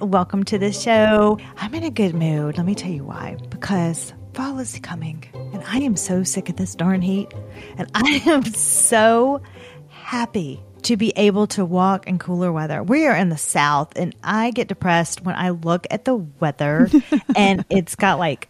Welcome 0.00 0.44
to 0.44 0.58
the 0.58 0.72
show. 0.72 1.38
I'm 1.56 1.74
in 1.74 1.82
a 1.82 1.90
good 1.90 2.14
mood. 2.14 2.56
Let 2.56 2.64
me 2.64 2.76
tell 2.76 2.90
you 2.90 3.02
why. 3.02 3.36
Because 3.50 4.12
fall 4.32 4.60
is 4.60 4.78
coming, 4.80 5.24
and 5.34 5.60
I 5.64 5.78
am 5.78 5.96
so 5.96 6.22
sick 6.22 6.48
of 6.48 6.54
this 6.54 6.76
darn 6.76 7.02
heat. 7.02 7.34
And 7.76 7.90
I 7.94 8.22
am 8.26 8.44
so 8.44 9.42
happy 9.88 10.62
to 10.82 10.96
be 10.96 11.12
able 11.16 11.48
to 11.48 11.64
walk 11.64 12.06
in 12.06 12.20
cooler 12.20 12.52
weather. 12.52 12.80
We 12.80 13.06
are 13.06 13.16
in 13.16 13.28
the 13.28 13.36
South, 13.36 13.96
and 13.96 14.14
I 14.22 14.52
get 14.52 14.68
depressed 14.68 15.22
when 15.22 15.34
I 15.34 15.50
look 15.50 15.86
at 15.90 16.04
the 16.04 16.14
weather 16.14 16.88
and 17.36 17.64
it's 17.68 17.96
got 17.96 18.20
like 18.20 18.48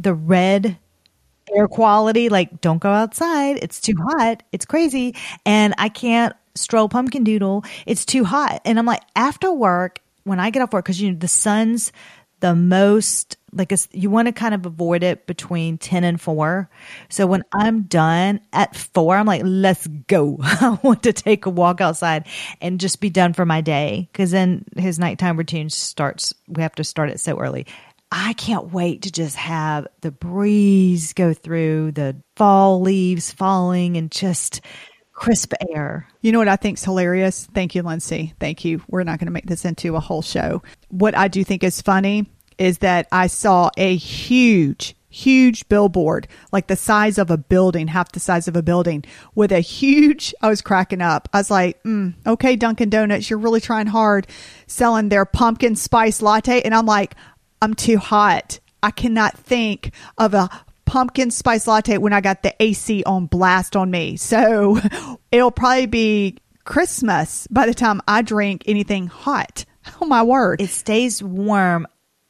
the 0.00 0.14
red 0.14 0.78
air 1.54 1.68
quality. 1.68 2.28
Like, 2.28 2.60
don't 2.60 2.78
go 2.78 2.90
outside. 2.90 3.60
It's 3.62 3.80
too 3.80 3.94
hot. 3.96 4.42
It's 4.50 4.66
crazy. 4.66 5.14
And 5.46 5.74
I 5.78 5.90
can't 5.90 6.34
stroll 6.56 6.88
pumpkin 6.88 7.22
doodle. 7.22 7.64
It's 7.86 8.04
too 8.04 8.24
hot. 8.24 8.62
And 8.64 8.80
I'm 8.80 8.86
like, 8.86 9.02
after 9.14 9.52
work, 9.52 10.00
when 10.28 10.40
I 10.40 10.50
get 10.50 10.62
off 10.62 10.72
work, 10.72 10.84
because 10.84 11.00
you 11.00 11.10
know, 11.10 11.18
the 11.18 11.28
sun's 11.28 11.92
the 12.40 12.54
most 12.54 13.36
like 13.52 13.72
it's, 13.72 13.88
you 13.92 14.10
want 14.10 14.26
to 14.26 14.32
kind 14.32 14.54
of 14.54 14.66
avoid 14.66 15.02
it 15.02 15.26
between 15.26 15.78
10 15.78 16.04
and 16.04 16.20
4 16.20 16.68
so 17.08 17.26
when 17.26 17.42
i'm 17.52 17.82
done 17.82 18.40
at 18.52 18.76
4 18.76 19.16
i'm 19.16 19.26
like 19.26 19.42
let's 19.44 19.86
go. 19.86 20.36
I 20.42 20.78
want 20.82 21.02
to 21.04 21.12
take 21.12 21.46
a 21.46 21.50
walk 21.50 21.80
outside 21.80 22.26
and 22.60 22.80
just 22.80 23.00
be 23.00 23.10
done 23.10 23.32
for 23.32 23.44
my 23.44 23.60
day 23.60 24.08
because 24.12 24.30
then 24.30 24.64
his 24.76 24.98
nighttime 24.98 25.36
routine 25.36 25.70
starts 25.70 26.34
we 26.46 26.62
have 26.62 26.74
to 26.76 26.84
start 26.84 27.10
it 27.10 27.20
so 27.20 27.38
early. 27.38 27.66
I 28.10 28.32
can't 28.34 28.72
wait 28.72 29.02
to 29.02 29.12
just 29.12 29.36
have 29.36 29.86
the 30.00 30.10
breeze 30.10 31.12
go 31.12 31.34
through 31.34 31.92
the 31.92 32.16
fall 32.36 32.80
leaves 32.80 33.30
falling 33.30 33.98
and 33.98 34.10
just 34.10 34.62
crisp 35.18 35.52
air. 35.70 36.06
You 36.20 36.30
know 36.30 36.38
what 36.38 36.46
I 36.46 36.54
think's 36.54 36.84
hilarious? 36.84 37.48
Thank 37.52 37.74
you, 37.74 37.82
Lindsey. 37.82 38.34
Thank 38.38 38.64
you. 38.64 38.80
We're 38.88 39.02
not 39.02 39.18
going 39.18 39.26
to 39.26 39.32
make 39.32 39.46
this 39.46 39.64
into 39.64 39.96
a 39.96 40.00
whole 40.00 40.22
show. 40.22 40.62
What 40.90 41.16
I 41.16 41.26
do 41.26 41.42
think 41.42 41.64
is 41.64 41.82
funny 41.82 42.26
is 42.56 42.78
that 42.78 43.08
I 43.10 43.26
saw 43.26 43.70
a 43.76 43.96
huge, 43.96 44.94
huge 45.08 45.68
billboard, 45.68 46.28
like 46.52 46.68
the 46.68 46.76
size 46.76 47.18
of 47.18 47.32
a 47.32 47.36
building, 47.36 47.88
half 47.88 48.12
the 48.12 48.20
size 48.20 48.46
of 48.46 48.54
a 48.54 48.62
building, 48.62 49.04
with 49.34 49.50
a 49.50 49.58
huge. 49.58 50.32
I 50.40 50.48
was 50.48 50.62
cracking 50.62 51.00
up. 51.00 51.28
I 51.32 51.38
was 51.38 51.50
like, 51.50 51.82
mm, 51.82 52.14
okay, 52.24 52.54
Dunkin' 52.54 52.90
Donuts, 52.90 53.28
you're 53.28 53.40
really 53.40 53.60
trying 53.60 53.88
hard 53.88 54.28
selling 54.68 55.08
their 55.08 55.24
pumpkin 55.24 55.74
spice 55.74 56.22
latte. 56.22 56.62
And 56.62 56.74
I'm 56.74 56.86
like, 56.86 57.16
I'm 57.60 57.74
too 57.74 57.98
hot. 57.98 58.60
I 58.84 58.92
cannot 58.92 59.36
think 59.36 59.92
of 60.16 60.32
a 60.34 60.48
pumpkin 60.88 61.30
spice 61.30 61.66
latte 61.66 61.98
when 61.98 62.12
I 62.12 62.20
got 62.20 62.42
the 62.42 62.54
AC 62.60 63.04
on 63.04 63.26
blast 63.26 63.76
on 63.76 63.90
me. 63.90 64.16
So 64.28 64.78
it'll 65.32 65.50
probably 65.50 65.86
be 65.86 66.36
Christmas 66.64 67.46
by 67.50 67.66
the 67.66 67.74
time 67.74 68.00
I 68.06 68.22
drink 68.22 68.64
anything 68.66 69.06
hot. 69.06 69.64
Oh 70.02 70.06
my 70.06 70.22
word. 70.22 70.60
It 70.60 70.68
stays 70.68 71.22
warm 71.22 71.86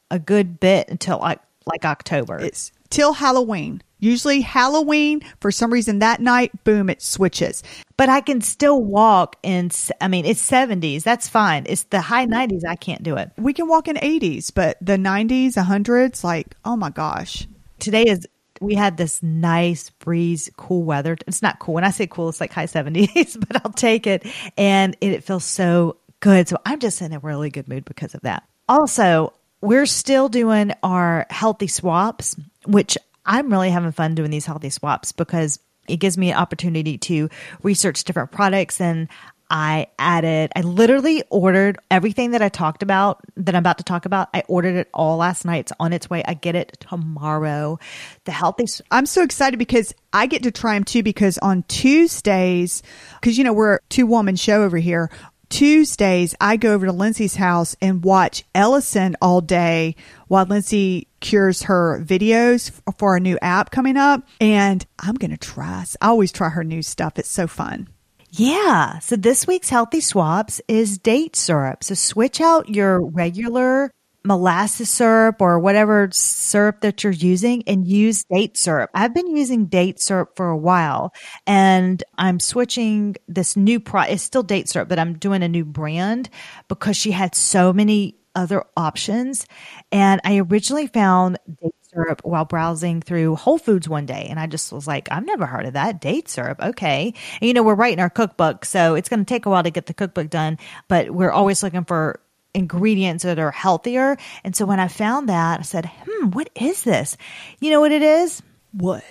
a 0.09 0.17
good 0.17 0.61
bit 0.61 0.87
until 0.87 1.19
like 1.19 1.39
like 1.65 1.83
October. 1.83 2.39
It's 2.39 2.71
till 2.89 3.11
Halloween. 3.11 3.81
Usually 3.99 4.39
Halloween, 4.39 5.21
for 5.41 5.51
some 5.51 5.73
reason 5.73 5.99
that 5.99 6.21
night, 6.21 6.63
boom, 6.63 6.89
it 6.89 7.01
switches. 7.01 7.63
But 7.97 8.07
I 8.07 8.21
can 8.21 8.39
still 8.39 8.81
walk 8.81 9.35
in, 9.43 9.71
I 9.99 10.07
mean, 10.07 10.25
it's 10.25 10.49
70s. 10.49 11.03
That's 11.03 11.27
fine. 11.27 11.65
It's 11.67 11.83
the 11.83 11.99
high 11.99 12.25
90s. 12.25 12.61
I 12.65 12.77
can't 12.77 13.03
do 13.03 13.17
it. 13.17 13.29
We 13.37 13.51
can 13.51 13.67
walk 13.67 13.89
in 13.89 13.97
80s, 13.97 14.53
but 14.55 14.77
the 14.79 14.95
90s, 14.95 15.55
100s, 15.55 16.23
like, 16.23 16.55
oh 16.63 16.77
my 16.77 16.91
gosh. 16.91 17.45
Today 17.79 18.03
is 18.03 18.25
we 18.59 18.75
had 18.75 18.97
this 18.97 19.21
nice 19.23 19.89
breeze, 19.89 20.49
cool 20.57 20.83
weather. 20.83 21.17
It's 21.27 21.41
not 21.41 21.59
cool. 21.59 21.75
When 21.75 21.83
I 21.83 21.91
say 21.91 22.07
cool, 22.07 22.29
it's 22.29 22.41
like 22.41 22.51
high 22.51 22.65
70s, 22.65 23.39
but 23.47 23.65
I'll 23.65 23.71
take 23.71 24.07
it. 24.07 24.25
And 24.57 24.95
it, 25.01 25.11
it 25.11 25.23
feels 25.23 25.45
so 25.45 25.97
good. 26.19 26.47
So 26.47 26.57
I'm 26.65 26.79
just 26.79 27.01
in 27.01 27.13
a 27.13 27.19
really 27.19 27.49
good 27.49 27.67
mood 27.67 27.85
because 27.85 28.15
of 28.15 28.21
that. 28.21 28.43
Also, 28.67 29.33
we're 29.61 29.85
still 29.85 30.29
doing 30.29 30.73
our 30.83 31.25
healthy 31.29 31.67
swaps, 31.67 32.35
which 32.65 32.97
I'm 33.25 33.51
really 33.51 33.69
having 33.69 33.91
fun 33.91 34.15
doing 34.15 34.31
these 34.31 34.45
healthy 34.45 34.69
swaps 34.69 35.11
because 35.11 35.59
it 35.87 35.97
gives 35.97 36.17
me 36.17 36.31
an 36.31 36.37
opportunity 36.37 36.97
to 36.97 37.29
research 37.63 38.03
different 38.03 38.31
products 38.31 38.79
and 38.79 39.07
I 39.49 39.87
added, 39.97 40.51
I 40.55 40.61
literally 40.61 41.23
ordered 41.29 41.79
everything 41.89 42.31
that 42.31 42.41
I 42.41 42.49
talked 42.49 42.83
about, 42.83 43.21
that 43.37 43.55
I'm 43.55 43.59
about 43.59 43.79
to 43.79 43.83
talk 43.83 44.05
about. 44.05 44.29
I 44.33 44.43
ordered 44.47 44.75
it 44.75 44.89
all 44.93 45.17
last 45.17 45.43
night. 45.43 45.61
It's 45.61 45.71
on 45.79 45.91
its 45.91 46.09
way. 46.09 46.23
I 46.23 46.35
get 46.35 46.55
it 46.55 46.77
tomorrow. 46.79 47.79
The 48.25 48.31
healthy. 48.31 48.65
I'm 48.91 49.07
so 49.07 49.23
excited 49.23 49.57
because 49.57 49.93
I 50.13 50.27
get 50.27 50.43
to 50.43 50.51
try 50.51 50.75
them 50.75 50.83
too 50.83 51.01
because 51.01 51.37
on 51.39 51.63
Tuesdays, 51.63 52.83
because, 53.19 53.37
you 53.37 53.43
know, 53.43 53.53
we're 53.53 53.75
a 53.75 53.79
two 53.89 54.05
woman 54.05 54.35
show 54.35 54.63
over 54.63 54.77
here. 54.77 55.09
Tuesdays, 55.49 56.35
I 56.39 56.57
go 56.57 56.73
over 56.73 56.85
to 56.85 56.91
Lindsey's 56.91 57.35
house 57.35 57.75
and 57.81 58.03
watch 58.03 58.43
Ellison 58.53 59.15
all 59.19 59.41
day 59.41 59.95
while 60.27 60.45
Lindsey 60.45 61.07
cures 61.21 61.63
her 61.63 61.99
videos 62.05 62.71
for 62.99 63.15
a 63.15 63.19
new 63.19 63.37
app 63.41 63.71
coming 63.71 63.97
up. 63.97 64.27
And 64.39 64.85
I'm 64.99 65.15
going 65.15 65.31
to 65.31 65.37
try. 65.37 65.85
I 65.99 66.07
always 66.07 66.31
try 66.31 66.49
her 66.49 66.63
new 66.63 66.83
stuff. 66.83 67.17
It's 67.17 67.31
so 67.31 67.47
fun. 67.47 67.87
Yeah. 68.31 68.99
So 68.99 69.15
this 69.15 69.47
week's 69.47 69.69
healthy 69.69 70.01
swaps 70.01 70.61
is 70.67 70.97
date 70.97 71.35
syrup. 71.35 71.83
So 71.83 71.95
switch 71.95 72.41
out 72.41 72.69
your 72.69 73.01
regular 73.01 73.91
molasses 74.25 74.89
syrup 74.89 75.37
or 75.41 75.59
whatever 75.59 76.09
syrup 76.11 76.81
that 76.81 77.03
you're 77.03 77.13
using 77.13 77.63
and 77.65 77.87
use 77.87 78.23
date 78.25 78.57
syrup. 78.57 78.89
I've 78.93 79.13
been 79.13 79.35
using 79.35 79.65
date 79.65 79.99
syrup 79.99 80.35
for 80.35 80.49
a 80.49 80.57
while 80.57 81.13
and 81.47 82.03
I'm 82.17 82.39
switching 82.39 83.15
this 83.27 83.55
new 83.55 83.79
pro 83.79 84.01
it's 84.01 84.21
still 84.21 84.43
date 84.43 84.69
syrup, 84.69 84.89
but 84.89 84.99
I'm 84.99 85.17
doing 85.17 85.41
a 85.41 85.47
new 85.47 85.65
brand 85.65 86.29
because 86.67 86.97
she 86.97 87.11
had 87.11 87.33
so 87.33 87.73
many 87.73 88.15
other 88.35 88.63
options. 88.77 89.47
And 89.91 90.21
I 90.23 90.37
originally 90.39 90.87
found 90.87 91.39
date 91.61 91.73
syrup 91.93 92.21
while 92.23 92.45
browsing 92.45 93.01
through 93.01 93.35
Whole 93.35 93.57
Foods 93.57 93.89
one 93.89 94.05
day. 94.05 94.27
And 94.29 94.39
I 94.39 94.47
just 94.47 94.71
was 94.71 94.87
like, 94.87 95.07
I've 95.11 95.25
never 95.25 95.45
heard 95.45 95.65
of 95.65 95.73
that. 95.73 96.01
Date 96.01 96.29
syrup. 96.29 96.59
Okay. 96.61 97.13
And, 97.41 97.47
you 97.47 97.53
know, 97.53 97.63
we're 97.63 97.75
writing 97.75 97.99
our 97.99 98.09
cookbook. 98.09 98.65
So 98.65 98.95
it's 98.95 99.09
going 99.09 99.19
to 99.19 99.25
take 99.25 99.45
a 99.45 99.49
while 99.49 99.63
to 99.63 99.69
get 99.71 99.87
the 99.87 99.93
cookbook 99.93 100.29
done, 100.29 100.57
but 100.87 101.09
we're 101.11 101.31
always 101.31 101.63
looking 101.63 101.85
for 101.85 102.19
ingredients 102.53 103.23
that 103.23 103.39
are 103.39 103.51
healthier. 103.51 104.17
And 104.43 104.55
so 104.55 104.65
when 104.65 104.79
I 104.79 104.87
found 104.87 105.29
that, 105.29 105.59
I 105.59 105.63
said, 105.63 105.89
hmm, 106.05 106.27
what 106.31 106.49
is 106.55 106.83
this? 106.83 107.17
You 107.59 107.71
know 107.71 107.79
what 107.79 107.91
it 107.91 108.01
is? 108.01 108.41
What? 108.71 109.03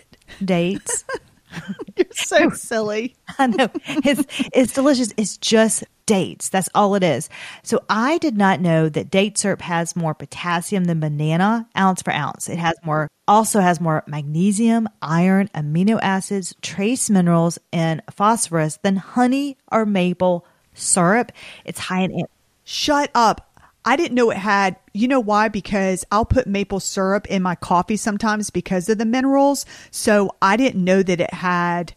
Dates. 0.44 1.05
You're 1.97 2.07
so 2.13 2.51
silly. 2.51 3.17
I 3.39 3.47
know. 3.47 3.69
It's 3.87 4.25
it's 4.53 4.73
delicious. 4.73 5.13
It's 5.17 5.37
just 5.37 5.85
dates. 6.07 6.49
That's 6.49 6.69
all 6.75 6.95
it 6.95 7.03
is. 7.03 7.29
So 7.63 7.85
I 7.89 8.19
did 8.19 8.37
not 8.37 8.61
know 8.61 8.89
that 8.89 9.11
date 9.11 9.37
syrup 9.37 9.61
has 9.63 9.95
more 9.95 10.15
potassium 10.15 10.85
than 10.85 11.01
banana 11.01 11.69
ounce 11.77 12.03
per 12.03 12.13
ounce. 12.13 12.49
It 12.49 12.59
has 12.59 12.75
more 12.85 13.09
also 13.27 13.61
has 13.61 13.81
more 13.81 14.05
magnesium, 14.07 14.89
iron, 15.03 15.49
amino 15.55 15.99
acids, 16.03 16.55
trace 16.63 17.11
minerals, 17.11 17.59
and 17.73 18.03
phosphorus 18.11 18.79
than 18.83 18.97
honey 18.97 19.59
or 19.71 19.85
maple 19.85 20.47
syrup. 20.75 21.33
It's 21.65 21.79
high 21.79 22.01
in 22.03 22.25
Shut 22.71 23.11
up. 23.15 23.48
I 23.88 23.97
didn't 23.97 24.16
know 24.16 24.31
it 24.31 24.37
had, 24.37 24.76
you 24.93 25.09
know 25.09 25.19
why? 25.19 25.49
Because 25.49 26.04
I'll 26.12 26.26
put 26.26 26.47
maple 26.47 26.78
syrup 26.78 27.26
in 27.28 27.41
my 27.41 27.54
coffee 27.54 27.97
sometimes 27.97 28.50
because 28.50 28.87
of 28.91 28.99
the 28.99 29.06
minerals. 29.06 29.65
So 29.91 30.37
I 30.43 30.59
didn't 30.59 30.84
know 30.84 31.03
that 31.03 31.22
it 31.22 31.32
had 31.32 31.94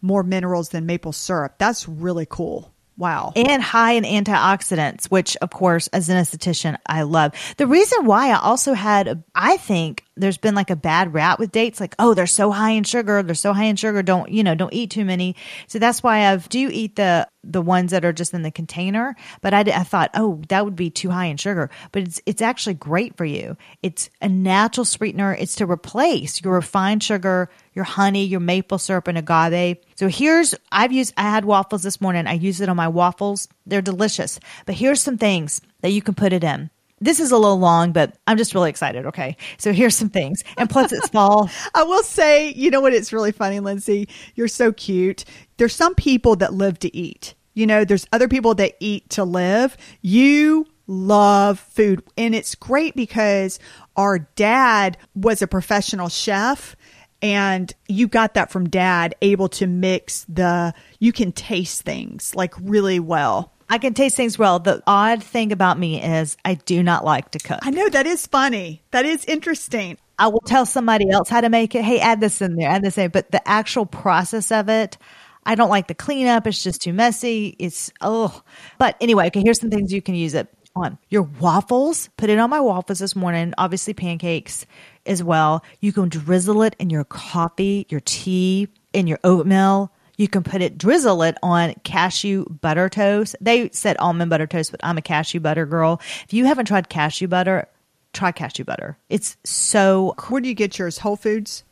more 0.00 0.22
minerals 0.22 0.70
than 0.70 0.86
maple 0.86 1.12
syrup. 1.12 1.56
That's 1.58 1.86
really 1.86 2.24
cool. 2.24 2.72
Wow. 2.96 3.34
And 3.36 3.62
high 3.62 3.92
in 3.92 4.04
antioxidants, 4.04 5.10
which 5.10 5.36
of 5.42 5.50
course, 5.50 5.88
as 5.88 6.08
an 6.08 6.16
esthetician, 6.16 6.78
I 6.86 7.02
love. 7.02 7.34
The 7.58 7.66
reason 7.66 8.06
why 8.06 8.30
I 8.30 8.38
also 8.38 8.72
had, 8.72 9.22
I 9.34 9.58
think 9.58 10.04
there's 10.18 10.38
been 10.38 10.54
like 10.54 10.70
a 10.70 10.76
bad 10.76 11.14
rap 11.14 11.38
with 11.38 11.52
dates, 11.52 11.80
like, 11.80 11.94
oh, 11.98 12.14
they're 12.14 12.26
so 12.26 12.50
high 12.50 12.70
in 12.70 12.84
sugar. 12.84 13.22
They're 13.22 13.34
so 13.34 13.52
high 13.52 13.64
in 13.64 13.76
sugar. 13.76 14.02
Don't, 14.02 14.30
you 14.30 14.42
know, 14.42 14.54
don't 14.54 14.72
eat 14.72 14.90
too 14.90 15.04
many. 15.04 15.36
So 15.66 15.78
that's 15.78 16.02
why 16.02 16.26
I 16.26 16.36
do 16.36 16.68
eat 16.72 16.96
the, 16.96 17.28
the 17.44 17.62
ones 17.62 17.92
that 17.92 18.04
are 18.04 18.12
just 18.12 18.34
in 18.34 18.42
the 18.42 18.50
container. 18.50 19.16
But 19.40 19.54
I, 19.54 19.60
I 19.60 19.84
thought, 19.84 20.10
oh, 20.14 20.42
that 20.48 20.64
would 20.64 20.76
be 20.76 20.90
too 20.90 21.10
high 21.10 21.26
in 21.26 21.36
sugar. 21.36 21.70
But 21.92 22.02
it's, 22.02 22.20
it's 22.26 22.42
actually 22.42 22.74
great 22.74 23.16
for 23.16 23.24
you. 23.24 23.56
It's 23.82 24.10
a 24.20 24.28
natural 24.28 24.84
sweetener. 24.84 25.34
It's 25.34 25.56
to 25.56 25.70
replace 25.70 26.42
your 26.42 26.54
refined 26.54 27.02
sugar, 27.02 27.48
your 27.74 27.84
honey, 27.84 28.24
your 28.24 28.40
maple 28.40 28.78
syrup, 28.78 29.08
and 29.08 29.18
agave. 29.18 29.78
So 29.96 30.08
here's, 30.08 30.54
I've 30.72 30.92
used, 30.92 31.14
I 31.16 31.22
had 31.22 31.44
waffles 31.44 31.82
this 31.82 32.00
morning. 32.00 32.26
I 32.26 32.34
use 32.34 32.60
it 32.60 32.68
on 32.68 32.76
my 32.76 32.88
waffles. 32.88 33.48
They're 33.66 33.82
delicious. 33.82 34.40
But 34.66 34.74
here's 34.74 35.00
some 35.00 35.18
things 35.18 35.60
that 35.80 35.90
you 35.90 36.02
can 36.02 36.14
put 36.14 36.32
it 36.32 36.44
in. 36.44 36.70
This 37.00 37.20
is 37.20 37.30
a 37.30 37.38
little 37.38 37.58
long, 37.58 37.92
but 37.92 38.16
I'm 38.26 38.36
just 38.36 38.54
really 38.54 38.70
excited. 38.70 39.06
Okay. 39.06 39.36
So 39.58 39.72
here's 39.72 39.96
some 39.96 40.10
things. 40.10 40.42
And 40.56 40.68
plus 40.68 40.92
it's 40.92 41.08
fall. 41.08 41.50
I 41.74 41.84
will 41.84 42.02
say, 42.02 42.52
you 42.52 42.70
know 42.70 42.80
what? 42.80 42.92
It's 42.92 43.12
really 43.12 43.32
funny, 43.32 43.60
Lindsey. 43.60 44.08
You're 44.34 44.48
so 44.48 44.72
cute. 44.72 45.24
There's 45.56 45.74
some 45.74 45.94
people 45.94 46.36
that 46.36 46.54
live 46.54 46.78
to 46.80 46.96
eat. 46.96 47.34
You 47.54 47.66
know, 47.66 47.84
there's 47.84 48.06
other 48.12 48.28
people 48.28 48.54
that 48.56 48.74
eat 48.80 49.10
to 49.10 49.24
live. 49.24 49.76
You 50.00 50.66
love 50.86 51.60
food. 51.60 52.02
And 52.16 52.34
it's 52.34 52.54
great 52.54 52.96
because 52.96 53.58
our 53.96 54.20
dad 54.20 54.96
was 55.14 55.42
a 55.42 55.46
professional 55.46 56.08
chef 56.08 56.76
and 57.20 57.72
you 57.88 58.08
got 58.08 58.34
that 58.34 58.50
from 58.50 58.68
dad 58.68 59.14
able 59.22 59.48
to 59.48 59.66
mix 59.66 60.24
the 60.28 60.72
you 60.98 61.12
can 61.12 61.32
taste 61.32 61.82
things 61.82 62.34
like 62.34 62.54
really 62.60 63.00
well 63.00 63.52
I 63.70 63.78
can 63.78 63.94
taste 63.94 64.16
things 64.16 64.38
well. 64.38 64.58
The 64.58 64.82
odd 64.86 65.22
thing 65.22 65.52
about 65.52 65.78
me 65.78 66.02
is 66.02 66.36
I 66.44 66.54
do 66.54 66.82
not 66.82 67.04
like 67.04 67.30
to 67.32 67.38
cook. 67.38 67.58
I 67.62 67.70
know 67.70 67.88
that 67.90 68.06
is 68.06 68.26
funny. 68.26 68.82
That 68.92 69.04
is 69.04 69.24
interesting. 69.26 69.98
I 70.18 70.28
will 70.28 70.40
tell 70.40 70.66
somebody 70.66 71.10
else 71.10 71.28
how 71.28 71.40
to 71.40 71.48
make 71.48 71.74
it. 71.74 71.84
Hey, 71.84 72.00
add 72.00 72.20
this 72.20 72.40
in 72.40 72.56
there, 72.56 72.68
add 72.68 72.82
this 72.82 72.98
in. 72.98 73.10
But 73.10 73.30
the 73.30 73.46
actual 73.46 73.86
process 73.86 74.50
of 74.50 74.68
it, 74.68 74.98
I 75.44 75.54
don't 75.54 75.70
like 75.70 75.86
the 75.86 75.94
cleanup. 75.94 76.46
It's 76.46 76.62
just 76.62 76.82
too 76.82 76.92
messy. 76.92 77.56
It's 77.58 77.92
oh. 78.00 78.42
But 78.78 78.96
anyway, 79.00 79.28
okay. 79.28 79.42
Here's 79.42 79.60
some 79.60 79.70
things 79.70 79.92
you 79.92 80.02
can 80.02 80.14
use 80.14 80.34
it 80.34 80.48
on. 80.74 80.98
Your 81.08 81.22
waffles. 81.22 82.08
Put 82.16 82.30
it 82.30 82.38
on 82.38 82.50
my 82.50 82.60
waffles 82.60 82.98
this 82.98 83.14
morning. 83.14 83.54
Obviously, 83.58 83.94
pancakes 83.94 84.66
as 85.06 85.22
well. 85.22 85.62
You 85.80 85.92
can 85.92 86.08
drizzle 86.08 86.62
it 86.62 86.74
in 86.78 86.90
your 86.90 87.04
coffee, 87.04 87.86
your 87.88 88.00
tea, 88.00 88.68
in 88.92 89.06
your 89.06 89.18
oatmeal. 89.24 89.92
You 90.18 90.28
can 90.28 90.42
put 90.42 90.60
it, 90.60 90.76
drizzle 90.76 91.22
it 91.22 91.38
on 91.42 91.74
cashew 91.84 92.44
butter 92.60 92.88
toast. 92.88 93.36
They 93.40 93.70
said 93.70 93.96
almond 93.98 94.28
butter 94.28 94.46
toast, 94.46 94.70
but 94.72 94.80
I'm 94.82 94.98
a 94.98 95.02
cashew 95.02 95.40
butter 95.40 95.64
girl. 95.64 96.00
If 96.24 96.32
you 96.32 96.44
haven't 96.44 96.66
tried 96.66 96.88
cashew 96.90 97.28
butter, 97.28 97.66
try 98.12 98.32
cashew 98.32 98.64
butter. 98.64 98.98
It's 99.08 99.36
so 99.44 100.14
Where 100.28 100.40
do 100.40 100.48
you 100.48 100.54
get 100.54 100.78
yours? 100.78 100.98
Whole 100.98 101.16
Foods? 101.16 101.64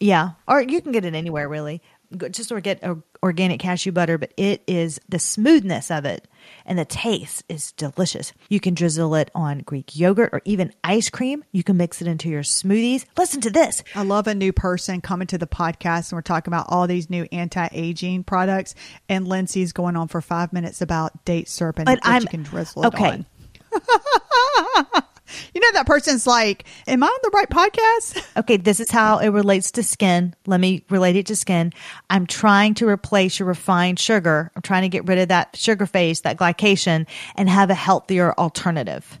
yeah, 0.00 0.30
or 0.46 0.60
you 0.60 0.80
can 0.80 0.92
get 0.92 1.04
it 1.04 1.14
anywhere 1.14 1.48
really. 1.48 1.80
Just 2.30 2.52
or 2.52 2.60
get 2.60 2.82
organic 3.22 3.60
cashew 3.60 3.92
butter, 3.92 4.16
but 4.16 4.32
it 4.36 4.62
is 4.66 5.00
the 5.08 5.18
smoothness 5.18 5.90
of 5.90 6.04
it 6.04 6.26
and 6.66 6.78
the 6.78 6.84
taste 6.84 7.44
is 7.48 7.72
delicious. 7.72 8.32
You 8.48 8.60
can 8.60 8.74
drizzle 8.74 9.14
it 9.14 9.30
on 9.34 9.60
Greek 9.60 9.96
yogurt 9.96 10.30
or 10.32 10.42
even 10.44 10.72
ice 10.84 11.10
cream. 11.10 11.44
You 11.52 11.62
can 11.62 11.76
mix 11.76 12.00
it 12.02 12.08
into 12.08 12.28
your 12.28 12.42
smoothies. 12.42 13.04
Listen 13.16 13.40
to 13.42 13.50
this. 13.50 13.82
I 13.94 14.02
love 14.02 14.26
a 14.26 14.34
new 14.34 14.52
person 14.52 15.00
coming 15.00 15.26
to 15.28 15.38
the 15.38 15.46
podcast 15.46 16.10
and 16.10 16.16
we're 16.16 16.22
talking 16.22 16.52
about 16.52 16.66
all 16.68 16.86
these 16.86 17.08
new 17.10 17.26
anti-aging 17.32 18.24
products 18.24 18.74
and 19.08 19.26
Lindsey's 19.26 19.72
going 19.72 19.96
on 19.96 20.08
for 20.08 20.20
five 20.20 20.52
minutes 20.52 20.80
about 20.80 21.24
date 21.24 21.48
syrup 21.48 21.78
and 21.78 21.86
But 21.86 21.98
I'm- 22.02 22.22
you 22.22 22.28
can 22.28 22.42
drizzle 22.42 22.84
it 22.84 22.86
okay. 22.88 23.04
on. 23.06 23.26
You 25.54 25.60
know 25.60 25.72
that 25.74 25.86
person's 25.86 26.26
like, 26.26 26.64
"Am 26.86 27.02
I 27.02 27.06
on 27.06 27.18
the 27.22 27.30
right 27.34 27.48
podcast?" 27.48 28.24
Okay, 28.38 28.56
this 28.56 28.78
is 28.78 28.90
how 28.90 29.18
it 29.18 29.28
relates 29.28 29.72
to 29.72 29.82
skin. 29.82 30.34
Let 30.46 30.60
me 30.60 30.84
relate 30.90 31.16
it 31.16 31.26
to 31.26 31.36
skin. 31.36 31.72
I'm 32.08 32.26
trying 32.26 32.74
to 32.74 32.88
replace 32.88 33.38
your 33.38 33.48
refined 33.48 33.98
sugar. 33.98 34.52
I'm 34.54 34.62
trying 34.62 34.82
to 34.82 34.88
get 34.88 35.06
rid 35.06 35.18
of 35.18 35.28
that 35.28 35.56
sugar 35.56 35.86
phase, 35.86 36.20
that 36.20 36.38
glycation, 36.38 37.06
and 37.34 37.48
have 37.48 37.70
a 37.70 37.74
healthier 37.74 38.32
alternative. 38.34 39.20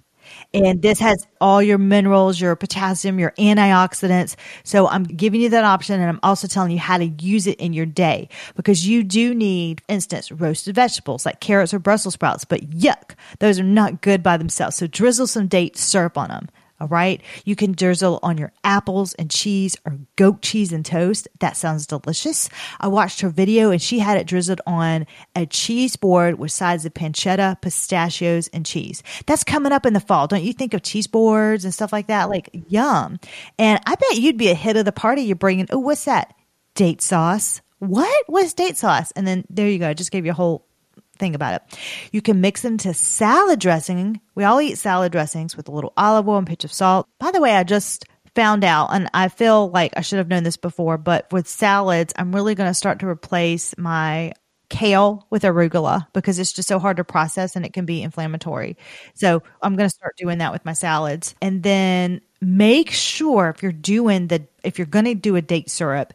And 0.54 0.80
this 0.80 0.98
has 1.00 1.26
all 1.42 1.62
your 1.62 1.76
minerals, 1.76 2.40
your 2.40 2.56
potassium, 2.56 3.18
your 3.18 3.32
antioxidants. 3.32 4.34
So 4.64 4.88
I'm 4.88 5.04
giving 5.04 5.42
you 5.42 5.50
that 5.50 5.64
option 5.64 6.00
and 6.00 6.08
I'm 6.08 6.20
also 6.22 6.48
telling 6.48 6.70
you 6.70 6.78
how 6.78 6.96
to 6.96 7.04
use 7.04 7.46
it 7.46 7.60
in 7.60 7.74
your 7.74 7.84
day 7.84 8.30
because 8.56 8.86
you 8.86 9.04
do 9.04 9.34
need, 9.34 9.82
for 9.82 9.92
instance, 9.92 10.32
roasted 10.32 10.74
vegetables 10.74 11.26
like 11.26 11.40
carrots 11.40 11.74
or 11.74 11.78
Brussels 11.78 12.14
sprouts, 12.14 12.46
but 12.46 12.70
yuck, 12.70 13.14
those 13.40 13.60
are 13.60 13.64
not 13.64 14.00
good 14.00 14.22
by 14.22 14.38
themselves. 14.38 14.76
So 14.76 14.86
drizzle 14.86 15.26
some 15.26 15.48
date 15.48 15.76
syrup 15.76 16.16
on 16.16 16.28
them. 16.28 16.48
All 16.80 16.88
right. 16.88 17.20
You 17.44 17.56
can 17.56 17.72
drizzle 17.72 18.20
on 18.22 18.38
your 18.38 18.52
apples 18.62 19.14
and 19.14 19.30
cheese 19.30 19.76
or 19.84 19.98
goat 20.14 20.42
cheese 20.42 20.72
and 20.72 20.86
toast. 20.86 21.26
That 21.40 21.56
sounds 21.56 21.86
delicious. 21.86 22.48
I 22.78 22.86
watched 22.86 23.20
her 23.20 23.30
video 23.30 23.70
and 23.70 23.82
she 23.82 23.98
had 23.98 24.16
it 24.16 24.28
drizzled 24.28 24.60
on 24.64 25.06
a 25.34 25.46
cheese 25.46 25.96
board 25.96 26.38
with 26.38 26.52
sides 26.52 26.86
of 26.86 26.94
pancetta, 26.94 27.60
pistachios, 27.60 28.46
and 28.48 28.64
cheese. 28.64 29.02
That's 29.26 29.42
coming 29.42 29.72
up 29.72 29.86
in 29.86 29.92
the 29.92 30.00
fall. 30.00 30.28
Don't 30.28 30.44
you 30.44 30.52
think 30.52 30.72
of 30.72 30.82
cheese 30.82 31.08
boards 31.08 31.64
and 31.64 31.74
stuff 31.74 31.92
like 31.92 32.06
that? 32.06 32.28
Like, 32.28 32.50
yum. 32.68 33.18
And 33.58 33.80
I 33.84 33.96
bet 33.96 34.18
you'd 34.18 34.36
be 34.36 34.50
a 34.50 34.54
hit 34.54 34.76
of 34.76 34.84
the 34.84 34.92
party. 34.92 35.22
You're 35.22 35.36
bringing, 35.36 35.66
oh, 35.70 35.78
what's 35.78 36.04
that? 36.04 36.32
Date 36.74 37.02
sauce. 37.02 37.60
What? 37.80 38.24
What's 38.28 38.54
date 38.54 38.76
sauce? 38.76 39.10
And 39.12 39.26
then 39.26 39.44
there 39.50 39.68
you 39.68 39.80
go. 39.80 39.88
I 39.88 39.94
just 39.94 40.12
gave 40.12 40.24
you 40.24 40.30
a 40.30 40.34
whole 40.34 40.67
thing 41.18 41.34
about 41.34 41.54
it. 41.54 41.78
You 42.12 42.22
can 42.22 42.40
mix 42.40 42.64
into 42.64 42.94
salad 42.94 43.58
dressing. 43.58 44.20
We 44.34 44.44
all 44.44 44.60
eat 44.60 44.78
salad 44.78 45.12
dressings 45.12 45.56
with 45.56 45.68
a 45.68 45.72
little 45.72 45.92
olive 45.96 46.28
oil 46.28 46.38
and 46.38 46.46
pinch 46.46 46.64
of 46.64 46.72
salt. 46.72 47.08
By 47.18 47.30
the 47.30 47.40
way, 47.40 47.54
I 47.54 47.64
just 47.64 48.04
found 48.34 48.64
out, 48.64 48.90
and 48.92 49.10
I 49.14 49.28
feel 49.28 49.68
like 49.70 49.92
I 49.96 50.00
should 50.00 50.18
have 50.18 50.28
known 50.28 50.44
this 50.44 50.56
before, 50.56 50.96
but 50.96 51.32
with 51.32 51.48
salads, 51.48 52.12
I'm 52.16 52.34
really 52.34 52.54
going 52.54 52.70
to 52.70 52.74
start 52.74 53.00
to 53.00 53.08
replace 53.08 53.76
my 53.76 54.32
kale 54.68 55.26
with 55.30 55.42
arugula 55.42 56.06
because 56.12 56.38
it's 56.38 56.52
just 56.52 56.68
so 56.68 56.78
hard 56.78 56.98
to 56.98 57.04
process 57.04 57.56
and 57.56 57.64
it 57.64 57.72
can 57.72 57.84
be 57.86 58.02
inflammatory. 58.02 58.76
So 59.14 59.42
I'm 59.62 59.76
going 59.76 59.88
to 59.88 59.94
start 59.94 60.16
doing 60.16 60.38
that 60.38 60.52
with 60.52 60.64
my 60.64 60.74
salads. 60.74 61.34
And 61.40 61.62
then 61.62 62.20
make 62.40 62.90
sure 62.90 63.48
if 63.48 63.62
you're 63.62 63.72
doing 63.72 64.28
the, 64.28 64.46
if 64.62 64.78
you're 64.78 64.86
going 64.86 65.06
to 65.06 65.14
do 65.14 65.36
a 65.36 65.42
date 65.42 65.70
syrup, 65.70 66.12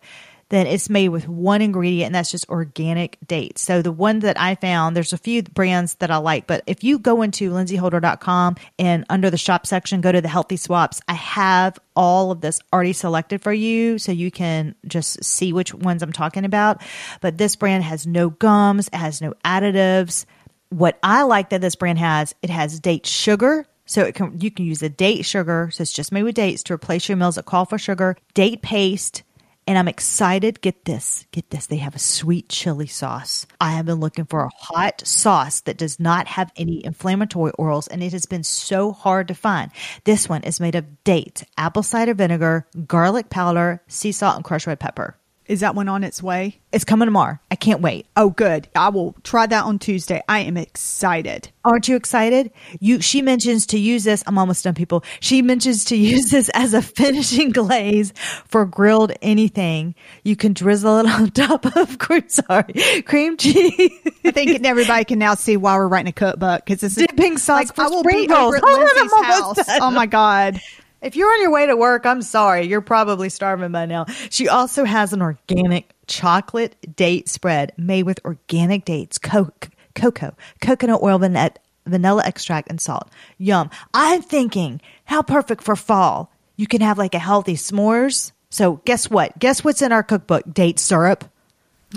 then 0.53 0.67
it's 0.67 0.87
made 0.87 1.09
with 1.09 1.27
one 1.27 1.63
ingredient 1.63 2.07
and 2.07 2.15
that's 2.15 2.29
just 2.29 2.47
organic 2.47 3.17
dates. 3.25 3.63
So 3.63 3.81
the 3.81 3.91
one 3.91 4.19
that 4.19 4.39
I 4.39 4.53
found, 4.53 4.95
there's 4.95 5.11
a 5.11 5.17
few 5.17 5.41
brands 5.41 5.95
that 5.95 6.11
I 6.11 6.17
like, 6.17 6.45
but 6.45 6.63
if 6.67 6.83
you 6.83 6.99
go 6.99 7.23
into 7.23 7.49
lindseyholder.com 7.49 8.57
and 8.77 9.03
under 9.09 9.31
the 9.31 9.37
shop 9.37 9.65
section, 9.65 10.01
go 10.01 10.11
to 10.11 10.21
the 10.21 10.27
healthy 10.27 10.57
swaps, 10.57 11.01
I 11.07 11.15
have 11.15 11.79
all 11.95 12.29
of 12.29 12.41
this 12.41 12.61
already 12.71 12.93
selected 12.93 13.41
for 13.41 13.51
you 13.51 13.97
so 13.97 14.11
you 14.11 14.29
can 14.29 14.75
just 14.85 15.23
see 15.23 15.53
which 15.53 15.73
ones 15.73 16.03
I'm 16.03 16.13
talking 16.13 16.45
about. 16.45 16.83
But 17.19 17.39
this 17.39 17.55
brand 17.55 17.83
has 17.83 18.05
no 18.05 18.29
gums, 18.29 18.89
it 18.89 18.97
has 18.97 19.21
no 19.21 19.33
additives. 19.43 20.25
What 20.69 20.99
I 21.01 21.23
like 21.23 21.49
that 21.49 21.61
this 21.61 21.75
brand 21.75 21.97
has, 21.97 22.35
it 22.43 22.51
has 22.51 22.79
date 22.79 23.07
sugar, 23.07 23.65
so 23.85 24.03
it 24.03 24.13
can 24.13 24.39
you 24.39 24.51
can 24.51 24.65
use 24.65 24.83
a 24.83 24.89
date 24.89 25.25
sugar, 25.25 25.69
so 25.71 25.81
it's 25.81 25.93
just 25.93 26.11
made 26.11 26.23
with 26.23 26.35
dates 26.35 26.61
to 26.63 26.73
replace 26.73 27.09
your 27.09 27.17
meals 27.17 27.35
that 27.35 27.45
call 27.45 27.65
for 27.65 27.79
sugar, 27.79 28.15
date 28.33 28.61
paste, 28.61 29.23
and 29.67 29.77
I'm 29.77 29.87
excited. 29.87 30.61
Get 30.61 30.85
this, 30.85 31.25
get 31.31 31.49
this. 31.49 31.67
They 31.67 31.77
have 31.77 31.95
a 31.95 31.99
sweet 31.99 32.49
chili 32.49 32.87
sauce. 32.87 33.45
I 33.59 33.71
have 33.71 33.85
been 33.85 33.99
looking 33.99 34.25
for 34.25 34.43
a 34.43 34.49
hot 34.57 35.05
sauce 35.05 35.61
that 35.61 35.77
does 35.77 35.99
not 35.99 36.27
have 36.27 36.51
any 36.55 36.83
inflammatory 36.83 37.53
oils, 37.59 37.87
and 37.87 38.03
it 38.03 38.11
has 38.13 38.25
been 38.25 38.43
so 38.43 38.91
hard 38.91 39.27
to 39.29 39.33
find. 39.33 39.71
This 40.03 40.27
one 40.27 40.43
is 40.43 40.59
made 40.59 40.75
of 40.75 41.03
dates, 41.03 41.43
apple 41.57 41.83
cider 41.83 42.13
vinegar, 42.13 42.67
garlic 42.85 43.29
powder, 43.29 43.81
sea 43.87 44.11
salt, 44.11 44.35
and 44.35 44.45
crushed 44.45 44.67
red 44.67 44.79
pepper. 44.79 45.17
Is 45.45 45.59
that 45.59 45.75
one 45.75 45.89
on 45.89 46.03
its 46.03 46.23
way? 46.23 46.59
It's 46.71 46.85
coming 46.85 47.05
tomorrow. 47.05 47.37
I 47.51 47.55
can't 47.55 47.81
wait. 47.81 48.05
Oh, 48.15 48.29
good. 48.29 48.67
I 48.75 48.89
will 48.89 49.13
try 49.23 49.45
that 49.45 49.65
on 49.65 49.77
Tuesday. 49.77 50.21
I 50.29 50.39
am 50.39 50.55
excited. 50.57 51.49
Aren't 51.65 51.87
you 51.87 51.95
excited? 51.95 52.51
You 52.79 53.01
she 53.01 53.21
mentions 53.21 53.65
to 53.67 53.77
use 53.79 54.03
this. 54.05 54.23
I'm 54.25 54.37
almost 54.37 54.63
done, 54.63 54.73
people. 54.73 55.03
She 55.19 55.41
mentions 55.41 55.85
to 55.85 55.95
use 55.97 56.29
this 56.31 56.49
as 56.53 56.73
a 56.73 56.81
finishing 56.81 57.51
glaze 57.51 58.13
for 58.47 58.65
grilled 58.65 59.11
anything. 59.21 59.95
You 60.23 60.35
can 60.35 60.53
drizzle 60.53 60.99
it 60.99 61.05
on 61.07 61.29
top 61.31 61.65
of 61.75 61.97
cream. 61.99 62.27
Sorry, 62.29 63.01
cream 63.05 63.37
cheese. 63.37 63.91
I 64.25 64.31
think 64.31 64.65
everybody 64.65 65.03
can 65.05 65.19
now 65.19 65.35
see 65.35 65.57
why 65.57 65.75
we're 65.75 65.87
writing 65.87 66.09
a 66.09 66.13
cookbook 66.13 66.65
because 66.65 66.83
it's 66.83 66.95
Dipping 66.95 67.37
sauce 67.37 67.69
for 67.71 67.81
I 67.83 67.87
will 67.89 67.99
spring 67.99 68.29
rolls. 68.29 68.55
at 68.55 68.63
Hold 68.65 68.79
on, 68.79 68.87
I'm 68.97 69.13
almost 69.13 69.59
house. 69.59 69.67
done. 69.67 69.79
Oh 69.81 69.91
my 69.91 70.05
god! 70.05 70.59
If 71.03 71.17
you're 71.17 71.29
on 71.29 71.41
your 71.41 71.51
way 71.51 71.65
to 71.65 71.75
work, 71.75 72.05
I'm 72.05 72.21
sorry. 72.21 72.65
You're 72.65 72.79
probably 72.81 73.29
starving 73.29 73.73
by 73.73 73.85
now. 73.85 74.05
She 74.29 74.47
also 74.47 74.85
has 74.85 75.11
an 75.11 75.21
organic 75.21 75.93
chocolate 76.07 76.95
date 76.95 77.27
spread 77.27 77.73
made 77.77 78.03
with 78.03 78.23
organic 78.23 78.85
dates, 78.85 79.17
co- 79.17 79.51
cocoa, 79.95 80.33
coconut 80.61 81.03
oil, 81.03 81.17
vanilla, 81.19 81.51
vanilla 81.85 82.23
extract, 82.25 82.69
and 82.69 82.79
salt. 82.79 83.09
Yum. 83.37 83.69
I'm 83.93 84.21
thinking, 84.21 84.79
how 85.03 85.21
perfect 85.21 85.61
for 85.63 85.75
fall. 85.75 86.31
You 86.55 86.67
can 86.67 86.79
have 86.79 86.97
like 86.97 87.15
a 87.15 87.19
healthy 87.19 87.55
s'mores. 87.55 88.31
So 88.49 88.81
guess 88.85 89.09
what? 89.09 89.37
Guess 89.37 89.63
what's 89.63 89.81
in 89.81 89.91
our 89.91 90.03
cookbook? 90.03 90.43
Date 90.53 90.79
syrup. 90.79 91.25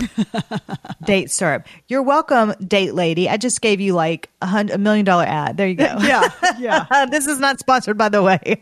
date 1.05 1.31
syrup. 1.31 1.67
You're 1.87 2.03
welcome, 2.03 2.53
date 2.65 2.93
lady. 2.93 3.29
I 3.29 3.37
just 3.37 3.61
gave 3.61 3.79
you 3.79 3.93
like 3.93 4.29
a 4.41 4.47
hundred, 4.47 4.75
a 4.75 4.77
million 4.77 5.05
dollar 5.05 5.25
ad. 5.25 5.57
There 5.57 5.67
you 5.67 5.75
go. 5.75 5.97
Yeah, 6.07 6.29
yeah, 6.57 7.05
this 7.11 7.27
is 7.27 7.39
not 7.39 7.59
sponsored, 7.59 7.97
by 7.97 8.09
the 8.09 8.21
way. 8.21 8.61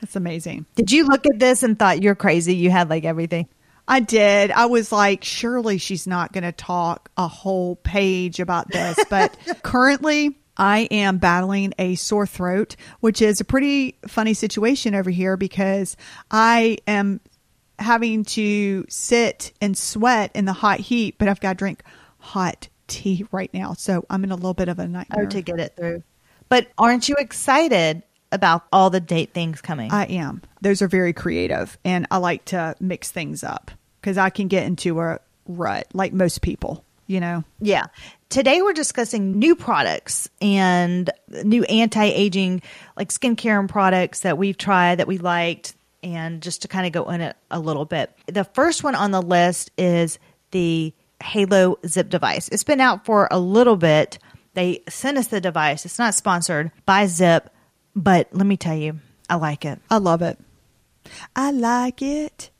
that's 0.00 0.14
amazing. 0.16 0.66
Did 0.76 0.92
you 0.92 1.06
look 1.06 1.26
at 1.26 1.38
this 1.38 1.62
and 1.62 1.78
thought 1.78 2.02
you're 2.02 2.14
crazy? 2.14 2.54
You 2.54 2.70
had 2.70 2.88
like 2.88 3.04
everything. 3.04 3.48
I 3.88 4.00
did. 4.00 4.50
I 4.50 4.66
was 4.66 4.92
like, 4.92 5.24
surely 5.24 5.78
she's 5.78 6.06
not 6.06 6.32
going 6.32 6.44
to 6.44 6.52
talk 6.52 7.10
a 7.16 7.26
whole 7.26 7.76
page 7.76 8.38
about 8.38 8.68
this. 8.70 8.98
But 9.08 9.36
currently, 9.62 10.38
I 10.58 10.80
am 10.90 11.18
battling 11.18 11.72
a 11.78 11.94
sore 11.94 12.26
throat, 12.26 12.76
which 13.00 13.22
is 13.22 13.40
a 13.40 13.44
pretty 13.44 13.96
funny 14.06 14.34
situation 14.34 14.94
over 14.94 15.08
here 15.08 15.38
because 15.38 15.96
I 16.30 16.78
am 16.86 17.20
having 17.78 18.24
to 18.24 18.84
sit 18.88 19.52
and 19.60 19.76
sweat 19.76 20.30
in 20.34 20.44
the 20.44 20.52
hot 20.52 20.80
heat, 20.80 21.16
but 21.18 21.28
I've 21.28 21.40
got 21.40 21.52
to 21.52 21.56
drink 21.56 21.82
hot 22.18 22.68
tea 22.86 23.26
right 23.32 23.52
now. 23.52 23.74
So 23.74 24.04
I'm 24.10 24.24
in 24.24 24.30
a 24.30 24.36
little 24.36 24.54
bit 24.54 24.68
of 24.68 24.78
a 24.78 24.88
nightmare. 24.88 25.24
Oh, 25.24 25.28
to 25.28 25.42
get 25.42 25.60
it 25.60 25.76
through. 25.76 26.02
But 26.48 26.68
aren't 26.78 27.08
you 27.08 27.16
excited 27.18 28.02
about 28.32 28.64
all 28.72 28.90
the 28.90 29.00
date 29.00 29.32
things 29.32 29.60
coming? 29.60 29.92
I 29.92 30.06
am. 30.06 30.42
Those 30.60 30.82
are 30.82 30.88
very 30.88 31.12
creative, 31.12 31.78
and 31.84 32.06
I 32.10 32.18
like 32.18 32.44
to 32.46 32.74
mix 32.80 33.10
things 33.10 33.44
up 33.44 33.70
because 34.00 34.18
I 34.18 34.30
can 34.30 34.48
get 34.48 34.64
into 34.64 35.00
a 35.00 35.20
rut 35.46 35.86
like 35.92 36.12
most 36.12 36.42
people, 36.42 36.84
you 37.06 37.20
know? 37.20 37.44
yeah. 37.60 37.86
Today 38.28 38.60
we're 38.60 38.74
discussing 38.74 39.38
new 39.38 39.56
products 39.56 40.28
and 40.42 41.08
new 41.44 41.64
anti-aging 41.64 42.60
like 42.94 43.08
skincare 43.08 43.58
and 43.58 43.66
products 43.66 44.20
that 44.20 44.36
we've 44.36 44.58
tried 44.58 44.96
that 44.96 45.06
we 45.06 45.16
liked 45.16 45.74
and 46.02 46.42
just 46.42 46.62
to 46.62 46.68
kind 46.68 46.86
of 46.86 46.92
go 46.92 47.10
in 47.10 47.20
it 47.20 47.36
a 47.50 47.60
little 47.60 47.84
bit. 47.84 48.14
The 48.26 48.44
first 48.44 48.84
one 48.84 48.94
on 48.94 49.10
the 49.10 49.22
list 49.22 49.70
is 49.76 50.18
the 50.50 50.92
Halo 51.22 51.76
Ziip 51.82 52.08
device. 52.08 52.48
It's 52.48 52.64
been 52.64 52.80
out 52.80 53.04
for 53.04 53.28
a 53.30 53.38
little 53.38 53.76
bit. 53.76 54.18
They 54.54 54.82
sent 54.88 55.18
us 55.18 55.28
the 55.28 55.40
device. 55.40 55.84
It's 55.84 55.98
not 55.98 56.14
sponsored 56.14 56.70
by 56.86 57.04
Ziip, 57.06 57.48
but 57.94 58.28
let 58.32 58.46
me 58.46 58.56
tell 58.56 58.76
you, 58.76 59.00
I 59.28 59.36
like 59.36 59.64
it. 59.64 59.80
I 59.90 59.98
love 59.98 60.22
it. 60.22 60.38
I 61.34 61.50
like 61.50 62.02
it. 62.02 62.50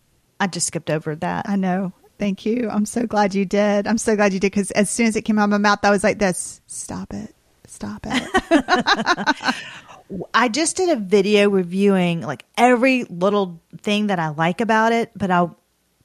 I 0.40 0.46
just 0.46 0.68
skipped 0.68 0.90
over 0.90 1.14
that. 1.16 1.48
I 1.48 1.56
know. 1.56 1.92
Thank 2.18 2.44
you. 2.44 2.68
I'm 2.68 2.86
so 2.86 3.06
glad 3.06 3.34
you 3.34 3.44
did. 3.44 3.86
I'm 3.86 3.98
so 3.98 4.16
glad 4.16 4.32
you 4.32 4.40
did 4.40 4.50
because 4.50 4.70
as 4.72 4.90
soon 4.90 5.06
as 5.06 5.16
it 5.16 5.22
came 5.22 5.38
out 5.38 5.44
of 5.44 5.50
my 5.50 5.58
mouth, 5.58 5.78
I 5.84 5.90
was 5.90 6.02
like, 6.02 6.18
"This, 6.18 6.60
stop 6.66 7.14
it, 7.14 7.34
stop 7.66 8.04
it." 8.04 9.54
I 10.32 10.48
just 10.48 10.76
did 10.76 10.90
a 10.90 11.00
video 11.00 11.50
reviewing 11.50 12.22
like 12.22 12.44
every 12.56 13.04
little 13.04 13.60
thing 13.82 14.08
that 14.08 14.18
I 14.18 14.28
like 14.28 14.60
about 14.60 14.92
it, 14.92 15.10
but 15.14 15.30
I'll 15.30 15.58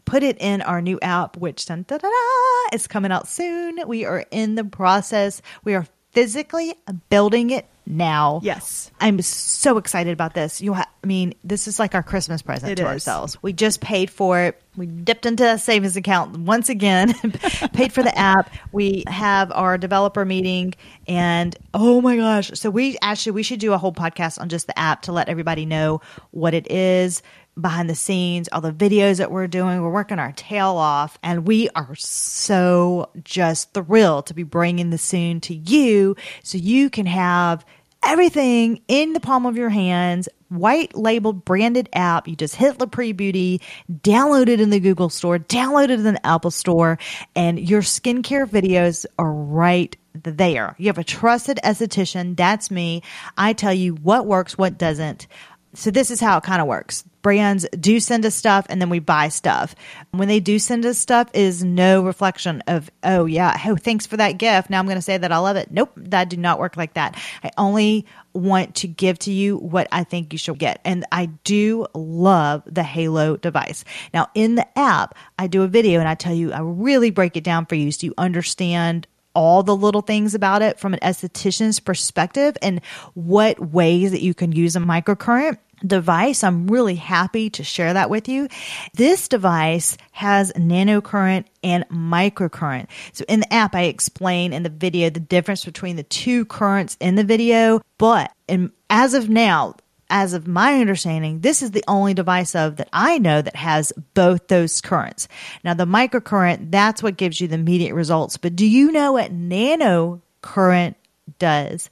put 0.06 0.24
it 0.24 0.38
in 0.40 0.62
our 0.62 0.82
new 0.82 1.00
app, 1.02 1.38
which 1.38 1.66
dun, 1.66 1.86
da, 1.88 1.98
da, 1.98 2.10
da, 2.10 2.76
is 2.76 2.88
coming 2.88 3.12
out 3.12 3.28
soon. 3.28 3.80
We 3.88 4.06
are 4.06 4.26
in 4.32 4.56
the 4.56 4.64
process. 4.64 5.42
We 5.64 5.76
are 5.76 5.86
physically 6.14 6.74
building 7.10 7.50
it 7.50 7.66
now. 7.86 8.40
Yes. 8.44 8.92
I'm 9.02 9.22
so 9.22 9.78
excited 9.78 10.14
about 10.14 10.34
this. 10.34 10.62
You 10.62 10.74
ha- 10.74 10.88
I 11.04 11.08
mean, 11.08 11.34
this 11.44 11.68
is 11.68 11.80
like 11.80 11.96
our 11.96 12.04
Christmas 12.04 12.42
present 12.42 12.72
It 12.72 12.76
to 12.76 12.84
is. 12.84 12.88
ourselves. 12.88 13.38
We 13.42 13.52
just 13.52 13.82
paid 13.82 14.10
for 14.10 14.40
it. 14.40 14.62
We 14.78 14.86
dipped 14.86 15.26
into 15.26 15.46
a 15.52 15.58
savings 15.58 15.98
account 15.98 16.38
once 16.40 16.70
again, 16.70 17.14
paid 17.74 17.92
for 17.92 18.02
the 18.02 18.18
app. 18.18 18.50
We 18.72 19.04
have 19.08 19.52
our 19.52 19.78
developer 19.78 20.24
meeting 20.24 20.76
and 21.08 21.56
oh 21.74 22.00
my 22.00 22.16
gosh. 22.16 22.52
So 22.54 22.70
we 22.70 22.98
actually 23.02 23.34
we 23.34 23.44
should 23.44 23.60
do 23.60 23.74
a 23.74 23.78
whole 23.78 23.92
podcast 23.94 24.40
on 24.40 24.48
just 24.48 24.68
the 24.68 24.80
app 24.80 25.02
to 25.04 25.12
let 25.12 25.28
everybody 25.28 25.66
know 25.66 26.00
what 26.32 26.54
it 26.54 26.72
is 26.72 27.22
behind 27.60 27.90
the 27.90 27.96
scenes, 27.96 28.48
all 28.50 28.62
the 28.62 28.72
videos 28.72 29.18
that 29.18 29.32
we're 29.32 29.48
doing. 29.48 29.82
We're 29.82 29.92
working 29.92 30.20
our 30.20 30.32
tail 30.32 30.70
off 30.70 31.18
and 31.22 31.48
we 31.48 31.70
are 31.76 31.96
so 31.96 33.10
just 33.24 33.74
thrilled 33.74 34.28
to 34.28 34.34
be 34.34 34.44
bringing 34.44 34.90
this 34.90 35.04
soon 35.04 35.40
to 35.42 35.54
you 35.54 36.16
so 36.44 36.58
you 36.58 36.90
can 36.90 37.06
have 37.06 37.66
everything 38.04 38.82
in 38.88 39.14
the 39.14 39.20
palm 39.20 39.46
of 39.46 39.56
your 39.56 39.70
hands, 39.70 40.28
white 40.50 40.96
labeled 40.96 41.46
branded 41.46 41.90
app. 41.94 42.28
You 42.28 42.36
just 42.36 42.56
hit 42.56 42.78
Lapree 42.78 43.16
Beauty, 43.16 43.62
download 43.92 44.48
it 44.50 44.60
in 44.60 44.70
the 44.70 44.80
Google 44.80 45.10
store, 45.10 45.40
download 45.40 45.86
it 45.86 45.92
in 45.92 46.04
the 46.04 46.26
Apple 46.26 46.52
store, 46.52 46.98
and 47.36 47.60
your 47.60 47.82
skincare 47.82 48.48
videos 48.48 49.06
are 49.18 49.32
right 49.32 49.96
there. 50.14 50.76
You 50.78 50.88
have 50.88 50.98
a 50.98 51.04
trusted 51.04 51.60
esthetician. 51.64 52.36
That's 52.36 52.70
me. 52.70 53.04
I 53.38 53.54
tell 53.54 53.74
you 53.74 53.96
what 53.96 54.26
works, 54.26 54.58
what 54.58 54.78
doesn't. 54.78 55.28
So 55.74 55.90
this 55.90 56.12
is 56.12 56.20
how 56.20 56.38
it 56.38 56.44
kind 56.44 56.62
of 56.62 56.68
works. 56.68 57.04
Brands 57.24 57.66
do 57.80 58.00
send 58.00 58.26
us 58.26 58.36
stuff 58.36 58.68
and 58.70 58.80
then 58.80 58.90
we 58.90 59.00
buy 59.00 59.30
stuff. 59.30 59.74
When 60.12 60.28
they 60.28 60.40
do 60.40 60.60
send 60.60 60.86
us 60.86 61.00
stuff 61.00 61.30
is 61.34 61.64
no 61.64 62.04
reflection 62.04 62.62
of, 62.68 62.92
oh 63.04 63.26
yeah, 63.26 63.60
oh 63.66 63.76
thanks 63.76 64.06
for 64.06 64.18
that 64.18 64.38
gift. 64.38 64.70
Now 64.70 64.78
I'm 64.78 64.86
going 64.86 64.98
to 64.98 65.02
say 65.02 65.18
that 65.18 65.32
I 65.32 65.38
love 65.38 65.56
it. 65.56 65.72
Nope, 65.72 65.92
that 65.96 66.30
do 66.30 66.38
not 66.38 66.60
work 66.60 66.78
like 66.78 66.94
that. 66.94 67.20
I 67.44 67.50
only 67.58 68.06
want 68.34 68.76
to 68.76 68.88
give 68.88 69.18
to 69.20 69.32
you 69.32 69.58
what 69.58 69.88
I 69.92 70.04
think 70.04 70.34
you 70.34 70.38
should 70.38 70.60
get. 70.60 70.82
And 70.84 71.06
I 71.12 71.28
do 71.44 71.88
love 71.94 72.64
the 72.66 72.84
Halo 72.84 73.38
device. 73.38 73.86
Now 74.14 74.30
in 74.36 74.56
the 74.56 74.78
app, 74.78 75.16
I 75.40 75.48
do 75.48 75.64
a 75.64 75.68
video 75.68 76.00
and 76.00 76.10
I 76.10 76.16
tell 76.16 76.34
you, 76.34 76.52
I 76.52 76.60
really 76.60 77.10
break 77.10 77.38
it 77.38 77.44
down 77.44 77.66
for 77.66 77.76
you 77.76 77.92
so 77.92 78.06
you 78.06 78.14
understand 78.18 79.08
all 79.36 79.64
the 79.64 79.76
little 79.76 80.02
things 80.02 80.36
about 80.36 80.62
it 80.62 80.80
from 80.80 80.94
an 80.94 81.00
esthetician's 81.02 81.80
perspective 81.80 82.58
and 82.62 82.82
what 83.14 83.60
ways 83.60 84.12
that 84.12 84.22
you 84.22 84.34
can 84.34 84.52
use 84.52 84.76
a 84.76 84.80
microcurrent 84.80 85.58
device. 85.86 86.44
I'm 86.44 86.68
really 86.68 86.96
happy 86.96 87.50
to 87.52 87.64
share 87.64 87.94
that 87.94 88.10
with 88.10 88.28
you. 88.28 88.48
This 88.94 89.28
device 89.28 89.98
has 90.12 90.52
nanocurrent 90.54 91.46
and 91.64 91.88
microcurrent. 91.90 92.88
So 93.12 93.26
in 93.28 93.42
the 93.42 93.54
app, 93.54 93.76
I 93.76 93.84
explain 93.84 94.54
in 94.54 94.64
the 94.64 94.70
video 94.70 95.10
the 95.10 95.20
difference 95.20 95.66
between 95.66 95.96
the 95.96 96.04
two 96.04 96.46
currents 96.46 96.98
in 97.00 97.16
the 97.16 97.24
video. 97.24 97.82
But 97.98 98.32
in, 98.48 98.72
as 98.90 99.14
of 99.14 99.30
now, 99.30 99.76
as 100.10 100.34
of 100.34 100.48
my 100.48 100.80
understanding, 100.80 101.40
this 101.40 101.64
is 101.64 101.72
the 101.72 101.84
only 101.88 102.14
device 102.14 102.56
of 102.56 102.76
that 102.76 102.90
I 102.94 103.18
know 103.18 103.42
that 103.42 103.56
has 103.56 103.92
both 104.14 104.48
those 104.48 104.80
currents. 104.80 105.28
Now, 105.64 105.74
the 105.74 105.86
microcurrent, 105.86 106.70
that's 106.72 107.02
what 107.02 107.18
gives 107.18 107.42
you 107.42 107.48
the 107.48 107.56
immediate 107.56 107.96
results. 107.96 108.38
But 108.38 108.56
do 108.56 108.66
you 108.66 108.92
know 108.92 109.14
what 109.14 109.32
nano 109.32 110.22
current 110.42 110.98
does? 111.40 111.90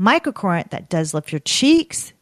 Microcurrent 0.00 0.70
that 0.70 0.88
does 0.88 1.14
lift 1.14 1.30
your 1.30 1.40
cheeks, 1.40 2.12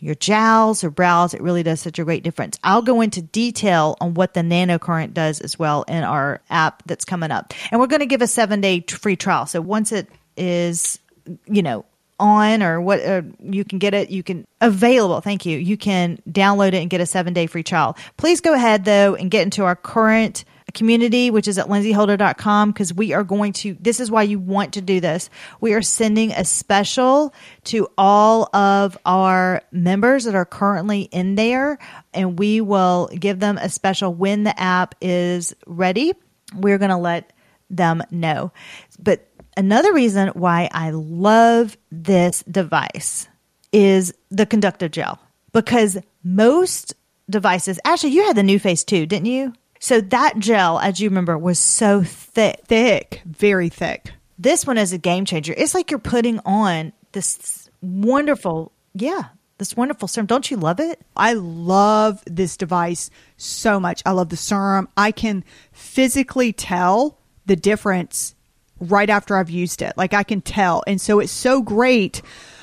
your 0.00 0.14
jowls 0.14 0.84
or 0.84 0.90
brows. 0.90 1.34
It 1.34 1.42
really 1.42 1.62
does 1.62 1.80
such 1.80 1.98
a 1.98 2.04
great 2.04 2.22
difference. 2.22 2.58
I'll 2.64 2.82
go 2.82 3.00
into 3.00 3.22
detail 3.22 3.96
on 4.00 4.14
what 4.14 4.34
the 4.34 4.40
nanocurrent 4.40 5.14
does 5.14 5.40
as 5.40 5.58
well 5.58 5.82
in 5.84 6.04
our 6.04 6.40
app 6.50 6.82
that's 6.86 7.04
coming 7.04 7.30
up. 7.30 7.52
And 7.70 7.80
we're 7.80 7.86
going 7.86 8.00
to 8.00 8.06
give 8.06 8.22
a 8.22 8.26
seven 8.26 8.60
day 8.60 8.80
free 8.80 9.16
trial. 9.16 9.46
So 9.46 9.60
once 9.60 9.92
it 9.92 10.08
is, 10.36 10.98
you 11.46 11.62
know, 11.62 11.84
on 12.20 12.62
or 12.62 12.80
what 12.80 13.04
uh, 13.04 13.22
you 13.40 13.64
can 13.64 13.80
get 13.80 13.92
it 13.92 14.08
you 14.08 14.22
can 14.22 14.46
available 14.60 15.20
thank 15.20 15.44
you 15.44 15.58
you 15.58 15.76
can 15.76 16.16
download 16.30 16.68
it 16.68 16.74
and 16.74 16.88
get 16.88 17.00
a 17.00 17.06
seven 17.06 17.32
day 17.32 17.46
free 17.48 17.64
trial 17.64 17.96
please 18.16 18.40
go 18.40 18.54
ahead 18.54 18.84
though 18.84 19.16
and 19.16 19.32
get 19.32 19.42
into 19.42 19.64
our 19.64 19.74
current 19.74 20.44
community 20.74 21.30
which 21.30 21.48
is 21.48 21.58
at 21.58 21.66
lindseyholder.com 21.66 22.70
because 22.70 22.92
we 22.92 23.12
are 23.12 23.24
going 23.24 23.52
to 23.52 23.76
this 23.80 24.00
is 24.00 24.10
why 24.10 24.22
you 24.22 24.38
want 24.38 24.74
to 24.74 24.80
do 24.80 25.00
this. 25.00 25.30
We 25.60 25.72
are 25.74 25.82
sending 25.82 26.32
a 26.32 26.44
special 26.44 27.32
to 27.64 27.88
all 27.96 28.54
of 28.54 28.98
our 29.06 29.62
members 29.72 30.24
that 30.24 30.34
are 30.34 30.44
currently 30.44 31.02
in 31.02 31.36
there 31.36 31.78
and 32.12 32.38
we 32.38 32.60
will 32.60 33.08
give 33.18 33.40
them 33.40 33.58
a 33.58 33.68
special 33.68 34.12
when 34.12 34.44
the 34.44 34.58
app 34.60 34.94
is 35.00 35.54
ready. 35.66 36.12
We're 36.54 36.78
going 36.78 36.90
to 36.90 36.96
let 36.96 37.32
them 37.70 38.02
know. 38.10 38.52
But 38.98 39.28
another 39.56 39.92
reason 39.92 40.28
why 40.28 40.68
I 40.72 40.90
love 40.90 41.76
this 41.90 42.42
device 42.42 43.28
is 43.72 44.14
the 44.30 44.46
conductive 44.46 44.92
gel 44.92 45.18
because 45.52 45.98
most 46.22 46.94
devices, 47.28 47.80
actually, 47.84 48.10
you 48.10 48.24
had 48.24 48.36
the 48.36 48.42
NuFace 48.42 48.84
too, 48.84 49.06
didn't 49.06 49.26
you? 49.26 49.52
So 49.84 50.00
that 50.00 50.38
gel, 50.38 50.78
as 50.78 50.98
you 50.98 51.10
remember, 51.10 51.36
was 51.36 51.58
so 51.58 52.02
thick. 52.02 52.62
Thick, 52.68 53.20
very 53.26 53.68
thick. 53.68 54.12
This 54.38 54.66
one 54.66 54.78
is 54.78 54.94
a 54.94 54.98
game 54.98 55.26
changer. 55.26 55.52
It's 55.54 55.74
like 55.74 55.90
you're 55.90 56.00
putting 56.00 56.40
on 56.46 56.94
this 57.12 57.68
wonderful, 57.82 58.72
yeah, 58.94 59.24
this 59.58 59.76
wonderful 59.76 60.08
serum. 60.08 60.24
Don't 60.24 60.50
you 60.50 60.56
love 60.56 60.80
it? 60.80 61.02
I 61.14 61.34
love 61.34 62.22
this 62.24 62.56
device 62.56 63.10
so 63.36 63.78
much. 63.78 64.02
I 64.06 64.12
love 64.12 64.30
the 64.30 64.38
serum. 64.38 64.88
I 64.96 65.12
can 65.12 65.44
physically 65.72 66.54
tell 66.54 67.18
the 67.44 67.54
difference 67.54 68.34
right 68.80 69.10
after 69.10 69.36
I've 69.36 69.50
used 69.50 69.82
it. 69.82 69.92
Like 69.98 70.14
I 70.14 70.22
can 70.22 70.40
tell. 70.40 70.82
And 70.86 70.98
so 70.98 71.20
it's 71.20 71.30
so 71.30 71.60
great 71.60 72.22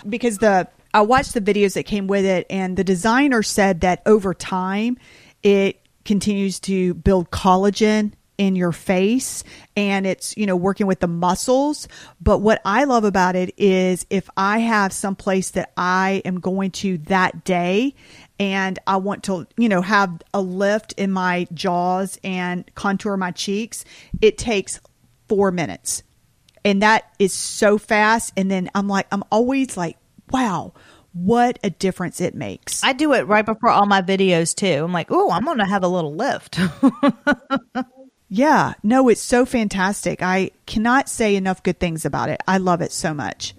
because 0.09 0.39
the 0.39 0.67
I 0.91 1.01
watched 1.01 1.35
the 1.35 1.41
videos 1.41 1.75
that 1.75 1.83
came 1.83 2.07
with 2.07 2.25
it 2.25 2.47
and 2.49 2.77
the 2.77 2.83
designer 2.83 3.43
said 3.43 3.81
that 3.81 4.01
over 4.07 4.33
time 4.33 4.97
it 5.43 5.80
continues 6.05 6.59
to 6.61 6.93
build 6.93 7.31
collagen 7.31 8.13
in 8.37 8.55
your 8.55 8.71
face 8.71 9.43
and 9.75 10.07
it's 10.07 10.35
you 10.35 10.47
know 10.47 10.55
working 10.55 10.87
with 10.87 10.99
the 10.99 11.07
muscles. 11.07 11.87
But 12.19 12.39
what 12.39 12.59
i 12.65 12.85
love 12.85 13.03
about 13.03 13.35
it 13.35 13.53
is 13.57 14.05
if 14.09 14.29
i 14.35 14.57
have 14.57 14.91
some 14.91 15.15
place 15.15 15.51
that 15.51 15.71
i 15.77 16.23
am 16.25 16.39
going 16.39 16.71
to 16.71 16.97
that 16.99 17.43
day 17.43 17.93
and 18.39 18.79
i 18.87 18.97
want 18.97 19.23
to 19.25 19.45
you 19.57 19.69
know 19.69 19.81
have 19.81 20.23
a 20.33 20.41
lift 20.41 20.93
in 20.93 21.11
my 21.11 21.45
jaws 21.53 22.19
and 22.23 22.69
contour 22.73 23.15
my 23.15 23.29
cheeks 23.29 23.85
it 24.21 24.39
takes 24.39 24.79
four 25.29 25.51
minutes. 25.51 26.03
And 26.65 26.81
that 26.81 27.13
is 27.19 27.33
so 27.33 27.77
fast. 27.77 28.33
And 28.35 28.49
then 28.49 28.71
i'm 28.73 28.87
like 28.87 29.05
i'm 29.11 29.23
always 29.31 29.77
like 29.77 29.97
wow 30.31 30.73
what 31.13 31.59
a 31.63 31.69
difference 31.69 32.21
it 32.21 32.35
makes. 32.35 32.83
I 32.83 32.93
do 32.93 33.13
it 33.13 33.27
right 33.27 33.45
before 33.45 33.69
all 33.69 33.85
my 33.85 34.01
videos 34.01 34.55
too. 34.55 34.83
I'm 34.83 34.93
like, 34.93 35.07
oh, 35.11 35.31
I'm 35.31 35.43
going 35.43 35.57
to 35.57 35.65
have 35.65 35.83
a 35.83 35.87
little 35.87 36.15
lift. 36.15 36.59
yeah. 38.29 38.73
No 38.83 39.09
it's 39.09 39.21
so 39.21 39.45
fantastic. 39.45 40.21
I 40.21 40.51
cannot 40.65 41.09
say 41.09 41.35
enough 41.35 41.63
good 41.63 41.79
things 41.79 42.05
about 42.05 42.29
it. 42.29 42.41
I 42.47 42.57
love 42.57 42.81
it 42.81 42.91
so 42.91 43.13
much 43.13 43.53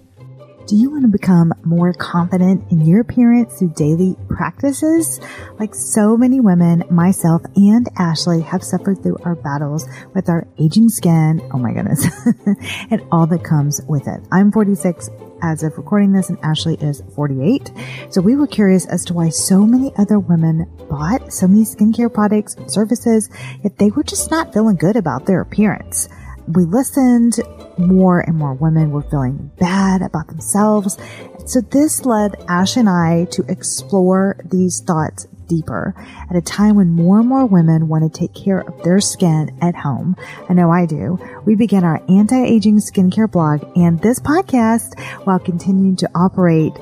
Do 0.66 0.76
you 0.76 0.90
want 0.90 1.02
to 1.02 1.08
become 1.08 1.52
more 1.64 1.92
confident 1.92 2.70
in 2.70 2.82
your 2.82 3.00
appearance 3.00 3.58
through 3.58 3.72
daily 3.74 4.16
practices? 4.28 5.20
Like 5.58 5.74
so 5.74 6.16
many 6.16 6.38
women, 6.38 6.84
myself 6.88 7.42
and 7.56 7.88
Ashley 7.98 8.42
have 8.42 8.62
suffered 8.62 9.02
through 9.02 9.18
our 9.24 9.34
battles 9.34 9.88
with 10.14 10.28
our 10.28 10.46
aging 10.60 10.88
skin. 10.88 11.42
Oh 11.52 11.58
my 11.58 11.72
goodness. 11.72 12.06
and 12.90 13.02
all 13.10 13.26
that 13.26 13.42
comes 13.42 13.80
with 13.88 14.06
it. 14.06 14.20
I'm 14.30 14.52
46 14.52 15.10
as 15.42 15.64
of 15.64 15.76
recording 15.76 16.12
this 16.12 16.28
and 16.28 16.38
Ashley 16.44 16.76
is 16.76 17.02
48. 17.16 17.72
So 18.10 18.20
we 18.20 18.36
were 18.36 18.46
curious 18.46 18.86
as 18.86 19.04
to 19.06 19.14
why 19.14 19.30
so 19.30 19.66
many 19.66 19.92
other 19.96 20.20
women 20.20 20.70
bought 20.88 21.32
so 21.32 21.48
many 21.48 21.64
skincare 21.64 22.12
products 22.12 22.54
and 22.54 22.70
services, 22.70 23.28
yet 23.64 23.78
they 23.78 23.90
were 23.90 24.04
just 24.04 24.30
not 24.30 24.52
feeling 24.54 24.76
good 24.76 24.94
about 24.94 25.26
their 25.26 25.40
appearance 25.40 26.08
we 26.48 26.64
listened, 26.64 27.38
more 27.78 28.20
and 28.20 28.36
more 28.36 28.54
women 28.54 28.90
were 28.90 29.02
feeling 29.02 29.50
bad 29.58 30.02
about 30.02 30.28
themselves. 30.28 30.98
So 31.46 31.60
this 31.60 32.04
led 32.04 32.36
Ash 32.48 32.76
and 32.76 32.88
I 32.88 33.26
to 33.32 33.44
explore 33.48 34.36
these 34.44 34.80
thoughts 34.80 35.26
deeper 35.46 35.94
at 36.30 36.36
a 36.36 36.40
time 36.40 36.76
when 36.76 36.90
more 36.90 37.20
and 37.20 37.28
more 37.28 37.44
women 37.46 37.88
want 37.88 38.10
to 38.10 38.18
take 38.18 38.34
care 38.34 38.60
of 38.60 38.82
their 38.82 39.00
skin 39.00 39.56
at 39.60 39.74
home. 39.74 40.16
I 40.48 40.54
know 40.54 40.70
I 40.70 40.86
do. 40.86 41.18
We 41.44 41.54
began 41.56 41.84
our 41.84 42.02
anti-aging 42.08 42.78
skincare 42.78 43.30
blog 43.30 43.64
and 43.76 44.00
this 44.00 44.18
podcast 44.18 44.98
while 45.24 45.38
continuing 45.38 45.96
to 45.96 46.10
operate 46.14 46.72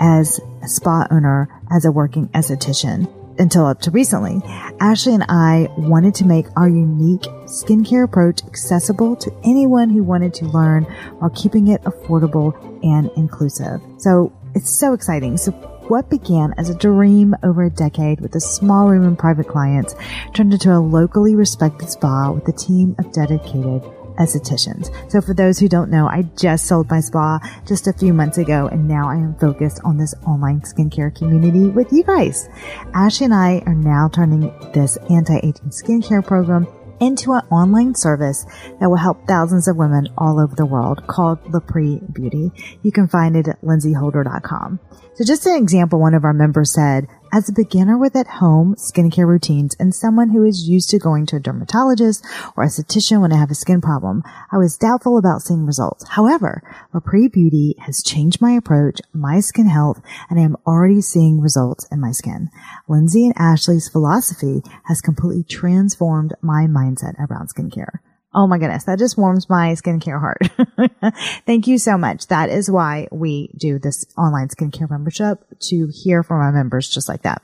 as 0.00 0.40
a 0.62 0.68
spa 0.68 1.06
owner 1.10 1.48
as 1.70 1.84
a 1.84 1.92
working 1.92 2.28
esthetician 2.28 3.25
until 3.38 3.66
up 3.66 3.80
to 3.82 3.90
recently, 3.90 4.40
Ashley 4.80 5.14
and 5.14 5.24
I 5.28 5.68
wanted 5.76 6.14
to 6.16 6.26
make 6.26 6.46
our 6.56 6.68
unique 6.68 7.22
skincare 7.46 8.04
approach 8.04 8.44
accessible 8.44 9.16
to 9.16 9.32
anyone 9.44 9.90
who 9.90 10.02
wanted 10.02 10.34
to 10.34 10.46
learn 10.46 10.84
while 11.18 11.30
keeping 11.30 11.68
it 11.68 11.82
affordable 11.82 12.54
and 12.84 13.10
inclusive. 13.16 13.80
So 13.98 14.32
it's 14.54 14.70
so 14.70 14.92
exciting. 14.92 15.36
So 15.36 15.52
what 15.88 16.10
began 16.10 16.52
as 16.58 16.68
a 16.68 16.74
dream 16.74 17.34
over 17.42 17.64
a 17.64 17.70
decade 17.70 18.20
with 18.20 18.34
a 18.34 18.40
small 18.40 18.88
room 18.88 19.06
and 19.06 19.18
private 19.18 19.46
clients 19.46 19.94
turned 20.34 20.52
into 20.52 20.72
a 20.72 20.80
locally 20.80 21.36
respected 21.36 21.90
spa 21.90 22.32
with 22.32 22.48
a 22.48 22.52
team 22.52 22.96
of 22.98 23.12
dedicated 23.12 23.82
estheticians. 24.18 24.90
So 25.10 25.20
for 25.20 25.34
those 25.34 25.58
who 25.58 25.68
don't 25.68 25.90
know, 25.90 26.06
I 26.08 26.22
just 26.36 26.66
sold 26.66 26.90
my 26.90 27.00
spa 27.00 27.38
just 27.66 27.86
a 27.86 27.92
few 27.92 28.12
months 28.12 28.38
ago 28.38 28.68
and 28.68 28.88
now 28.88 29.08
I 29.08 29.16
am 29.16 29.34
focused 29.36 29.80
on 29.84 29.96
this 29.96 30.14
online 30.26 30.60
skincare 30.60 31.14
community 31.14 31.68
with 31.68 31.92
you 31.92 32.02
guys. 32.02 32.48
Ashley 32.94 33.26
and 33.26 33.34
I 33.34 33.62
are 33.66 33.74
now 33.74 34.08
turning 34.08 34.52
this 34.72 34.96
anti-aging 35.10 35.70
skincare 35.70 36.26
program 36.26 36.66
into 37.00 37.32
an 37.32 37.42
online 37.50 37.94
service 37.94 38.46
that 38.80 38.88
will 38.88 38.96
help 38.96 39.26
thousands 39.26 39.68
of 39.68 39.76
women 39.76 40.08
all 40.16 40.40
over 40.40 40.54
the 40.54 40.66
world 40.66 41.06
called 41.06 41.42
Lapree 41.44 42.00
Beauty. 42.12 42.50
You 42.82 42.92
can 42.92 43.08
find 43.08 43.36
it 43.36 43.48
at 43.48 43.60
lindseyholder.com. 43.60 44.80
So 45.14 45.24
just 45.24 45.46
an 45.46 45.56
example, 45.56 46.00
one 46.00 46.14
of 46.14 46.24
our 46.24 46.32
members 46.32 46.72
said, 46.72 47.08
as 47.36 47.50
a 47.50 47.52
beginner 47.52 47.98
with 47.98 48.16
at 48.16 48.26
home 48.26 48.74
skincare 48.76 49.26
routines 49.26 49.76
and 49.78 49.94
someone 49.94 50.30
who 50.30 50.42
is 50.42 50.66
used 50.66 50.88
to 50.88 50.98
going 50.98 51.26
to 51.26 51.36
a 51.36 51.40
dermatologist 51.40 52.24
or 52.56 52.64
esthetician 52.64 53.20
when 53.20 53.30
I 53.30 53.36
have 53.36 53.50
a 53.50 53.54
skin 53.54 53.82
problem, 53.82 54.22
I 54.50 54.56
was 54.56 54.78
doubtful 54.78 55.18
about 55.18 55.42
seeing 55.42 55.66
results. 55.66 56.08
However, 56.08 56.62
Lapree 56.94 57.30
Beauty 57.30 57.74
has 57.80 58.02
changed 58.02 58.40
my 58.40 58.52
approach, 58.52 59.02
my 59.12 59.40
skin 59.40 59.66
health, 59.66 60.00
and 60.30 60.40
I 60.40 60.44
am 60.44 60.56
already 60.66 61.02
seeing 61.02 61.42
results 61.42 61.86
in 61.92 62.00
my 62.00 62.12
skin. 62.12 62.48
Lindsey 62.88 63.26
and 63.26 63.34
Ashley's 63.36 63.86
philosophy 63.86 64.62
has 64.84 65.02
completely 65.02 65.44
transformed 65.44 66.32
my 66.40 66.66
mindset 66.66 67.18
around 67.18 67.50
skincare. 67.54 67.98
Oh 68.38 68.46
my 68.46 68.58
goodness. 68.58 68.84
That 68.84 68.98
just 68.98 69.16
warms 69.16 69.48
my 69.48 69.72
skincare 69.72 70.20
heart. 70.20 71.14
Thank 71.46 71.66
you 71.66 71.78
so 71.78 71.96
much. 71.96 72.26
That 72.26 72.50
is 72.50 72.70
why 72.70 73.08
we 73.10 73.48
do 73.56 73.78
this 73.78 74.04
online 74.18 74.48
skincare 74.48 74.90
membership 74.90 75.38
to 75.68 75.86
hear 75.86 76.22
from 76.22 76.42
our 76.42 76.52
members 76.52 76.86
just 76.86 77.08
like 77.08 77.22
that. 77.22 77.42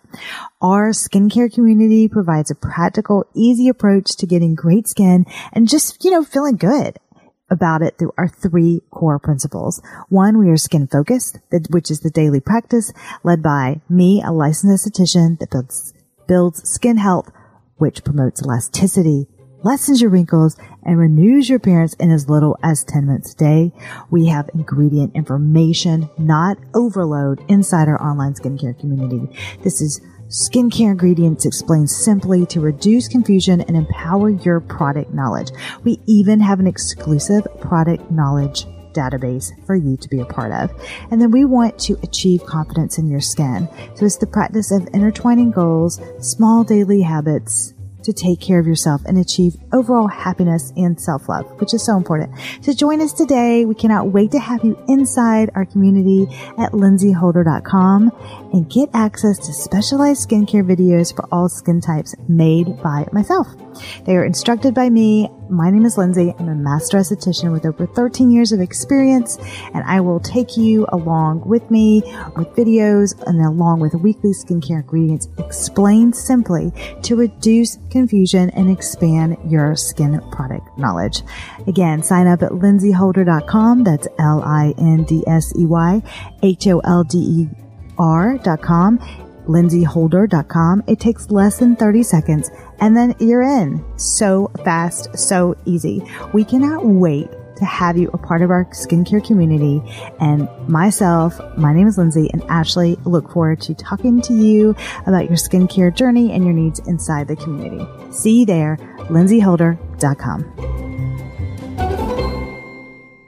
Our 0.60 0.90
skincare 0.90 1.50
community 1.50 2.08
provides 2.08 2.50
a 2.50 2.54
practical, 2.54 3.24
easy 3.34 3.68
approach 3.68 4.16
to 4.18 4.26
getting 4.26 4.54
great 4.54 4.86
skin 4.86 5.24
and 5.54 5.66
just, 5.66 6.04
you 6.04 6.10
know, 6.10 6.24
feeling 6.24 6.56
good 6.56 6.98
about 7.50 7.80
it 7.80 7.96
through 7.96 8.12
our 8.18 8.28
three 8.28 8.82
core 8.90 9.18
principles. 9.18 9.80
One, 10.10 10.36
we 10.36 10.50
are 10.50 10.58
skin 10.58 10.88
focused, 10.88 11.38
which 11.70 11.90
is 11.90 12.00
the 12.00 12.10
daily 12.10 12.40
practice 12.40 12.92
led 13.24 13.42
by 13.42 13.80
me, 13.88 14.22
a 14.22 14.30
licensed 14.30 14.86
esthetician 14.86 15.38
that 15.38 15.50
builds, 15.50 15.94
builds 16.28 16.68
skin 16.68 16.98
health, 16.98 17.30
which 17.76 18.04
promotes 18.04 18.42
elasticity, 18.42 19.26
lessens 19.62 20.00
your 20.00 20.10
wrinkles, 20.10 20.56
and 20.82 20.98
renews 20.98 21.48
your 21.48 21.56
appearance 21.56 21.94
in 21.94 22.10
as 22.10 22.28
little 22.28 22.58
as 22.62 22.84
10 22.84 23.06
minutes 23.06 23.32
a 23.32 23.36
day. 23.36 23.72
We 24.10 24.26
have 24.26 24.50
ingredient 24.54 25.14
information, 25.14 26.10
not 26.18 26.58
overload 26.74 27.44
inside 27.48 27.88
our 27.88 28.02
online 28.02 28.34
skincare 28.34 28.78
community. 28.78 29.28
This 29.62 29.80
is 29.80 30.00
skincare 30.28 30.92
ingredients 30.92 31.44
explained 31.44 31.90
simply 31.90 32.46
to 32.46 32.60
reduce 32.60 33.06
confusion 33.06 33.60
and 33.60 33.76
empower 33.76 34.30
your 34.30 34.60
product 34.60 35.12
knowledge. 35.12 35.50
We 35.84 36.00
even 36.06 36.40
have 36.40 36.58
an 36.58 36.66
exclusive 36.66 37.46
product 37.60 38.10
knowledge 38.10 38.66
database 38.92 39.50
for 39.66 39.74
you 39.74 39.96
to 39.96 40.08
be 40.08 40.20
a 40.20 40.26
part 40.26 40.52
of. 40.52 40.70
And 41.10 41.20
then 41.20 41.30
we 41.30 41.44
want 41.44 41.78
to 41.80 41.98
achieve 42.02 42.44
confidence 42.44 42.98
in 42.98 43.08
your 43.08 43.20
skin. 43.20 43.68
So 43.94 44.04
it's 44.04 44.18
the 44.18 44.26
practice 44.26 44.70
of 44.70 44.86
intertwining 44.92 45.50
goals, 45.50 46.00
small 46.18 46.64
daily 46.64 47.02
habits, 47.02 47.74
to 48.04 48.12
take 48.12 48.40
care 48.40 48.58
of 48.58 48.66
yourself 48.66 49.02
and 49.04 49.18
achieve 49.18 49.56
overall 49.72 50.08
happiness 50.08 50.72
and 50.76 51.00
self-love, 51.00 51.46
which 51.60 51.74
is 51.74 51.84
so 51.84 51.96
important. 51.96 52.32
So 52.60 52.72
join 52.72 53.00
us 53.00 53.12
today. 53.12 53.64
We 53.64 53.74
cannot 53.74 54.08
wait 54.08 54.30
to 54.32 54.38
have 54.38 54.64
you 54.64 54.82
inside 54.88 55.50
our 55.54 55.64
community 55.64 56.26
at 56.58 56.72
lindseyholder.com 56.72 58.10
and 58.52 58.70
get 58.70 58.90
access 58.94 59.38
to 59.38 59.52
specialized 59.52 60.28
skincare 60.28 60.64
videos 60.64 61.14
for 61.14 61.26
all 61.32 61.48
skin 61.48 61.80
types 61.80 62.14
made 62.28 62.82
by 62.82 63.06
myself. 63.12 63.48
They 64.04 64.16
are 64.16 64.24
instructed 64.24 64.74
by 64.74 64.90
me. 64.90 65.30
My 65.52 65.68
name 65.68 65.84
is 65.84 65.98
Lindsey. 65.98 66.34
I'm 66.38 66.48
a 66.48 66.54
master 66.54 66.96
esthetician 66.96 67.52
with 67.52 67.66
over 67.66 67.86
13 67.86 68.30
years 68.30 68.52
of 68.52 68.60
experience, 68.62 69.36
and 69.74 69.84
I 69.84 70.00
will 70.00 70.18
take 70.18 70.56
you 70.56 70.86
along 70.88 71.46
with 71.46 71.70
me 71.70 72.00
with 72.36 72.48
videos 72.56 73.22
and 73.26 73.38
along 73.38 73.80
with 73.80 73.92
weekly 73.94 74.30
skincare 74.30 74.80
ingredients 74.80 75.28
explained 75.36 76.16
simply 76.16 76.72
to 77.02 77.16
reduce 77.16 77.76
confusion 77.90 78.48
and 78.50 78.70
expand 78.70 79.36
your 79.46 79.76
skin 79.76 80.22
product 80.30 80.78
knowledge. 80.78 81.22
Again, 81.66 82.02
sign 82.02 82.26
up 82.26 82.42
at 82.42 82.52
lindseyholder.com. 82.52 83.84
That's 83.84 84.08
L-I-N-D-S-E-Y 84.18 86.02
H-O-L-D-E-R 86.42 88.38
dot 88.38 88.62
com 88.62 88.98
lindseyholder.com. 89.46 90.84
It 90.86 91.00
takes 91.00 91.30
less 91.30 91.58
than 91.58 91.76
30 91.76 92.02
seconds 92.02 92.50
and 92.80 92.96
then 92.96 93.14
you're 93.18 93.42
in. 93.42 93.84
So 93.98 94.50
fast, 94.64 95.16
so 95.16 95.56
easy. 95.64 96.02
We 96.32 96.44
cannot 96.44 96.84
wait 96.84 97.28
to 97.56 97.64
have 97.64 97.96
you 97.96 98.10
a 98.12 98.18
part 98.18 98.42
of 98.42 98.50
our 98.50 98.64
skincare 98.66 99.24
community. 99.24 99.82
And 100.20 100.48
myself, 100.68 101.40
my 101.56 101.72
name 101.72 101.86
is 101.86 101.96
Lindsey 101.96 102.28
and 102.32 102.42
Ashley 102.44 102.98
look 103.04 103.30
forward 103.30 103.60
to 103.62 103.74
talking 103.74 104.20
to 104.22 104.34
you 104.34 104.74
about 105.06 105.26
your 105.26 105.36
skincare 105.36 105.94
journey 105.94 106.32
and 106.32 106.44
your 106.44 106.54
needs 106.54 106.80
inside 106.80 107.28
the 107.28 107.36
community. 107.36 107.86
See 108.12 108.40
you 108.40 108.46
there, 108.46 108.78
lindseyholder.com. 109.08 110.71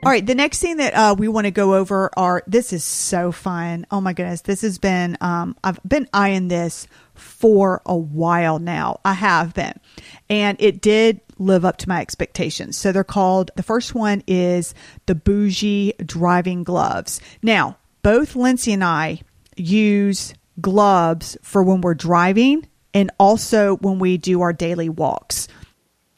All 0.05 0.11
right, 0.11 0.25
the 0.25 0.35
next 0.35 0.59
thing 0.59 0.77
that 0.77 0.93
uh, 0.93 1.15
we 1.17 1.29
want 1.29 1.47
to 1.47 1.51
go 1.51 1.75
over 1.75 2.11
are 2.15 2.43
this 2.47 2.75
is 2.75 2.85
so 2.85 3.33
fun. 3.33 3.87
Oh 3.91 4.03
my 4.03 4.13
goodness, 4.13 4.43
this 4.43 4.61
has 4.61 4.79
been 4.79 5.17
um, 5.23 5.57
I've 5.65 5.81
been 5.83 6.09
eyeing 6.13 6.49
this 6.49 6.87
for 7.15 7.81
a 7.87 7.97
while 7.97 8.59
now. 8.59 9.01
I 9.03 9.15
have 9.15 9.55
been, 9.55 9.81
and 10.29 10.61
it 10.61 10.83
did 10.83 11.21
live 11.39 11.65
up 11.65 11.79
to 11.79 11.89
my 11.89 12.03
expectations. 12.03 12.77
So 12.77 12.93
they're 12.93 13.03
called. 13.03 13.51
The 13.57 13.63
first 13.63 13.95
one 13.95 14.23
is 14.27 14.75
the 15.07 15.15
bougie 15.15 15.95
driving 16.05 16.65
gloves. 16.65 17.23
Now, 17.43 17.79
both 18.03 18.37
Lindsey 18.37 18.75
and 18.75 18.85
I 18.85 19.23
use 19.57 20.35
gloves 20.61 21.39
for 21.43 21.63
when 21.63 21.81
we're 21.81 21.95
driving 21.95 22.69
and 22.93 23.11
also 23.19 23.77
when 23.77 23.99
we 23.99 24.19
do 24.19 24.43
our 24.43 24.53
daily 24.53 24.91
walks. 24.91 25.49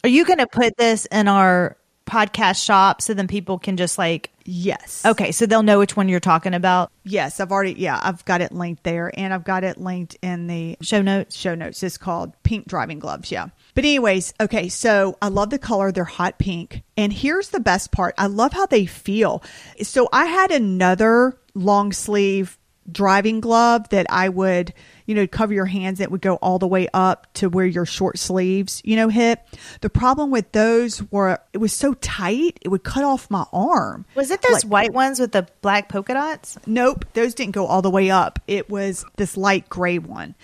Are 0.02 0.08
you 0.08 0.24
going 0.24 0.38
to 0.38 0.46
put 0.46 0.76
this 0.76 1.06
in 1.06 1.28
our 1.28 1.76
podcast 2.06 2.64
shop 2.64 3.02
so 3.02 3.12
then 3.12 3.26
people 3.26 3.58
can 3.58 3.76
just 3.76 3.98
like 3.98 4.30
yes. 4.44 5.04
Okay 5.04 5.32
so 5.32 5.44
they'll 5.44 5.62
know 5.62 5.78
which 5.78 5.96
one 5.96 6.08
you're 6.08 6.20
talking 6.20 6.54
about? 6.54 6.90
Yes 7.04 7.40
i've 7.40 7.52
already 7.52 7.72
yeah 7.72 8.00
i've 8.02 8.24
got 8.24 8.40
it 8.40 8.52
linked 8.52 8.84
there 8.84 9.10
and 9.18 9.34
i've 9.34 9.44
got 9.44 9.64
it 9.64 9.78
linked 9.78 10.16
in 10.22 10.46
the 10.46 10.76
show 10.80 11.02
notes. 11.02 11.36
Show 11.36 11.54
notes 11.54 11.82
is 11.82 11.98
called 11.98 12.32
pink 12.42 12.66
driving 12.68 12.98
gloves 12.98 13.30
yeah. 13.30 13.48
But 13.74 13.84
anyways 13.84 14.32
okay 14.40 14.68
so 14.68 15.18
i 15.20 15.28
love 15.28 15.50
the 15.50 15.58
color 15.58 15.90
they're 15.92 16.04
hot 16.04 16.38
pink. 16.38 16.82
And 16.96 17.12
here's 17.12 17.50
the 17.50 17.60
best 17.60 17.92
part 17.92 18.14
i 18.16 18.26
love 18.26 18.52
how 18.52 18.66
they 18.66 18.86
feel. 18.86 19.42
So 19.82 20.08
i 20.12 20.26
had 20.26 20.50
another 20.52 21.36
long 21.54 21.92
sleeve 21.92 22.56
driving 22.90 23.40
glove 23.40 23.88
that 23.88 24.06
i 24.10 24.28
would 24.28 24.72
you 25.06 25.14
know, 25.14 25.26
cover 25.26 25.54
your 25.54 25.66
hands. 25.66 26.00
It 26.00 26.10
would 26.10 26.20
go 26.20 26.34
all 26.36 26.58
the 26.58 26.66
way 26.66 26.88
up 26.92 27.32
to 27.34 27.48
where 27.48 27.64
your 27.66 27.86
short 27.86 28.18
sleeves, 28.18 28.82
you 28.84 28.96
know, 28.96 29.08
hit. 29.08 29.40
The 29.80 29.88
problem 29.90 30.30
with 30.30 30.52
those 30.52 31.02
were 31.10 31.38
it 31.52 31.58
was 31.58 31.72
so 31.72 31.94
tight, 31.94 32.58
it 32.60 32.68
would 32.68 32.84
cut 32.84 33.04
off 33.04 33.30
my 33.30 33.46
arm. 33.52 34.04
Was 34.14 34.30
it 34.30 34.42
those 34.42 34.64
like, 34.64 34.72
white 34.72 34.92
ones 34.92 35.18
with 35.18 35.32
the 35.32 35.48
black 35.62 35.88
polka 35.88 36.14
dots? 36.14 36.58
Nope, 36.66 37.04
those 37.14 37.34
didn't 37.34 37.54
go 37.54 37.66
all 37.66 37.82
the 37.82 37.90
way 37.90 38.10
up. 38.10 38.40
It 38.46 38.68
was 38.68 39.04
this 39.16 39.36
light 39.36 39.68
gray 39.68 39.98
one. 39.98 40.34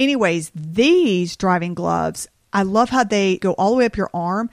Anyways, 0.00 0.50
these 0.54 1.36
driving 1.36 1.74
gloves, 1.74 2.28
I 2.52 2.62
love 2.62 2.90
how 2.90 3.04
they 3.04 3.38
go 3.38 3.52
all 3.52 3.70
the 3.70 3.76
way 3.76 3.86
up 3.86 3.96
your 3.96 4.10
arm, 4.14 4.50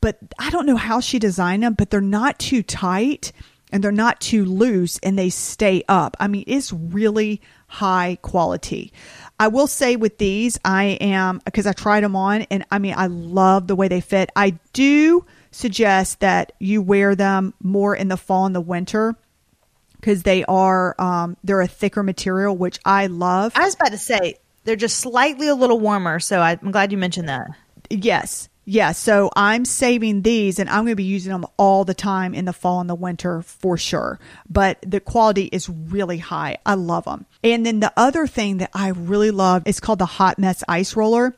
but 0.00 0.18
I 0.38 0.50
don't 0.50 0.66
know 0.66 0.76
how 0.76 1.00
she 1.00 1.18
designed 1.18 1.62
them, 1.62 1.74
but 1.74 1.90
they're 1.90 2.00
not 2.00 2.38
too 2.38 2.62
tight 2.62 3.32
and 3.70 3.82
they're 3.82 3.90
not 3.90 4.20
too 4.20 4.44
loose 4.44 4.98
and 5.02 5.18
they 5.18 5.30
stay 5.30 5.82
up. 5.88 6.16
I 6.20 6.28
mean, 6.28 6.44
it's 6.46 6.72
really 6.72 7.40
high 7.72 8.18
quality. 8.20 8.92
I 9.40 9.48
will 9.48 9.66
say 9.66 9.96
with 9.96 10.18
these, 10.18 10.60
I 10.62 10.98
am 11.00 11.40
because 11.46 11.66
I 11.66 11.72
tried 11.72 12.04
them 12.04 12.14
on 12.14 12.42
and 12.42 12.66
I 12.70 12.78
mean, 12.78 12.94
I 12.94 13.06
love 13.06 13.66
the 13.66 13.74
way 13.74 13.88
they 13.88 14.02
fit. 14.02 14.28
I 14.36 14.58
do 14.74 15.24
suggest 15.52 16.20
that 16.20 16.52
you 16.58 16.82
wear 16.82 17.14
them 17.14 17.54
more 17.62 17.96
in 17.96 18.08
the 18.08 18.18
fall 18.18 18.44
and 18.44 18.54
the 18.54 18.60
winter 18.60 19.16
because 19.96 20.22
they 20.22 20.44
are 20.44 20.94
um, 21.00 21.38
they're 21.42 21.62
a 21.62 21.66
thicker 21.66 22.02
material, 22.02 22.54
which 22.54 22.78
I 22.84 23.06
love. 23.06 23.52
I 23.56 23.64
was 23.64 23.74
about 23.74 23.92
to 23.92 23.98
say 23.98 24.36
They're 24.64 24.76
just 24.76 24.98
slightly 24.98 25.48
a 25.48 25.54
little 25.54 25.80
warmer, 25.80 26.20
so 26.20 26.40
I'm 26.40 26.72
glad 26.72 26.92
you 26.92 26.98
mentioned 26.98 27.30
that. 27.30 27.48
Yes. 27.88 28.50
Yeah, 28.64 28.92
so 28.92 29.28
I'm 29.34 29.64
saving 29.64 30.22
these 30.22 30.60
and 30.60 30.70
I'm 30.70 30.84
going 30.84 30.92
to 30.92 30.96
be 30.96 31.02
using 31.02 31.32
them 31.32 31.44
all 31.56 31.84
the 31.84 31.94
time 31.94 32.32
in 32.32 32.44
the 32.44 32.52
fall 32.52 32.80
and 32.80 32.88
the 32.88 32.94
winter 32.94 33.42
for 33.42 33.76
sure. 33.76 34.20
But 34.48 34.78
the 34.86 35.00
quality 35.00 35.46
is 35.46 35.68
really 35.68 36.18
high. 36.18 36.58
I 36.64 36.74
love 36.74 37.04
them. 37.04 37.26
And 37.42 37.66
then 37.66 37.80
the 37.80 37.92
other 37.96 38.28
thing 38.28 38.58
that 38.58 38.70
I 38.72 38.88
really 38.88 39.32
love 39.32 39.64
is 39.66 39.80
called 39.80 39.98
the 39.98 40.06
Hot 40.06 40.38
Mess 40.38 40.62
Ice 40.68 40.94
Roller. 40.94 41.34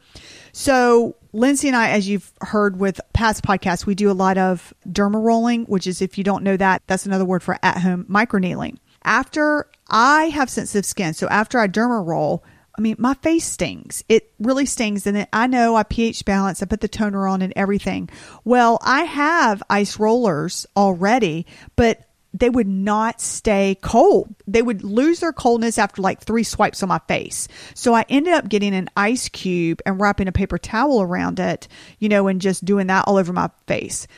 So 0.52 1.16
Lindsey 1.32 1.68
and 1.68 1.76
I, 1.76 1.90
as 1.90 2.08
you've 2.08 2.30
heard 2.42 2.78
with 2.78 3.00
past 3.14 3.42
podcasts, 3.42 3.86
we 3.86 3.94
do 3.94 4.10
a 4.10 4.12
lot 4.12 4.36
of 4.36 4.74
derma 4.86 5.22
rolling, 5.22 5.64
which 5.64 5.86
is, 5.86 6.02
if 6.02 6.18
you 6.18 6.24
don't 6.24 6.44
know 6.44 6.58
that, 6.58 6.82
that's 6.86 7.06
another 7.06 7.24
word 7.24 7.42
for 7.42 7.58
at 7.62 7.78
home 7.78 8.04
microneedling. 8.04 8.76
After 9.02 9.66
I 9.88 10.24
have 10.26 10.50
sensitive 10.50 10.86
skin, 10.86 11.14
so 11.14 11.26
after 11.28 11.58
I 11.58 11.68
derma 11.68 12.06
roll, 12.06 12.44
I 12.76 12.80
mean, 12.80 12.96
my 12.98 13.14
face 13.14 13.44
stings. 13.44 14.02
It 14.08 14.32
really 14.38 14.66
stings. 14.66 15.06
And 15.06 15.26
I 15.32 15.46
know 15.46 15.76
I 15.76 15.84
pH 15.84 16.24
balance, 16.24 16.62
I 16.62 16.66
put 16.66 16.80
the 16.80 16.88
toner 16.88 17.26
on 17.28 17.42
and 17.42 17.52
everything. 17.54 18.10
Well, 18.44 18.78
I 18.82 19.04
have 19.04 19.62
ice 19.70 19.98
rollers 19.98 20.66
already, 20.76 21.46
but 21.76 22.08
they 22.32 22.50
would 22.50 22.66
not 22.66 23.20
stay 23.20 23.78
cold. 23.80 24.34
They 24.48 24.60
would 24.60 24.82
lose 24.82 25.20
their 25.20 25.32
coldness 25.32 25.78
after 25.78 26.02
like 26.02 26.20
three 26.20 26.42
swipes 26.42 26.82
on 26.82 26.88
my 26.88 26.98
face. 27.06 27.46
So 27.74 27.94
I 27.94 28.04
ended 28.08 28.34
up 28.34 28.48
getting 28.48 28.74
an 28.74 28.90
ice 28.96 29.28
cube 29.28 29.80
and 29.86 30.00
wrapping 30.00 30.26
a 30.26 30.32
paper 30.32 30.58
towel 30.58 31.00
around 31.00 31.38
it, 31.38 31.68
you 32.00 32.08
know, 32.08 32.26
and 32.26 32.40
just 32.40 32.64
doing 32.64 32.88
that 32.88 33.04
all 33.06 33.18
over 33.18 33.32
my 33.32 33.50
face. 33.68 34.08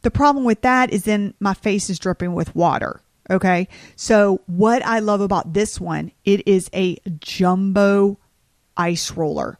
The 0.00 0.10
problem 0.10 0.46
with 0.46 0.62
that 0.62 0.90
is 0.90 1.04
then 1.04 1.34
my 1.38 1.52
face 1.52 1.90
is 1.90 1.98
dripping 1.98 2.32
with 2.32 2.54
water. 2.56 3.02
Okay. 3.30 3.68
So 3.96 4.42
what 4.46 4.84
I 4.84 4.98
love 4.98 5.20
about 5.20 5.52
this 5.52 5.80
one, 5.80 6.12
it 6.24 6.46
is 6.48 6.68
a 6.74 6.98
jumbo 7.20 8.18
ice 8.76 9.12
roller. 9.12 9.58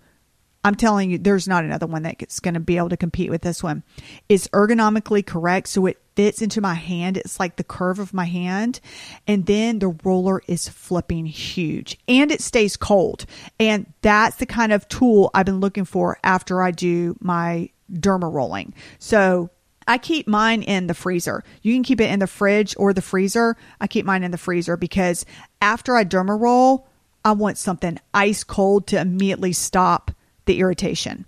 I'm 0.62 0.74
telling 0.74 1.10
you, 1.10 1.16
there's 1.16 1.48
not 1.48 1.64
another 1.64 1.86
one 1.86 2.02
that's 2.02 2.40
going 2.40 2.54
to 2.54 2.60
be 2.60 2.76
able 2.76 2.90
to 2.90 2.96
compete 2.96 3.30
with 3.30 3.40
this 3.40 3.62
one. 3.62 3.82
It's 4.28 4.46
ergonomically 4.48 5.24
correct, 5.24 5.68
so 5.68 5.86
it 5.86 6.02
fits 6.16 6.42
into 6.42 6.60
my 6.60 6.74
hand. 6.74 7.16
It's 7.16 7.40
like 7.40 7.56
the 7.56 7.64
curve 7.64 7.98
of 7.98 8.12
my 8.12 8.26
hand. 8.26 8.80
And 9.26 9.46
then 9.46 9.78
the 9.78 9.96
roller 10.04 10.42
is 10.46 10.68
flipping 10.68 11.24
huge 11.24 11.98
and 12.06 12.30
it 12.30 12.42
stays 12.42 12.76
cold. 12.76 13.24
And 13.58 13.90
that's 14.02 14.36
the 14.36 14.44
kind 14.44 14.72
of 14.72 14.86
tool 14.88 15.30
I've 15.32 15.46
been 15.46 15.60
looking 15.60 15.86
for 15.86 16.18
after 16.22 16.62
I 16.62 16.72
do 16.72 17.16
my 17.20 17.70
derma 17.90 18.30
rolling. 18.30 18.74
So 18.98 19.48
I 19.86 19.98
keep 19.98 20.28
mine 20.28 20.62
in 20.62 20.86
the 20.86 20.94
freezer. 20.94 21.42
You 21.62 21.74
can 21.74 21.82
keep 21.82 22.00
it 22.00 22.10
in 22.10 22.20
the 22.20 22.26
fridge 22.26 22.74
or 22.78 22.92
the 22.92 23.02
freezer. 23.02 23.56
I 23.80 23.86
keep 23.86 24.04
mine 24.04 24.22
in 24.22 24.30
the 24.30 24.38
freezer 24.38 24.76
because 24.76 25.24
after 25.60 25.96
I 25.96 26.04
derma 26.04 26.38
roll, 26.38 26.86
I 27.24 27.32
want 27.32 27.58
something 27.58 27.98
ice 28.14 28.44
cold 28.44 28.86
to 28.88 29.00
immediately 29.00 29.52
stop 29.52 30.10
the 30.46 30.60
irritation. 30.60 31.26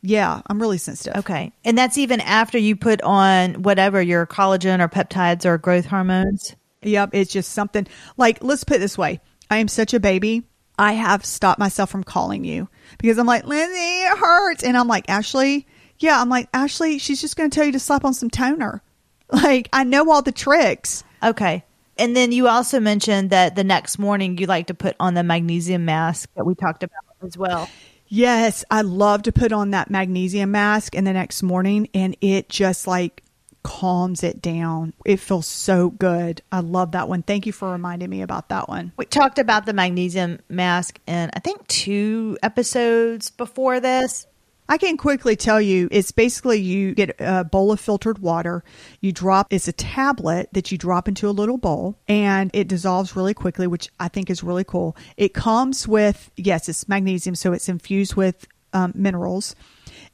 Yeah, 0.00 0.42
I'm 0.46 0.60
really 0.60 0.78
sensitive. 0.78 1.16
Okay. 1.18 1.52
And 1.64 1.76
that's 1.76 1.98
even 1.98 2.20
after 2.20 2.56
you 2.56 2.76
put 2.76 3.02
on 3.02 3.62
whatever 3.62 4.00
your 4.00 4.26
collagen 4.26 4.80
or 4.80 4.88
peptides 4.88 5.44
or 5.44 5.58
growth 5.58 5.86
hormones? 5.86 6.54
Yep. 6.82 7.10
It's 7.12 7.32
just 7.32 7.52
something 7.52 7.86
like, 8.16 8.42
let's 8.42 8.64
put 8.64 8.76
it 8.76 8.80
this 8.80 8.98
way 8.98 9.20
I 9.50 9.58
am 9.58 9.68
such 9.68 9.94
a 9.94 10.00
baby. 10.00 10.44
I 10.78 10.92
have 10.92 11.24
stopped 11.24 11.58
myself 11.58 11.90
from 11.90 12.04
calling 12.04 12.44
you 12.44 12.68
because 12.98 13.18
I'm 13.18 13.26
like, 13.26 13.44
Lindsey, 13.44 13.80
it 13.80 14.16
hurts. 14.16 14.62
And 14.62 14.76
I'm 14.76 14.86
like, 14.86 15.08
Ashley, 15.08 15.66
yeah, 15.98 16.20
I'm 16.20 16.28
like, 16.28 16.48
Ashley, 16.54 16.98
she's 16.98 17.20
just 17.20 17.36
going 17.36 17.50
to 17.50 17.54
tell 17.54 17.64
you 17.64 17.72
to 17.72 17.80
slap 17.80 18.04
on 18.04 18.14
some 18.14 18.30
toner. 18.30 18.82
Like, 19.30 19.68
I 19.74 19.84
know 19.84 20.10
all 20.10 20.22
the 20.22 20.32
tricks. 20.32 21.04
Okay. 21.22 21.62
And 21.98 22.16
then 22.16 22.32
you 22.32 22.48
also 22.48 22.80
mentioned 22.80 23.28
that 23.28 23.56
the 23.56 23.64
next 23.64 23.98
morning 23.98 24.38
you 24.38 24.46
like 24.46 24.68
to 24.68 24.74
put 24.74 24.96
on 24.98 25.12
the 25.12 25.22
magnesium 25.22 25.84
mask 25.84 26.30
that 26.34 26.46
we 26.46 26.54
talked 26.54 26.82
about 26.82 27.04
as 27.22 27.36
well. 27.36 27.68
Yes, 28.06 28.64
I 28.70 28.80
love 28.80 29.24
to 29.24 29.32
put 29.32 29.52
on 29.52 29.72
that 29.72 29.90
magnesium 29.90 30.50
mask 30.50 30.94
in 30.94 31.04
the 31.04 31.12
next 31.12 31.42
morning 31.42 31.90
and 31.92 32.16
it 32.22 32.48
just 32.48 32.86
like 32.86 33.22
calms 33.62 34.22
it 34.22 34.40
down. 34.40 34.94
It 35.04 35.18
feels 35.18 35.46
so 35.46 35.90
good. 35.90 36.40
I 36.50 36.60
love 36.60 36.92
that 36.92 37.06
one. 37.06 37.22
Thank 37.22 37.44
you 37.44 37.52
for 37.52 37.70
reminding 37.70 38.08
me 38.08 38.22
about 38.22 38.48
that 38.48 38.66
one. 38.66 38.92
We 38.96 39.04
talked 39.04 39.38
about 39.38 39.66
the 39.66 39.74
magnesium 39.74 40.38
mask 40.48 40.98
in 41.06 41.30
I 41.34 41.40
think 41.40 41.66
two 41.66 42.38
episodes 42.42 43.30
before 43.30 43.78
this. 43.80 44.26
I 44.70 44.76
can 44.76 44.98
quickly 44.98 45.34
tell 45.34 45.62
you 45.62 45.88
it's 45.90 46.12
basically 46.12 46.58
you 46.58 46.94
get 46.94 47.16
a 47.18 47.42
bowl 47.42 47.72
of 47.72 47.80
filtered 47.80 48.18
water, 48.18 48.62
you 49.00 49.12
drop 49.12 49.46
it's 49.50 49.66
a 49.66 49.72
tablet 49.72 50.50
that 50.52 50.70
you 50.70 50.76
drop 50.76 51.08
into 51.08 51.26
a 51.26 51.30
little 51.30 51.56
bowl 51.56 51.98
and 52.06 52.50
it 52.52 52.68
dissolves 52.68 53.16
really 53.16 53.32
quickly, 53.32 53.66
which 53.66 53.88
I 53.98 54.08
think 54.08 54.28
is 54.28 54.44
really 54.44 54.64
cool. 54.64 54.94
It 55.16 55.32
comes 55.32 55.88
with 55.88 56.30
yes, 56.36 56.68
it's 56.68 56.86
magnesium, 56.86 57.34
so 57.34 57.54
it's 57.54 57.68
infused 57.68 58.14
with 58.14 58.46
um, 58.74 58.92
minerals. 58.94 59.56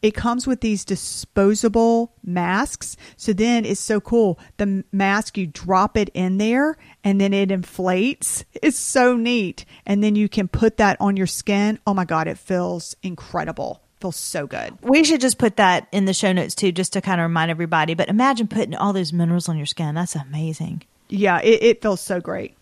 It 0.03 0.15
comes 0.15 0.47
with 0.47 0.61
these 0.61 0.85
disposable 0.85 2.13
masks. 2.23 2.97
So 3.17 3.33
then 3.33 3.65
it's 3.65 3.81
so 3.81 4.01
cool. 4.01 4.39
The 4.59 4.85
mask, 4.93 5.37
you 5.37 5.47
drop 5.47 5.97
it 5.97 6.11
in 6.15 6.39
there 6.39 6.77
and 7.03 7.21
then 7.21 7.33
it 7.33 7.51
inflates. 7.51 8.45
It's 8.63 8.79
so 8.79 9.17
neat. 9.17 9.65
And 9.87 10.05
then 10.05 10.15
you 10.15 10.29
can 10.29 10.47
put 10.47 10.77
that 10.77 10.97
on 11.01 11.17
your 11.17 11.27
skin. 11.27 11.81
Oh 11.87 11.95
my 11.95 12.05
God, 12.05 12.29
it 12.29 12.39
feels 12.39 12.95
incredible 13.03 13.84
feels 14.05 14.17
so 14.17 14.47
good. 14.47 14.77
We 14.83 15.03
should 15.03 15.23
just 15.23 15.39
put 15.39 15.57
that 15.57 15.89
in 15.91 16.05
the 16.05 16.13
show 16.13 16.31
notes 16.35 16.55
too, 16.55 16.73
just 16.73 16.93
to 16.93 17.01
kind 17.01 17.23
of 17.23 17.25
remind 17.25 17.51
everybody. 17.51 17.95
But 17.95 18.11
imagine 18.11 18.49
putting 18.49 18.75
all 18.75 18.93
those 18.93 19.15
minerals 19.15 19.49
on 19.49 19.57
your 19.57 19.65
skin. 19.65 19.95
That's 19.95 20.15
amazing. 20.15 20.83
Yeah, 21.09 21.41
it, 21.41 21.63
it 21.63 21.83
feels 21.83 22.03
so 22.03 22.21
great. 22.21 22.55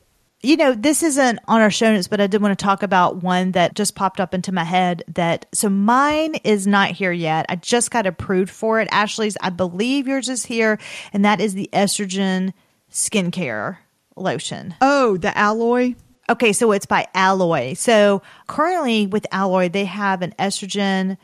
You 0.42 0.56
know, 0.56 0.72
this 0.72 1.02
isn't 1.02 1.40
on 1.48 1.60
our 1.60 1.70
show 1.70 1.92
notes, 1.92 2.06
but 2.06 2.20
I 2.20 2.28
did 2.28 2.40
want 2.40 2.56
to 2.56 2.64
talk 2.64 2.84
about 2.84 3.24
one 3.24 3.52
that 3.52 3.74
just 3.74 3.96
popped 3.96 4.20
up 4.20 4.34
into 4.34 4.52
my 4.52 4.62
head 4.62 5.02
that 5.08 5.46
so 5.52 5.68
mine 5.68 6.36
is 6.44 6.64
not 6.64 6.92
here 6.92 7.12
yet. 7.12 7.46
I 7.48 7.56
just 7.56 7.90
got 7.90 8.06
approved 8.06 8.50
for 8.50 8.80
it. 8.80 8.88
Ashley's, 8.92 9.36
I 9.40 9.50
believe 9.50 10.06
yours 10.06 10.28
is 10.28 10.44
here, 10.44 10.78
and 11.12 11.24
that 11.24 11.40
is 11.40 11.54
the 11.54 11.68
estrogen 11.72 12.52
skincare 12.88 13.78
lotion. 14.14 14.76
Oh, 14.80 15.16
the 15.16 15.36
Alloy? 15.36 15.94
Okay, 16.30 16.52
so 16.52 16.70
it's 16.70 16.86
by 16.86 17.08
Alloy. 17.14 17.74
So 17.74 18.22
currently 18.46 19.08
with 19.08 19.26
Alloy, 19.32 19.70
they 19.70 19.86
have 19.86 20.22
an 20.22 20.34
estrogen 20.38 21.18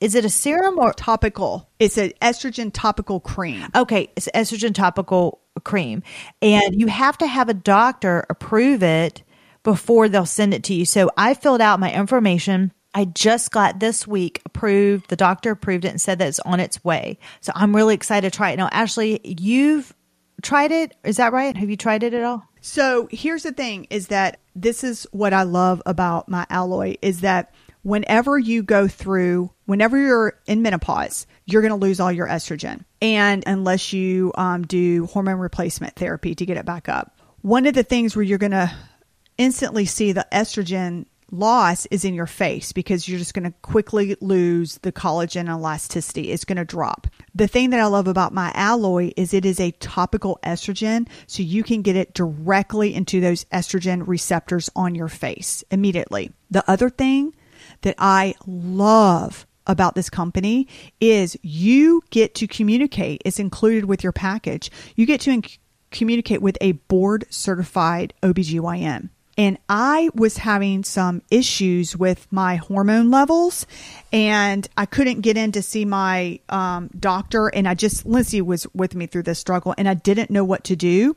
is 0.00 0.14
it 0.14 0.24
a 0.24 0.30
serum 0.30 0.78
or 0.78 0.92
topical? 0.92 1.68
It's 1.78 1.98
an 1.98 2.12
estrogen 2.22 2.70
topical 2.72 3.20
cream. 3.20 3.66
Okay, 3.74 4.10
it's 4.16 4.28
estrogen 4.34 4.74
topical 4.74 5.40
cream. 5.64 6.02
And 6.40 6.80
you 6.80 6.86
have 6.86 7.18
to 7.18 7.26
have 7.26 7.48
a 7.48 7.54
doctor 7.54 8.24
approve 8.30 8.82
it 8.82 9.22
before 9.64 10.08
they'll 10.08 10.26
send 10.26 10.54
it 10.54 10.64
to 10.64 10.74
you. 10.74 10.84
So 10.84 11.10
I 11.16 11.34
filled 11.34 11.60
out 11.60 11.80
my 11.80 11.92
information. 11.92 12.72
I 12.94 13.06
just 13.06 13.50
got 13.50 13.80
this 13.80 14.06
week 14.06 14.40
approved. 14.46 15.10
The 15.10 15.16
doctor 15.16 15.50
approved 15.50 15.84
it 15.84 15.88
and 15.88 16.00
said 16.00 16.20
that 16.20 16.28
it's 16.28 16.40
on 16.40 16.60
its 16.60 16.82
way. 16.84 17.18
So 17.40 17.52
I'm 17.54 17.74
really 17.74 17.94
excited 17.94 18.32
to 18.32 18.36
try 18.36 18.52
it. 18.52 18.56
Now, 18.56 18.68
Ashley, 18.70 19.20
you've 19.24 19.92
tried 20.42 20.70
it. 20.70 20.96
Is 21.04 21.16
that 21.16 21.32
right? 21.32 21.56
Have 21.56 21.70
you 21.70 21.76
tried 21.76 22.02
it 22.02 22.14
at 22.14 22.22
all? 22.22 22.44
So 22.60 23.08
here's 23.10 23.42
the 23.42 23.52
thing 23.52 23.86
is 23.90 24.08
that 24.08 24.40
this 24.54 24.84
is 24.84 25.06
what 25.12 25.32
I 25.32 25.42
love 25.42 25.82
about 25.86 26.28
my 26.28 26.46
alloy 26.50 26.96
is 27.02 27.20
that 27.20 27.52
whenever 27.82 28.38
you 28.38 28.62
go 28.62 28.88
through, 28.88 29.50
whenever 29.66 29.98
you're 29.98 30.40
in 30.46 30.62
menopause, 30.62 31.26
you're 31.46 31.62
going 31.62 31.78
to 31.78 31.86
lose 31.86 32.00
all 32.00 32.12
your 32.12 32.28
estrogen. 32.28 32.84
And 33.00 33.44
unless 33.46 33.92
you 33.92 34.32
um, 34.34 34.62
do 34.62 35.06
hormone 35.06 35.38
replacement 35.38 35.96
therapy 35.96 36.34
to 36.34 36.46
get 36.46 36.56
it 36.56 36.66
back 36.66 36.88
up, 36.88 37.18
one 37.42 37.66
of 37.66 37.74
the 37.74 37.82
things 37.82 38.16
where 38.16 38.24
you're 38.24 38.38
going 38.38 38.52
to 38.52 38.72
instantly 39.36 39.86
see 39.86 40.12
the 40.12 40.26
estrogen 40.32 41.06
loss 41.30 41.86
is 41.86 42.04
in 42.04 42.14
your 42.14 42.26
face 42.26 42.72
because 42.72 43.08
you're 43.08 43.18
just 43.18 43.34
going 43.34 43.44
to 43.44 43.54
quickly 43.62 44.16
lose 44.20 44.78
the 44.78 44.92
collagen 44.92 45.48
elasticity. 45.48 46.30
It's 46.32 46.44
going 46.44 46.56
to 46.56 46.64
drop. 46.64 47.06
The 47.34 47.48
thing 47.48 47.70
that 47.70 47.80
I 47.80 47.86
love 47.86 48.08
about 48.08 48.32
my 48.32 48.50
alloy 48.54 49.12
is 49.16 49.34
it 49.34 49.44
is 49.44 49.60
a 49.60 49.70
topical 49.72 50.38
estrogen, 50.42 51.08
so 51.26 51.42
you 51.42 51.62
can 51.62 51.82
get 51.82 51.96
it 51.96 52.14
directly 52.14 52.94
into 52.94 53.20
those 53.20 53.44
estrogen 53.46 54.06
receptors 54.06 54.70
on 54.74 54.94
your 54.94 55.08
face 55.08 55.62
immediately. 55.70 56.32
The 56.50 56.68
other 56.68 56.88
thing 56.88 57.34
that 57.82 57.94
I 57.98 58.34
love 58.46 59.46
about 59.66 59.94
this 59.94 60.10
company 60.10 60.66
is 61.00 61.36
you 61.42 62.02
get 62.10 62.34
to 62.36 62.46
communicate. 62.46 63.22
It's 63.24 63.38
included 63.38 63.84
with 63.84 64.02
your 64.02 64.12
package. 64.12 64.70
You 64.96 65.06
get 65.06 65.20
to 65.22 65.30
in- 65.30 65.44
communicate 65.90 66.42
with 66.42 66.56
a 66.60 66.72
board 66.72 67.26
certified 67.30 68.14
OBGYN. 68.22 69.10
And 69.36 69.56
I 69.68 70.10
was 70.14 70.38
having 70.38 70.82
some 70.82 71.22
issues 71.30 71.96
with 71.96 72.26
my 72.32 72.56
hormone 72.56 73.12
levels, 73.12 73.66
and 74.12 74.68
I 74.76 74.84
couldn't 74.84 75.20
get 75.20 75.36
in 75.36 75.52
to 75.52 75.62
see 75.62 75.84
my 75.84 76.40
um, 76.48 76.90
doctor. 76.98 77.46
And 77.46 77.68
I 77.68 77.74
just, 77.74 78.04
Lindsey 78.04 78.42
was 78.42 78.66
with 78.74 78.96
me 78.96 79.06
through 79.06 79.22
this 79.22 79.38
struggle, 79.38 79.76
and 79.78 79.88
I 79.88 79.94
didn't 79.94 80.30
know 80.30 80.42
what 80.42 80.64
to 80.64 80.74
do. 80.74 81.16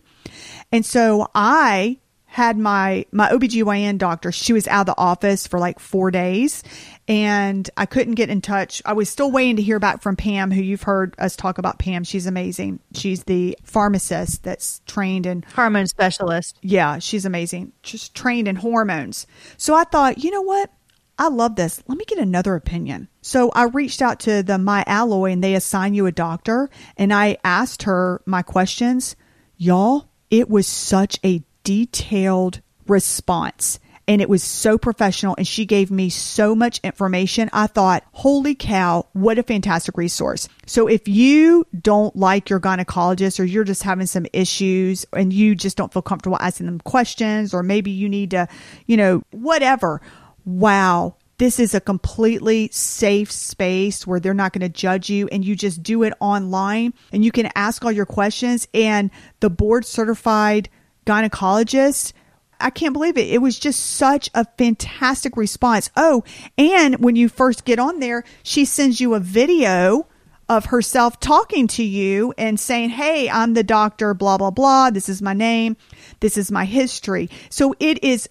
And 0.72 0.86
so 0.86 1.32
I 1.34 1.98
had 2.32 2.58
my 2.58 3.06
my 3.12 3.30
OBGYN 3.30 3.98
doctor 3.98 4.32
she 4.32 4.54
was 4.54 4.66
out 4.70 4.88
of 4.88 4.96
the 4.96 4.98
office 4.98 5.46
for 5.46 5.60
like 5.60 5.82
4 5.82 6.12
days 6.12 6.64
and 7.06 7.70
I 7.76 7.86
couldn't 7.86 8.14
get 8.14 8.30
in 8.30 8.40
touch. 8.40 8.82
I 8.86 8.94
was 8.94 9.10
still 9.10 9.30
waiting 9.30 9.58
to 9.58 9.62
hear 9.62 9.80
back 9.80 10.02
from 10.02 10.16
Pam 10.16 10.50
who 10.50 10.62
you've 10.62 10.84
heard 10.84 11.14
us 11.18 11.36
talk 11.36 11.58
about 11.58 11.78
Pam. 11.78 12.06
She's 12.06 12.28
amazing. 12.28 12.80
She's 12.94 13.26
the 13.26 13.58
pharmacist 13.66 14.44
that's 14.44 14.80
trained 14.86 15.26
in 15.26 15.44
hormone 15.56 15.88
specialist. 15.88 16.58
Yeah, 16.62 17.00
she's 17.00 17.26
amazing. 17.26 17.74
Just 17.84 18.16
trained 18.16 18.48
in 18.48 18.56
hormones. 18.56 19.28
So 19.58 19.76
I 19.76 19.84
thought, 19.84 20.24
you 20.24 20.32
know 20.32 20.42
what? 20.42 20.72
I 21.20 21.28
love 21.28 21.58
this. 21.58 21.84
Let 21.86 21.98
me 21.98 22.06
get 22.06 22.18
another 22.18 22.56
opinion. 22.56 23.10
So 23.22 23.52
I 23.54 23.66
reached 23.66 24.02
out 24.02 24.22
to 24.22 24.42
the 24.42 24.58
My 24.58 24.86
Alloy 24.88 25.34
and 25.34 25.44
they 25.44 25.56
assign 25.56 25.96
you 25.96 26.06
a 26.06 26.14
doctor 26.14 26.70
and 26.96 27.14
I 27.14 27.40
asked 27.44 27.84
her 27.84 28.22
my 28.26 28.42
questions. 28.42 29.18
Y'all, 29.58 30.08
it 30.30 30.50
was 30.50 30.66
such 30.66 31.20
a 31.26 31.44
detailed 31.64 32.62
response 32.88 33.80
and 34.08 34.22
it 34.22 34.28
was 34.28 34.44
so 34.44 34.78
professional 34.78 35.36
and 35.38 35.48
she 35.48 35.66
gave 35.66 35.90
me 35.90 36.10
so 36.10 36.54
much 36.54 36.82
information. 36.84 37.50
I 37.54 37.68
thought, 37.68 38.04
holy 38.12 38.56
cow, 38.56 39.08
what 39.14 39.40
a 39.40 39.44
fantastic 39.44 39.98
resource. 39.98 40.50
So 40.66 40.88
if 40.88 41.08
you 41.08 41.66
don't 41.80 42.14
like 42.16 42.50
your 42.50 42.60
gynecologist 42.60 43.40
or 43.40 43.46
you're 43.46 43.64
just 43.64 43.84
having 43.84 44.08
some 44.08 44.26
issues 44.34 45.06
and 45.14 45.32
you 45.32 45.56
just 45.56 45.78
don't 45.78 45.94
feel 45.94 46.02
comfortable 46.02 46.38
asking 46.42 46.66
them 46.66 46.80
questions 46.80 47.54
or 47.54 47.64
maybe 47.64 47.92
you 47.92 48.10
need 48.10 48.32
to, 48.32 48.50
you 48.86 48.98
know, 48.98 49.24
whatever. 49.32 50.02
Wow. 50.44 51.16
This 51.38 51.58
is 51.58 51.74
a 51.74 51.80
completely 51.80 52.70
safe 52.74 53.32
space 53.32 54.06
where 54.06 54.20
they're 54.20 54.34
not 54.34 54.54
going 54.54 54.62
to 54.62 54.70
judge 54.70 55.10
you 55.10 55.28
and 55.32 55.44
you 55.44 55.56
just 55.56 55.82
do 55.82 56.04
it 56.04 56.14
online 56.20 56.94
and 57.14 57.24
you 57.24 57.32
can 57.32 57.50
ask 57.56 57.84
all 57.86 57.92
your 57.92 58.06
questions 58.06 58.68
and 58.74 59.10
the 59.40 59.50
board 59.50 59.86
certified 59.86 60.70
gynecologist 61.12 62.14
I 62.62 62.70
can't 62.70 62.94
believe 62.94 63.18
it. 63.18 63.30
It 63.30 63.40
was 63.40 63.58
just 63.60 63.80
such 63.80 64.30
a 64.34 64.46
fantastic 64.58 65.36
response. 65.36 65.90
Oh, 65.98 66.24
and 66.58 66.96
when 67.00 67.16
you 67.16 67.28
first 67.28 67.66
get 67.66 67.80
on 67.80 68.00
there, 68.00 68.24
she 68.44 68.66
sends 68.66 69.02
you 69.02 69.16
a 69.16 69.20
video 69.20 70.08
of 70.48 70.66
herself 70.66 71.20
talking 71.20 71.68
to 71.68 71.84
you 71.84 72.34
and 72.38 72.60
saying, 72.60 72.90
Hey, 72.90 73.30
I'm 73.30 73.54
the 73.54 73.64
doctor, 73.64 74.14
blah, 74.14 74.38
blah, 74.38 74.52
blah. 74.52 74.90
This 74.92 75.10
is 75.10 75.22
my 75.22 75.34
name. 75.34 75.78
This 76.20 76.38
is 76.38 76.52
my 76.52 76.66
history. 76.66 77.30
So 77.50 77.74
it 77.80 78.04
is 78.04 78.30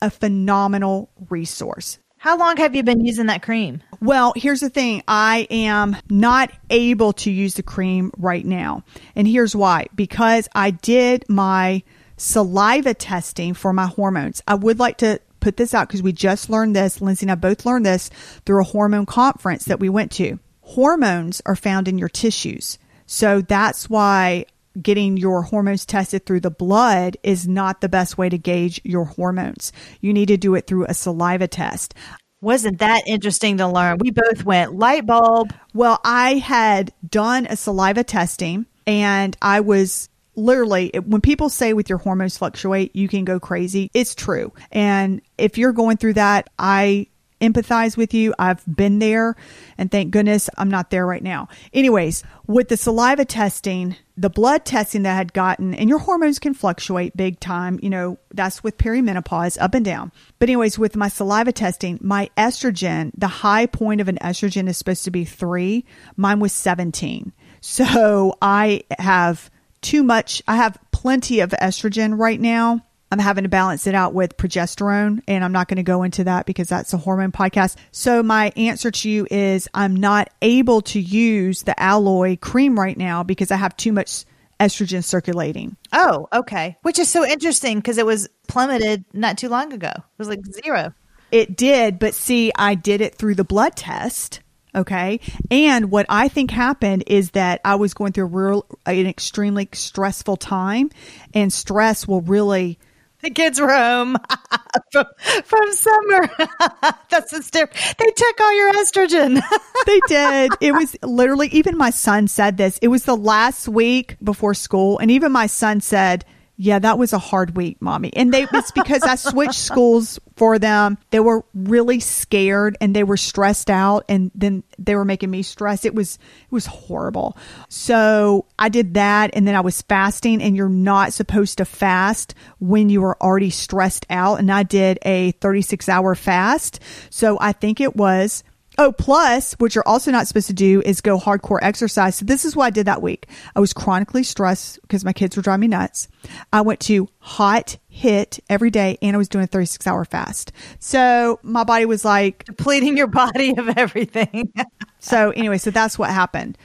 a 0.00 0.10
phenomenal 0.10 1.10
resource. 1.28 1.98
How 2.18 2.36
long 2.36 2.58
have 2.58 2.76
you 2.76 2.82
been 2.82 3.04
using 3.04 3.26
that 3.26 3.42
cream? 3.42 3.82
Well, 4.00 4.34
here's 4.36 4.60
the 4.60 4.68
thing. 4.68 5.02
I 5.08 5.46
am 5.50 5.96
not 6.10 6.52
able 6.68 7.14
to 7.14 7.30
use 7.30 7.54
the 7.54 7.62
cream 7.62 8.12
right 8.18 8.44
now. 8.44 8.84
And 9.16 9.26
here's 9.26 9.56
why. 9.56 9.86
Because 9.94 10.46
I 10.54 10.70
did 10.70 11.24
my 11.28 11.82
saliva 12.20 12.92
testing 12.92 13.54
for 13.54 13.72
my 13.72 13.86
hormones. 13.86 14.42
I 14.46 14.54
would 14.54 14.78
like 14.78 14.98
to 14.98 15.20
put 15.40 15.56
this 15.56 15.72
out 15.72 15.88
because 15.88 16.02
we 16.02 16.12
just 16.12 16.50
learned 16.50 16.76
this. 16.76 17.00
Lindsey 17.00 17.24
and 17.24 17.32
I 17.32 17.34
both 17.34 17.64
learned 17.64 17.86
this 17.86 18.10
through 18.44 18.60
a 18.60 18.64
hormone 18.64 19.06
conference 19.06 19.64
that 19.64 19.80
we 19.80 19.88
went 19.88 20.12
to. 20.12 20.38
Hormones 20.60 21.40
are 21.46 21.56
found 21.56 21.88
in 21.88 21.96
your 21.96 22.10
tissues. 22.10 22.78
So 23.06 23.40
that's 23.40 23.88
why 23.88 24.44
getting 24.80 25.16
your 25.16 25.42
hormones 25.42 25.86
tested 25.86 26.26
through 26.26 26.40
the 26.40 26.50
blood 26.50 27.16
is 27.22 27.48
not 27.48 27.80
the 27.80 27.88
best 27.88 28.18
way 28.18 28.28
to 28.28 28.38
gauge 28.38 28.82
your 28.84 29.06
hormones. 29.06 29.72
You 30.00 30.12
need 30.12 30.28
to 30.28 30.36
do 30.36 30.54
it 30.54 30.66
through 30.66 30.84
a 30.84 30.94
saliva 30.94 31.48
test. 31.48 31.94
Wasn't 32.42 32.78
that 32.78 33.02
interesting 33.06 33.56
to 33.56 33.66
learn? 33.66 33.98
We 33.98 34.10
both 34.10 34.44
went 34.44 34.74
light 34.74 35.06
bulb. 35.06 35.54
Well, 35.72 35.98
I 36.04 36.34
had 36.34 36.92
done 37.08 37.46
a 37.46 37.56
saliva 37.56 38.04
testing 38.04 38.66
and 38.86 39.36
I 39.40 39.60
was 39.60 40.10
literally 40.40 40.90
when 41.04 41.20
people 41.20 41.48
say 41.48 41.72
with 41.72 41.88
your 41.88 41.98
hormones 41.98 42.38
fluctuate 42.38 42.94
you 42.96 43.08
can 43.08 43.24
go 43.24 43.38
crazy. 43.38 43.90
It's 43.94 44.14
true. 44.14 44.52
And 44.72 45.20
if 45.38 45.58
you're 45.58 45.72
going 45.72 45.96
through 45.96 46.14
that 46.14 46.50
i 46.58 47.06
empathize 47.40 47.96
with 47.96 48.12
you. 48.14 48.34
I've 48.38 48.62
been 48.66 48.98
there 48.98 49.34
and 49.78 49.90
thank 49.90 50.10
goodness 50.10 50.50
i'm 50.58 50.70
not 50.70 50.90
there 50.90 51.06
right 51.06 51.22
now. 51.22 51.48
Anyways 51.72 52.22
with 52.46 52.68
the 52.68 52.76
saliva 52.76 53.24
testing 53.24 53.96
the 54.16 54.30
blood 54.30 54.64
testing 54.64 55.04
that 55.04 55.12
i 55.12 55.16
had 55.16 55.32
gotten 55.32 55.74
and 55.74 55.88
your 55.88 55.98
hormones 55.98 56.38
can 56.38 56.52
fluctuate 56.52 57.16
big 57.16 57.40
time 57.40 57.78
you 57.82 57.88
know 57.88 58.18
that's 58.34 58.62
with 58.62 58.76
perimenopause 58.76 59.56
up 59.60 59.74
and 59.74 59.84
down. 59.84 60.12
But 60.38 60.48
anyways 60.48 60.78
with 60.78 60.96
my 60.96 61.08
saliva 61.08 61.52
testing 61.52 61.98
my 62.02 62.30
estrogen 62.36 63.12
the 63.16 63.28
high 63.28 63.66
point 63.66 64.00
of 64.00 64.08
an 64.08 64.18
estrogen 64.20 64.68
is 64.68 64.76
supposed 64.76 65.04
to 65.04 65.10
be 65.10 65.24
three. 65.24 65.84
Mine 66.16 66.40
was 66.40 66.52
17 66.52 67.32
so 67.60 68.36
i 68.40 68.82
have 68.98 69.50
too 69.82 70.02
much. 70.02 70.42
I 70.46 70.56
have 70.56 70.78
plenty 70.92 71.40
of 71.40 71.50
estrogen 71.50 72.18
right 72.18 72.40
now. 72.40 72.84
I'm 73.12 73.18
having 73.18 73.42
to 73.42 73.50
balance 73.50 73.88
it 73.88 73.94
out 73.94 74.14
with 74.14 74.36
progesterone, 74.36 75.20
and 75.26 75.42
I'm 75.42 75.50
not 75.50 75.66
going 75.66 75.78
to 75.78 75.82
go 75.82 76.04
into 76.04 76.24
that 76.24 76.46
because 76.46 76.68
that's 76.68 76.92
a 76.92 76.96
hormone 76.96 77.32
podcast. 77.32 77.76
So, 77.90 78.22
my 78.22 78.52
answer 78.56 78.92
to 78.92 79.10
you 79.10 79.26
is 79.30 79.68
I'm 79.74 79.96
not 79.96 80.30
able 80.42 80.80
to 80.82 81.00
use 81.00 81.64
the 81.64 81.80
alloy 81.80 82.36
cream 82.36 82.78
right 82.78 82.96
now 82.96 83.24
because 83.24 83.50
I 83.50 83.56
have 83.56 83.76
too 83.76 83.92
much 83.92 84.24
estrogen 84.60 85.02
circulating. 85.02 85.76
Oh, 85.92 86.28
okay. 86.32 86.76
Which 86.82 87.00
is 87.00 87.08
so 87.08 87.26
interesting 87.26 87.78
because 87.78 87.98
it 87.98 88.06
was 88.06 88.28
plummeted 88.46 89.04
not 89.12 89.38
too 89.38 89.48
long 89.48 89.72
ago. 89.72 89.92
It 89.96 90.18
was 90.18 90.28
like 90.28 90.40
zero. 90.46 90.94
It 91.32 91.56
did, 91.56 91.98
but 91.98 92.14
see, 92.14 92.52
I 92.56 92.74
did 92.74 93.00
it 93.00 93.14
through 93.14 93.36
the 93.36 93.44
blood 93.44 93.74
test. 93.74 94.40
Okay. 94.74 95.20
And 95.50 95.90
what 95.90 96.06
I 96.08 96.28
think 96.28 96.50
happened 96.50 97.04
is 97.06 97.32
that 97.32 97.60
I 97.64 97.74
was 97.74 97.94
going 97.94 98.12
through 98.12 98.24
a 98.24 98.28
real, 98.28 98.66
an 98.86 99.06
extremely 99.06 99.68
stressful 99.72 100.36
time 100.36 100.90
and 101.34 101.52
stress 101.52 102.06
will 102.06 102.20
really. 102.20 102.78
The 103.22 103.30
kids 103.30 103.60
were 103.60 103.74
home 103.74 104.16
from, 104.92 105.04
from 105.44 105.72
summer. 105.72 106.30
That's 107.10 107.36
hysterical. 107.36 107.76
They 107.98 108.10
took 108.10 108.40
all 108.40 108.56
your 108.56 108.72
estrogen. 108.72 109.42
they 109.86 110.00
did. 110.06 110.52
It 110.60 110.72
was 110.72 110.96
literally, 111.02 111.48
even 111.48 111.76
my 111.76 111.90
son 111.90 112.28
said 112.28 112.56
this. 112.56 112.78
It 112.78 112.88
was 112.88 113.04
the 113.04 113.16
last 113.16 113.68
week 113.68 114.16
before 114.22 114.54
school. 114.54 114.98
And 114.98 115.10
even 115.10 115.32
my 115.32 115.46
son 115.46 115.80
said, 115.80 116.24
yeah, 116.62 116.78
that 116.78 116.98
was 116.98 117.14
a 117.14 117.18
hard 117.18 117.56
week, 117.56 117.80
mommy. 117.80 118.12
And 118.14 118.34
they 118.34 118.46
it's 118.52 118.70
because 118.70 119.02
I 119.02 119.14
switched 119.14 119.54
schools 119.58 120.20
for 120.36 120.58
them. 120.58 120.98
They 121.08 121.18
were 121.18 121.42
really 121.54 122.00
scared 122.00 122.76
and 122.82 122.94
they 122.94 123.02
were 123.02 123.16
stressed 123.16 123.70
out 123.70 124.04
and 124.10 124.30
then 124.34 124.62
they 124.78 124.94
were 124.94 125.06
making 125.06 125.30
me 125.30 125.42
stress. 125.42 125.86
It 125.86 125.94
was 125.94 126.16
it 126.16 126.52
was 126.52 126.66
horrible. 126.66 127.38
So, 127.70 128.44
I 128.58 128.68
did 128.68 128.92
that 128.92 129.30
and 129.32 129.48
then 129.48 129.54
I 129.54 129.60
was 129.60 129.80
fasting 129.80 130.42
and 130.42 130.54
you're 130.54 130.68
not 130.68 131.14
supposed 131.14 131.56
to 131.58 131.64
fast 131.64 132.34
when 132.58 132.90
you 132.90 133.02
are 133.04 133.16
already 133.22 133.48
stressed 133.48 134.04
out 134.10 134.38
and 134.38 134.52
I 134.52 134.62
did 134.62 134.98
a 135.00 135.32
36-hour 135.32 136.14
fast. 136.14 136.78
So, 137.08 137.38
I 137.40 137.52
think 137.52 137.80
it 137.80 137.96
was 137.96 138.44
Oh, 138.82 138.92
plus, 138.92 139.52
what 139.58 139.74
you're 139.74 139.86
also 139.86 140.10
not 140.10 140.26
supposed 140.26 140.46
to 140.46 140.54
do 140.54 140.80
is 140.80 141.02
go 141.02 141.18
hardcore 141.18 141.58
exercise. 141.60 142.16
So 142.16 142.24
this 142.24 142.46
is 142.46 142.56
what 142.56 142.64
I 142.64 142.70
did 142.70 142.86
that 142.86 143.02
week. 143.02 143.26
I 143.54 143.60
was 143.60 143.74
chronically 143.74 144.22
stressed 144.22 144.80
because 144.80 145.04
my 145.04 145.12
kids 145.12 145.36
were 145.36 145.42
driving 145.42 145.60
me 145.60 145.68
nuts. 145.68 146.08
I 146.50 146.62
went 146.62 146.80
to 146.80 147.06
hot 147.18 147.76
HIIT 147.94 148.40
every 148.48 148.70
day 148.70 148.96
and 149.02 149.14
I 149.14 149.18
was 149.18 149.28
doing 149.28 149.44
a 149.44 149.48
36 149.48 149.86
hour 149.86 150.06
fast. 150.06 150.52
So 150.78 151.40
my 151.42 151.62
body 151.62 151.84
was 151.84 152.06
like 152.06 152.44
depleting 152.46 152.96
your 152.96 153.06
body 153.06 153.54
of 153.54 153.68
everything. 153.76 154.50
so 154.98 155.28
anyway, 155.32 155.58
so 155.58 155.70
that's 155.70 155.98
what 155.98 156.08
happened 156.08 156.56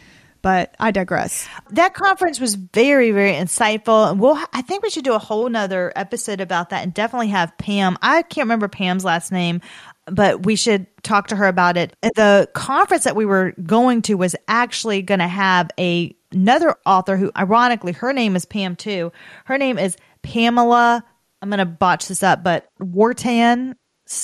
but 0.45 0.75
I 0.79 0.91
digress. 0.91 1.47
That 1.71 1.95
conference 1.95 2.39
was 2.39 2.53
very, 2.53 3.09
very 3.09 3.31
insightful. 3.31 4.11
And 4.11 4.19
we'll, 4.19 4.37
I 4.53 4.61
think 4.61 4.83
we 4.83 4.91
should 4.91 5.03
do 5.03 5.13
a 5.13 5.17
whole 5.17 5.49
nother 5.49 5.91
episode 5.95 6.39
about 6.39 6.69
that 6.69 6.83
and 6.83 6.93
definitely 6.93 7.29
have 7.29 7.57
Pam. 7.57 7.97
I 8.03 8.21
can't 8.21 8.45
remember 8.45 8.67
Pam's 8.67 9.03
last 9.03 9.31
name 9.31 9.61
but 10.05 10.45
we 10.45 10.55
should 10.55 10.87
talk 11.03 11.27
to 11.27 11.35
her 11.35 11.47
about 11.47 11.77
it. 11.77 11.95
The 12.01 12.49
conference 12.53 13.03
that 13.05 13.15
we 13.15 13.25
were 13.25 13.53
going 13.63 14.01
to 14.03 14.15
was 14.15 14.35
actually 14.47 15.01
going 15.01 15.19
to 15.19 15.27
have 15.27 15.69
a 15.79 16.15
another 16.31 16.75
author 16.85 17.15
who 17.15 17.31
ironically 17.37 17.93
her 17.93 18.11
name 18.11 18.35
is 18.35 18.45
Pam 18.45 18.75
too. 18.75 19.11
Her 19.45 19.57
name 19.57 19.77
is 19.77 19.95
Pamela 20.21 21.03
I'm 21.41 21.49
going 21.49 21.59
to 21.59 21.65
botch 21.65 22.07
this 22.07 22.23
up, 22.23 22.43
but 22.43 22.69
Wartan 22.79 23.75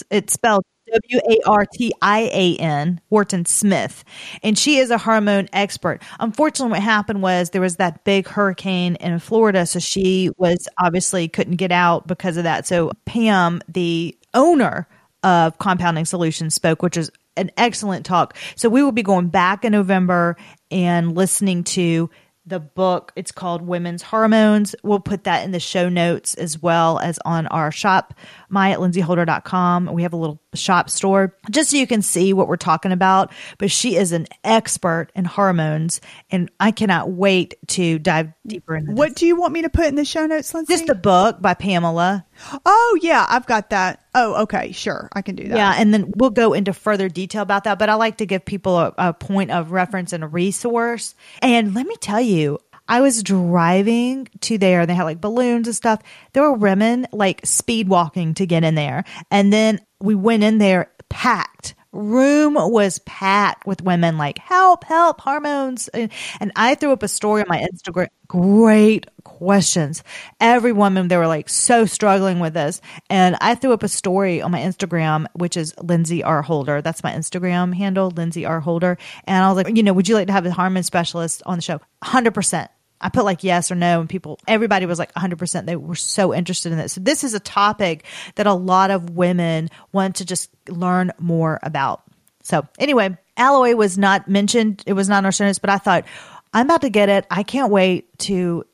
it's 0.09 0.33
spelled 0.33 0.63
W 0.91 1.21
A 1.29 1.49
R 1.49 1.65
T 1.71 1.93
I 2.01 2.29
A 2.33 2.55
N, 2.57 2.99
Wartian 3.11 3.47
Smith. 3.47 4.03
And 4.43 4.57
she 4.57 4.77
is 4.77 4.91
a 4.91 4.97
hormone 4.97 5.47
expert. 5.53 6.01
Unfortunately, 6.19 6.71
what 6.71 6.81
happened 6.81 7.21
was 7.21 7.51
there 7.51 7.61
was 7.61 7.77
that 7.77 8.03
big 8.03 8.27
hurricane 8.27 8.95
in 8.95 9.19
Florida. 9.19 9.65
So 9.65 9.79
she 9.79 10.31
was 10.37 10.67
obviously 10.79 11.27
couldn't 11.27 11.55
get 11.57 11.71
out 11.71 12.07
because 12.07 12.37
of 12.37 12.43
that. 12.43 12.67
So 12.67 12.91
Pam, 13.05 13.61
the 13.67 14.17
owner 14.33 14.87
of 15.23 15.57
Compounding 15.57 16.05
Solutions 16.05 16.55
spoke, 16.55 16.81
which 16.81 16.97
is 16.97 17.11
an 17.37 17.51
excellent 17.57 18.05
talk. 18.05 18.35
So 18.55 18.69
we 18.69 18.83
will 18.83 18.91
be 18.91 19.03
going 19.03 19.27
back 19.27 19.63
in 19.63 19.71
November 19.71 20.35
and 20.69 21.15
listening 21.15 21.63
to 21.65 22.09
the 22.45 22.59
book. 22.59 23.11
It's 23.15 23.31
called 23.31 23.61
Women's 23.61 24.01
Hormones. 24.01 24.75
We'll 24.83 24.99
put 24.99 25.25
that 25.25 25.45
in 25.45 25.51
the 25.51 25.59
show 25.59 25.89
notes 25.89 26.33
as 26.33 26.61
well 26.61 26.99
as 26.99 27.19
on 27.23 27.47
our 27.47 27.71
shop, 27.71 28.15
my 28.49 28.71
at 28.71 28.79
lindseyholder.com. 28.79 29.93
We 29.93 30.03
have 30.03 30.13
a 30.13 30.17
little 30.17 30.41
shop 30.53 30.89
store 30.89 31.37
just 31.51 31.69
so 31.69 31.77
you 31.77 31.87
can 31.87 32.01
see 32.01 32.33
what 32.33 32.47
we're 32.47 32.57
talking 32.57 32.91
about. 32.91 33.31
But 33.57 33.69
she 33.71 33.95
is 33.95 34.11
an 34.11 34.27
expert 34.43 35.09
in 35.15 35.25
hormones, 35.25 36.01
and 36.31 36.49
I 36.59 36.71
cannot 36.71 37.11
wait 37.11 37.55
to 37.69 37.99
dive 37.99 38.33
deeper 38.45 38.75
into 38.75 38.93
What 38.93 39.15
do 39.15 39.27
you 39.27 39.35
want 39.35 39.53
me 39.53 39.61
to 39.61 39.69
put 39.69 39.85
in 39.85 39.95
the 39.95 40.05
show 40.05 40.25
notes, 40.25 40.53
Lindsey? 40.53 40.73
Just 40.73 40.87
the 40.87 40.95
book 40.95 41.41
by 41.41 41.53
Pamela. 41.53 42.25
Oh, 42.65 42.99
yeah, 43.01 43.25
I've 43.29 43.45
got 43.45 43.69
that. 43.69 44.03
Oh, 44.13 44.43
okay, 44.43 44.71
sure. 44.71 45.09
I 45.13 45.21
can 45.21 45.35
do 45.35 45.47
that. 45.47 45.57
Yeah, 45.57 45.73
and 45.77 45.93
then 45.93 46.11
we'll 46.15 46.29
go 46.29 46.53
into 46.53 46.73
further 46.73 47.09
detail 47.09 47.41
about 47.41 47.63
that. 47.65 47.79
But 47.79 47.89
I 47.89 47.95
like 47.95 48.17
to 48.17 48.25
give 48.25 48.45
people 48.45 48.77
a, 48.77 48.93
a 48.97 49.13
point 49.13 49.51
of 49.51 49.71
reference 49.71 50.13
and 50.13 50.23
a 50.23 50.27
resource. 50.27 51.15
And 51.41 51.73
let 51.73 51.85
me 51.85 51.95
tell 52.01 52.21
you, 52.21 52.59
I 52.87 53.01
was 53.01 53.23
driving 53.23 54.27
to 54.41 54.57
there. 54.57 54.81
And 54.81 54.89
they 54.89 54.95
had 54.95 55.03
like 55.03 55.21
balloons 55.21 55.67
and 55.67 55.75
stuff. 55.75 56.01
There 56.33 56.43
were 56.43 56.53
women 56.53 57.07
like 57.11 57.45
speed 57.45 57.87
walking 57.87 58.33
to 58.35 58.45
get 58.45 58.63
in 58.63 58.75
there. 58.75 59.03
And 59.29 59.51
then 59.53 59.79
we 59.99 60.15
went 60.15 60.43
in 60.43 60.57
there 60.57 60.91
packed 61.09 61.75
room 61.91 62.55
was 62.55 62.99
packed 62.99 63.67
with 63.67 63.81
women 63.81 64.17
like 64.17 64.37
help 64.37 64.83
help 64.83 65.19
hormones. 65.21 65.87
And, 65.89 66.11
and 66.39 66.51
i 66.55 66.75
threw 66.75 66.91
up 66.91 67.03
a 67.03 67.07
story 67.07 67.41
on 67.41 67.47
my 67.49 67.65
instagram. 67.71 68.07
Great 68.27 69.07
questions. 69.23 70.03
Every 70.39 70.71
woman 70.71 71.09
they 71.09 71.17
were 71.17 71.27
like 71.27 71.49
so 71.49 71.85
struggling 71.85 72.39
with 72.39 72.53
this. 72.53 72.81
And 73.09 73.35
i 73.41 73.55
threw 73.55 73.73
up 73.73 73.83
a 73.83 73.89
story 73.89 74.41
on 74.41 74.51
my 74.51 74.59
instagram 74.59 75.25
which 75.33 75.57
is 75.57 75.73
lindsey 75.81 76.23
r. 76.23 76.41
Holder. 76.41 76.81
That's 76.81 77.03
my 77.03 77.11
instagram 77.11 77.75
handle 77.75 78.09
lindsey 78.09 78.45
r. 78.45 78.59
Holder. 78.59 78.97
And 79.25 79.43
i 79.43 79.51
was 79.51 79.57
like 79.57 79.75
you 79.75 79.83
know 79.83 79.93
would 79.93 80.07
you 80.07 80.15
like 80.15 80.27
to 80.27 80.33
have 80.33 80.45
a 80.45 80.51
hormone 80.51 80.83
specialist 80.83 81.43
on 81.45 81.57
the 81.57 81.61
show? 81.61 81.81
100% 82.03 82.67
I 83.01 83.09
put 83.09 83.25
like 83.25 83.43
yes 83.43 83.71
or 83.71 83.75
no, 83.75 83.99
and 83.99 84.09
people, 84.09 84.39
everybody 84.47 84.85
was 84.85 84.99
like 84.99 85.13
100%. 85.13 85.65
They 85.65 85.75
were 85.75 85.95
so 85.95 86.33
interested 86.33 86.71
in 86.71 86.77
this. 86.77 86.93
So, 86.93 87.01
this 87.01 87.23
is 87.23 87.33
a 87.33 87.39
topic 87.39 88.05
that 88.35 88.47
a 88.47 88.53
lot 88.53 88.91
of 88.91 89.11
women 89.11 89.69
want 89.91 90.17
to 90.17 90.25
just 90.25 90.49
learn 90.69 91.11
more 91.19 91.59
about. 91.63 92.03
So, 92.43 92.67
anyway, 92.79 93.17
Alloy 93.37 93.75
was 93.75 93.97
not 93.97 94.27
mentioned. 94.27 94.83
It 94.85 94.93
was 94.93 95.09
not 95.09 95.17
on 95.17 95.25
our 95.25 95.45
notes, 95.45 95.59
but 95.59 95.69
I 95.69 95.77
thought, 95.77 96.05
I'm 96.53 96.67
about 96.67 96.81
to 96.81 96.89
get 96.89 97.09
it. 97.09 97.25
I 97.31 97.43
can't 97.43 97.71
wait 97.71 98.17
to 98.19 98.65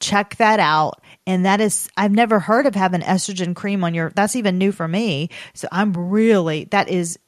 check 0.00 0.36
that 0.36 0.60
out. 0.60 1.02
And 1.26 1.44
that 1.44 1.60
is, 1.60 1.88
I've 1.96 2.12
never 2.12 2.38
heard 2.38 2.66
of 2.66 2.74
having 2.74 3.00
estrogen 3.00 3.54
cream 3.54 3.82
on 3.82 3.94
your, 3.94 4.10
that's 4.10 4.36
even 4.36 4.58
new 4.58 4.72
for 4.72 4.88
me. 4.88 5.30
So, 5.54 5.68
I'm 5.70 5.92
really, 5.92 6.64
that 6.70 6.88
is 6.88 7.18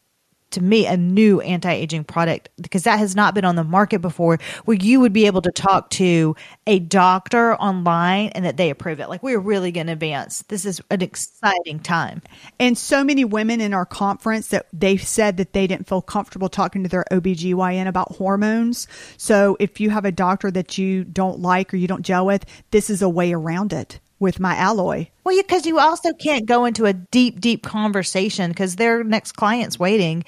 to 0.50 0.62
me 0.62 0.86
a 0.86 0.96
new 0.96 1.40
anti-aging 1.40 2.04
product 2.04 2.48
because 2.60 2.84
that 2.84 2.98
has 2.98 3.14
not 3.14 3.34
been 3.34 3.44
on 3.44 3.56
the 3.56 3.64
market 3.64 4.00
before 4.00 4.38
where 4.64 4.76
you 4.76 5.00
would 5.00 5.12
be 5.12 5.26
able 5.26 5.42
to 5.42 5.50
talk 5.52 5.90
to 5.90 6.34
a 6.66 6.78
doctor 6.78 7.54
online 7.56 8.28
and 8.28 8.44
that 8.44 8.56
they 8.56 8.70
approve 8.70 9.00
it. 9.00 9.08
Like 9.08 9.22
we're 9.22 9.38
really 9.38 9.72
going 9.72 9.86
to 9.86 9.92
advance. 9.92 10.42
This 10.48 10.64
is 10.64 10.80
an 10.90 11.02
exciting 11.02 11.80
time. 11.80 12.22
And 12.58 12.76
so 12.76 13.04
many 13.04 13.24
women 13.24 13.60
in 13.60 13.74
our 13.74 13.86
conference 13.86 14.48
that 14.48 14.66
they 14.72 14.96
said 14.96 15.36
that 15.36 15.52
they 15.52 15.66
didn't 15.66 15.88
feel 15.88 16.02
comfortable 16.02 16.48
talking 16.48 16.82
to 16.82 16.88
their 16.88 17.04
OBGYN 17.10 17.86
about 17.86 18.12
hormones. 18.12 18.88
So 19.16 19.56
if 19.60 19.80
you 19.80 19.90
have 19.90 20.04
a 20.04 20.12
doctor 20.12 20.50
that 20.50 20.78
you 20.78 21.04
don't 21.04 21.40
like 21.40 21.72
or 21.72 21.76
you 21.76 21.86
don't 21.86 22.02
gel 22.02 22.26
with 22.26 22.44
this 22.70 22.90
is 22.90 23.02
a 23.02 23.08
way 23.08 23.32
around 23.32 23.72
it 23.72 24.00
with 24.20 24.40
my 24.40 24.56
Alloy. 24.56 25.08
Well, 25.24 25.34
you 25.34 25.42
because 25.42 25.66
you, 25.66 25.74
you, 25.74 25.80
also 25.80 26.12
can't 26.14 26.46
go 26.46 26.64
into 26.64 26.86
a 26.86 26.92
deep, 26.92 27.40
deep 27.40 27.62
conversation 27.62 28.50
because 28.50 28.76
their 28.76 29.04
next 29.04 29.32
client's 29.32 29.78
waiting. 29.78 30.24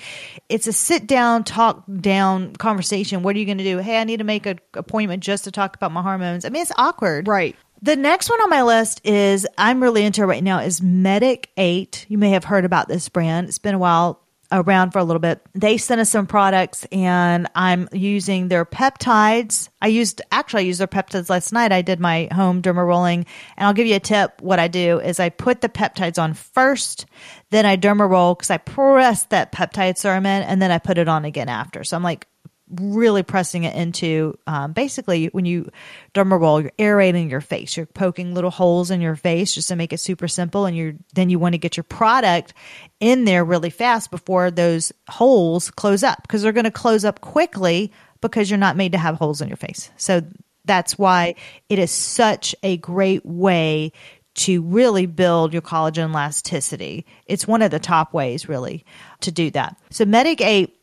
It's 0.48 0.66
a 0.66 0.72
sit 0.72 1.07
down, 1.07 1.44
talk 1.44 1.85
down 2.00 2.55
conversation. 2.57 3.22
What 3.22 3.37
are 3.37 3.38
you 3.38 3.46
going 3.46 3.59
to 3.59 3.64
do? 3.64 3.79
Hey, 3.79 4.00
I 4.00 4.05
need 4.05 4.18
to 4.18 4.24
make 4.24 4.46
an 4.46 4.61
appointment 4.74 5.22
just 5.22 5.44
to 5.44 5.50
talk 5.50 5.76
about 5.76 5.92
my 5.92 6.03
hormones. 6.03 6.44
I 6.44 6.50
mean, 6.50 6.62
it's 6.62 6.72
awkward. 6.76 7.26
Right. 7.29 7.57
The 7.83 7.96
next 7.96 8.29
one 8.29 8.40
on 8.42 8.50
my 8.50 8.62
list 8.62 9.00
is 9.05 9.46
I'm 9.57 9.83
really 9.83 10.05
into 10.05 10.26
right 10.26 10.44
now 10.44 10.61
is 10.61 10.81
Medik 10.81 11.46
8. 11.57 12.07
You 12.09 12.18
may 12.18 12.31
have 12.31 12.44
heard 12.44 12.66
about 12.66 12.88
this 12.88 13.09
brand. 13.09 13.48
It's 13.48 13.59
been 13.59 13.74
a 13.74 13.79
while 13.79 14.20
around 14.52 14.90
for 14.90 14.98
a 14.98 15.04
little 15.04 15.20
bit. 15.20 15.40
They 15.54 15.76
sent 15.76 16.00
us 16.00 16.10
some 16.10 16.26
products 16.26 16.86
and 16.90 17.48
I'm 17.54 17.88
using 17.92 18.48
their 18.48 18.64
peptides. 18.64 19.68
I 19.80 19.88
used, 19.88 20.22
actually, 20.32 20.62
I 20.62 20.66
used 20.66 20.80
their 20.80 20.86
peptides 20.86 21.30
last 21.30 21.52
night. 21.52 21.72
I 21.72 21.82
did 21.82 22.00
my 22.00 22.28
home 22.32 22.62
derma 22.62 22.86
rolling 22.86 23.26
and 23.56 23.66
I'll 23.66 23.74
give 23.74 23.86
you 23.86 23.96
a 23.96 24.00
tip. 24.00 24.40
What 24.40 24.58
I 24.58 24.68
do 24.68 25.00
is 25.00 25.20
I 25.20 25.28
put 25.28 25.60
the 25.60 25.68
peptides 25.68 26.20
on 26.20 26.34
first, 26.34 27.06
then 27.50 27.66
I 27.66 27.76
derma 27.76 28.08
roll 28.08 28.34
because 28.34 28.50
I 28.50 28.58
press 28.58 29.24
that 29.26 29.52
peptide 29.52 29.98
serum 29.98 30.26
in 30.26 30.42
and 30.42 30.60
then 30.60 30.70
I 30.70 30.78
put 30.78 30.98
it 30.98 31.08
on 31.08 31.24
again 31.24 31.48
after. 31.48 31.84
So 31.84 31.96
I'm 31.96 32.02
like 32.02 32.26
really 32.70 33.22
pressing 33.22 33.64
it 33.64 33.74
into 33.74 34.38
um, 34.46 34.72
basically 34.72 35.26
when 35.28 35.44
you 35.44 35.70
derma 36.14 36.40
roll 36.40 36.61
you're 36.61 36.72
aerating 36.78 37.30
your 37.30 37.40
face 37.40 37.76
you're 37.76 37.87
poking 37.87 38.35
little 38.35 38.50
holes 38.50 38.90
in 38.90 39.00
your 39.00 39.16
face 39.16 39.54
just 39.54 39.68
to 39.68 39.76
make 39.76 39.92
it 39.92 39.98
super 39.98 40.28
simple 40.28 40.66
and 40.66 40.76
you're 40.76 40.94
then 41.14 41.30
you 41.30 41.38
want 41.38 41.52
to 41.52 41.59
get 41.59 41.76
your 41.76 41.85
product 41.85 42.54
in 43.00 43.24
there 43.24 43.44
really 43.44 43.70
fast 43.70 44.11
before 44.11 44.50
those 44.50 44.92
holes 45.09 45.70
close 45.70 46.02
up 46.02 46.22
because 46.22 46.42
they're 46.42 46.52
going 46.52 46.64
to 46.64 46.70
close 46.70 47.04
up 47.04 47.20
quickly 47.20 47.92
because 48.20 48.50
you're 48.50 48.59
not 48.59 48.76
made 48.76 48.92
to 48.92 48.98
have 48.98 49.16
holes 49.16 49.40
in 49.40 49.48
your 49.48 49.56
face 49.56 49.90
so 49.96 50.22
that's 50.64 50.98
why 50.98 51.35
it 51.68 51.78
is 51.78 51.90
such 51.90 52.54
a 52.62 52.76
great 52.76 53.24
way 53.24 53.92
to 54.35 54.62
really 54.62 55.06
build 55.06 55.52
your 55.52 55.62
collagen 55.62 56.11
elasticity. 56.11 57.04
It's 57.26 57.46
one 57.46 57.62
of 57.62 57.70
the 57.70 57.80
top 57.80 58.14
ways, 58.14 58.48
really, 58.48 58.85
to 59.20 59.33
do 59.33 59.50
that. 59.50 59.76
So, 59.90 60.04
Medik 60.04 60.40
8 60.40 60.79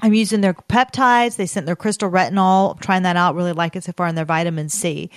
I'm 0.00 0.14
using 0.14 0.40
their 0.40 0.54
peptides. 0.54 1.36
They 1.36 1.46
sent 1.46 1.66
their 1.66 1.76
crystal 1.76 2.10
retinol. 2.10 2.72
I'm 2.72 2.78
trying 2.78 3.02
that 3.02 3.16
out. 3.16 3.34
Really 3.34 3.52
like 3.52 3.76
it 3.76 3.84
so 3.84 3.92
far. 3.92 4.06
And 4.06 4.16
their 4.16 4.24
vitamin 4.24 4.68
C. 4.68 5.10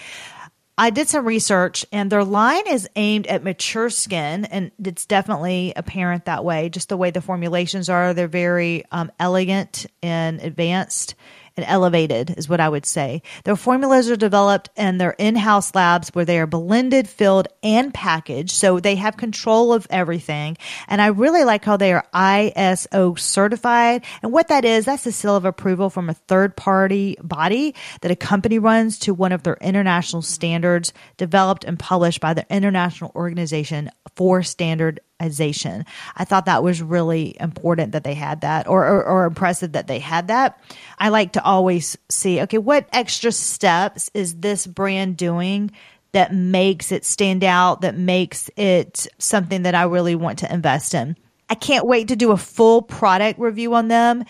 I 0.77 0.89
did 0.89 1.07
some 1.07 1.25
research 1.25 1.85
and 1.91 2.11
their 2.11 2.23
line 2.23 2.67
is 2.67 2.89
aimed 2.95 3.27
at 3.27 3.43
mature 3.43 3.89
skin 3.91 4.45
and 4.45 4.71
it's 4.83 5.05
definitely 5.05 5.73
apparent 5.75 6.25
that 6.25 6.43
way. 6.43 6.69
Just 6.69 6.89
the 6.89 6.97
way 6.97 7.11
the 7.11 7.21
formulations 7.21 7.87
are, 7.87 8.15
they're 8.15 8.27
very 8.27 8.85
um, 8.91 9.11
elegant 9.19 9.85
and 10.01 10.41
advanced 10.41 11.13
and 11.57 11.65
elevated 11.67 12.35
is 12.37 12.49
what 12.49 12.59
I 12.59 12.69
would 12.69 12.85
say. 12.85 13.21
Their 13.43 13.55
formulas 13.55 14.09
are 14.09 14.15
developed 14.15 14.69
in 14.75 14.97
their 14.97 15.11
in-house 15.11 15.75
labs 15.75 16.09
where 16.09 16.25
they 16.25 16.39
are 16.39 16.47
blended, 16.47 17.07
filled, 17.07 17.47
and 17.63 17.93
packaged. 17.93 18.51
So 18.51 18.79
they 18.79 18.95
have 18.95 19.17
control 19.17 19.73
of 19.73 19.87
everything. 19.89 20.57
And 20.87 21.01
I 21.01 21.07
really 21.07 21.43
like 21.43 21.65
how 21.65 21.77
they 21.77 21.93
are 21.93 22.05
ISO 22.13 23.19
certified. 23.19 24.03
And 24.21 24.31
what 24.31 24.47
that 24.49 24.65
is, 24.65 24.85
that's 24.85 25.05
a 25.05 25.11
seal 25.11 25.35
of 25.35 25.45
approval 25.45 25.89
from 25.89 26.09
a 26.09 26.13
third 26.13 26.55
party 26.55 27.17
body 27.21 27.75
that 28.01 28.11
a 28.11 28.15
company 28.15 28.59
runs 28.59 28.99
to 28.99 29.13
one 29.13 29.31
of 29.31 29.43
their 29.43 29.57
international 29.61 30.21
standards 30.21 30.93
developed 31.17 31.63
and 31.63 31.77
published 31.77 32.21
by 32.21 32.33
the 32.33 32.45
International 32.53 33.11
Organization 33.15 33.89
for 34.15 34.43
Standard 34.43 34.99
I 35.29 36.25
thought 36.25 36.45
that 36.45 36.63
was 36.63 36.81
really 36.81 37.35
important 37.39 37.91
that 37.91 38.03
they 38.03 38.13
had 38.13 38.41
that 38.41 38.67
or, 38.67 38.85
or, 38.85 39.03
or, 39.03 39.25
impressive 39.25 39.73
that 39.73 39.87
they 39.87 39.99
had 39.99 40.27
that. 40.27 40.59
I 40.99 41.09
like 41.09 41.33
to 41.33 41.43
always 41.43 41.97
see, 42.09 42.41
okay, 42.41 42.57
what 42.57 42.87
extra 42.93 43.31
steps 43.31 44.09
is 44.13 44.35
this 44.35 44.65
brand 44.65 45.17
doing 45.17 45.71
that 46.11 46.33
makes 46.33 46.91
it 46.91 47.05
stand 47.05 47.43
out, 47.43 47.81
that 47.81 47.97
makes 47.97 48.49
it 48.57 49.07
something 49.17 49.63
that 49.63 49.75
I 49.75 49.83
really 49.83 50.15
want 50.15 50.39
to 50.39 50.53
invest 50.53 50.93
in? 50.93 51.15
I 51.49 51.55
can't 51.55 51.85
wait 51.85 52.07
to 52.07 52.15
do 52.15 52.31
a 52.31 52.37
full 52.37 52.81
product 52.81 53.39
review 53.39 53.73
on 53.75 53.89
them 53.89 54.25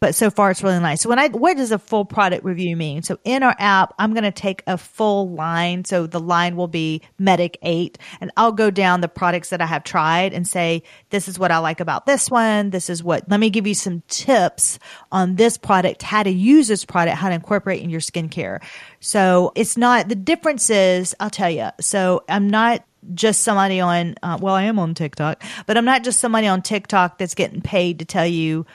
but 0.00 0.14
so 0.14 0.30
far 0.30 0.50
it's 0.50 0.62
really 0.62 0.80
nice. 0.80 1.00
So 1.00 1.08
when 1.08 1.18
I, 1.18 1.28
what 1.28 1.56
does 1.56 1.72
a 1.72 1.78
full 1.78 2.04
product 2.04 2.44
review 2.44 2.76
mean? 2.76 3.02
So 3.02 3.18
in 3.24 3.42
our 3.42 3.54
app, 3.58 3.94
I'm 3.98 4.12
going 4.12 4.24
to 4.24 4.30
take 4.30 4.62
a 4.66 4.76
full 4.76 5.30
line. 5.30 5.84
So 5.84 6.06
the 6.06 6.20
line 6.20 6.56
will 6.56 6.68
be 6.68 7.02
Medik 7.20 7.56
8 7.62 7.98
and 8.20 8.30
I'll 8.36 8.52
go 8.52 8.70
down 8.70 9.00
the 9.00 9.08
products 9.08 9.50
that 9.50 9.60
I 9.60 9.66
have 9.66 9.84
tried 9.84 10.34
and 10.34 10.46
say, 10.46 10.82
this 11.10 11.28
is 11.28 11.38
what 11.38 11.50
I 11.50 11.58
like 11.58 11.80
about 11.80 12.06
this 12.06 12.30
one. 12.30 12.70
This 12.70 12.90
is 12.90 13.02
what, 13.02 13.28
let 13.28 13.40
me 13.40 13.50
give 13.50 13.66
you 13.66 13.74
some 13.74 14.02
tips 14.08 14.78
on 15.10 15.36
this 15.36 15.56
product, 15.56 16.02
how 16.02 16.22
to 16.22 16.30
use 16.30 16.68
this 16.68 16.84
product, 16.84 17.16
how 17.16 17.28
to 17.28 17.34
incorporate 17.34 17.82
in 17.82 17.90
your 17.90 18.00
skincare. 18.00 18.62
So 19.00 19.52
it's 19.54 19.76
not, 19.76 20.08
the 20.08 20.14
difference 20.14 20.68
is, 20.70 21.14
I'll 21.20 21.30
tell 21.30 21.50
you. 21.50 21.68
So 21.80 22.24
I'm 22.28 22.50
not 22.50 22.84
just 23.14 23.42
somebody 23.42 23.80
on, 23.80 24.16
uh, 24.22 24.38
well, 24.40 24.54
I 24.54 24.64
am 24.64 24.78
on 24.78 24.94
TikTok, 24.94 25.42
but 25.66 25.76
I'm 25.76 25.84
not 25.84 26.04
just 26.04 26.20
somebody 26.20 26.46
on 26.46 26.62
TikTok 26.62 27.18
that's 27.18 27.34
getting 27.34 27.60
paid 27.60 28.00
to 28.00 28.04
tell 28.04 28.26
you 28.26 28.66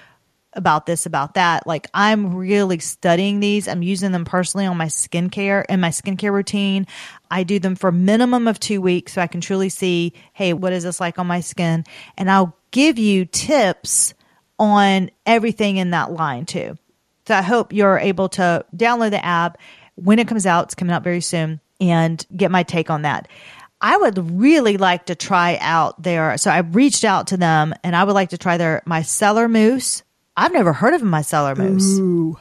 about 0.54 0.86
this, 0.86 1.06
about 1.06 1.36
that. 1.36 1.66
Like 1.66 1.88
I'm 1.94 2.36
really 2.36 2.80
studying 2.80 3.40
these. 3.40 3.68
I'm 3.68 3.84
using 3.84 4.12
them 4.12 4.26
personally 4.26 4.66
on 4.66 4.78
my 4.78 4.88
skincare 4.88 5.64
and 5.70 5.82
my 5.82 5.90
skincare 5.90 6.34
routine. 6.34 6.88
I 7.30 7.44
do 7.44 7.60
them 7.60 7.76
for 7.76 7.90
a 7.90 7.94
minimum 7.94 8.48
of 8.48 8.60
two 8.60 8.82
weeks 8.82 9.14
so 9.14 9.22
I 9.22 9.28
can 9.28 9.42
truly 9.42 9.70
see, 9.70 10.14
hey, 10.34 10.54
what 10.54 10.74
is 10.74 10.84
this 10.84 11.00
like 11.00 11.20
on 11.20 11.28
my 11.28 11.40
skin? 11.40 11.86
And 12.18 12.30
I'll 12.30 12.56
give 12.72 13.00
you 13.00 13.26
tips 13.26 14.14
on 14.60 15.10
everything 15.26 15.78
in 15.78 15.92
that 15.92 16.12
line 16.12 16.46
too. 16.46 16.78
So 17.28 17.36
I 17.36 17.42
hope 17.42 17.74
you're 17.74 17.98
able 17.98 18.30
to 18.30 18.66
download 18.76 19.12
the 19.12 19.24
app 19.24 19.58
when 19.96 20.20
it 20.20 20.28
comes 20.28 20.46
out. 20.46 20.66
It's 20.66 20.76
coming 20.76 20.94
out 20.94 21.04
very 21.04 21.22
soon 21.22 21.62
and 21.80 22.26
get 22.36 22.52
my 22.52 22.64
take 22.64 22.90
on 22.90 23.04
that. 23.04 23.28
I 23.80 23.98
would 23.98 24.40
really 24.40 24.78
like 24.78 25.08
to 25.08 25.16
try 25.16 25.58
out 25.60 26.02
their, 26.02 26.38
so 26.38 26.52
I 26.52 26.60
reached 26.60 27.04
out 27.04 27.28
to 27.28 27.38
them 27.38 27.74
and 27.84 27.96
I 27.96 28.04
would 28.04 28.14
like 28.14 28.30
to 28.30 28.38
try 28.38 28.58
their 28.58 28.84
micellar 28.86 29.50
mousse 29.50 30.04
I've 30.38 30.54
never 30.54 30.74
heard 30.74 30.94
of 30.94 31.02
a 31.02 31.06
micellar 31.06 31.58
mousse. 31.58 32.00
Ooh, 32.00 32.38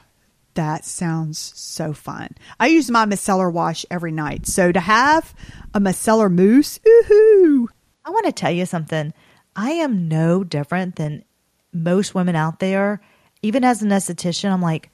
that 0.55 0.85
sounds 0.85 1.39
so 1.39 1.93
fun. 1.93 2.29
I 2.59 2.69
use 2.69 2.91
my 2.91 3.05
micellar 3.05 3.53
wash 3.53 3.85
every 3.91 4.13
night. 4.13 4.47
So 4.47 4.73
to 4.73 4.81
have 4.81 5.35
a 5.75 5.81
micellar 5.81 6.31
mousse, 6.31 6.79
ooh. 6.87 7.69
I 8.05 8.11
want 8.11 8.27
to 8.27 8.33
tell 8.33 8.51
you 8.51 8.67
something. 8.67 9.13
I 9.57 9.73
am 9.73 10.09
no 10.09 10.45
different 10.45 10.97
than 10.97 11.25
most 11.73 12.15
women 12.15 12.37
out 12.37 12.61
there. 12.61 13.01
Even 13.43 13.65
as 13.65 13.83
an 13.83 13.91
esthetician, 13.91 14.51
I'm 14.51 14.63
like, 14.63 14.91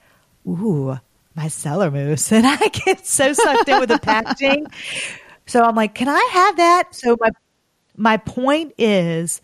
ooh, 0.46 0.98
micellar 1.36 1.92
mousse. 1.92 2.32
And 2.32 2.46
I 2.46 2.68
get 2.68 3.06
so 3.06 3.32
sucked 3.32 3.68
in 3.68 3.80
with 3.80 3.88
the 3.88 3.98
packaging. 3.98 4.66
So 5.48 5.62
I'm 5.62 5.76
like, 5.76 5.94
can 5.94 6.08
I 6.08 6.28
have 6.32 6.56
that? 6.56 6.88
So 6.90 7.16
my 7.20 7.30
my 7.96 8.16
point 8.16 8.72
is 8.78 9.40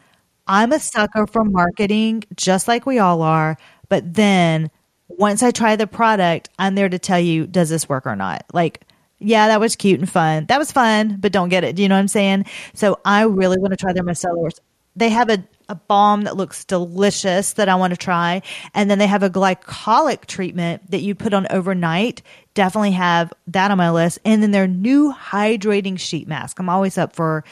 I'm 0.53 0.71
a 0.71 0.79
sucker 0.79 1.27
for 1.27 1.45
marketing, 1.45 2.25
just 2.37 2.69
like 2.69 2.85
we 2.85 2.99
all 2.99 3.23
are. 3.23 3.57
But 3.89 4.13
then 4.13 4.71
once 5.09 5.43
I 5.43 5.51
try 5.51 5.77
the 5.77 5.87
product, 5.87 6.51
I'm 6.59 6.75
there 6.75 6.91
to 6.91 6.99
tell 6.99 7.19
you, 7.19 7.47
does 7.47 7.71
this 7.71 7.89
work 7.89 8.07
or 8.07 8.15
not? 8.17 8.45
Like, 8.53 8.83
yeah, 9.19 9.49
that 9.49 9.61
was 9.61 9.77
cute 9.77 9.99
and 9.99 10.09
fun. 10.09 10.45
That 10.47 10.59
was 10.59 10.71
fun, 10.71 11.17
but 11.21 11.33
don't 11.33 11.49
get 11.49 11.65
it. 11.65 11.75
Do 11.75 11.81
you 11.81 11.89
know 11.89 11.95
what 11.95 12.01
I'm 12.01 12.09
saying? 12.09 12.45
So 12.75 13.01
I 13.03 13.23
really 13.23 13.57
want 13.59 13.71
to 13.71 13.79
try 13.79 13.95
their 13.95 14.03
micellar. 14.03 14.51
They 14.95 15.09
have 15.09 15.31
a, 15.31 15.43
a 15.71 15.75
balm 15.75 16.25
that 16.25 16.37
looks 16.37 16.67
delicious 16.67 17.55
that 17.55 17.71
I 17.71 17.77
want 17.77 17.93
to 17.95 17.97
try. 17.97 18.43
And 18.75 18.91
then 18.91 18.99
they 18.99 19.07
have 19.07 19.23
a 19.23 19.31
glycolic 19.31 20.27
treatment 20.27 20.91
that 20.91 21.01
you 21.01 21.15
put 21.15 21.33
on 21.33 21.47
overnight. 21.49 22.21
Definitely 22.53 22.91
have 22.91 23.33
that 23.47 23.71
on 23.71 23.79
my 23.79 23.91
list. 23.91 24.19
And 24.27 24.43
then 24.43 24.51
their 24.51 24.69
new 24.69 25.15
hydrating 25.15 25.99
sheet 25.99 26.29
mask. 26.29 26.59
I'm 26.59 26.69
always 26.69 26.99
up 26.99 27.17
for 27.17 27.43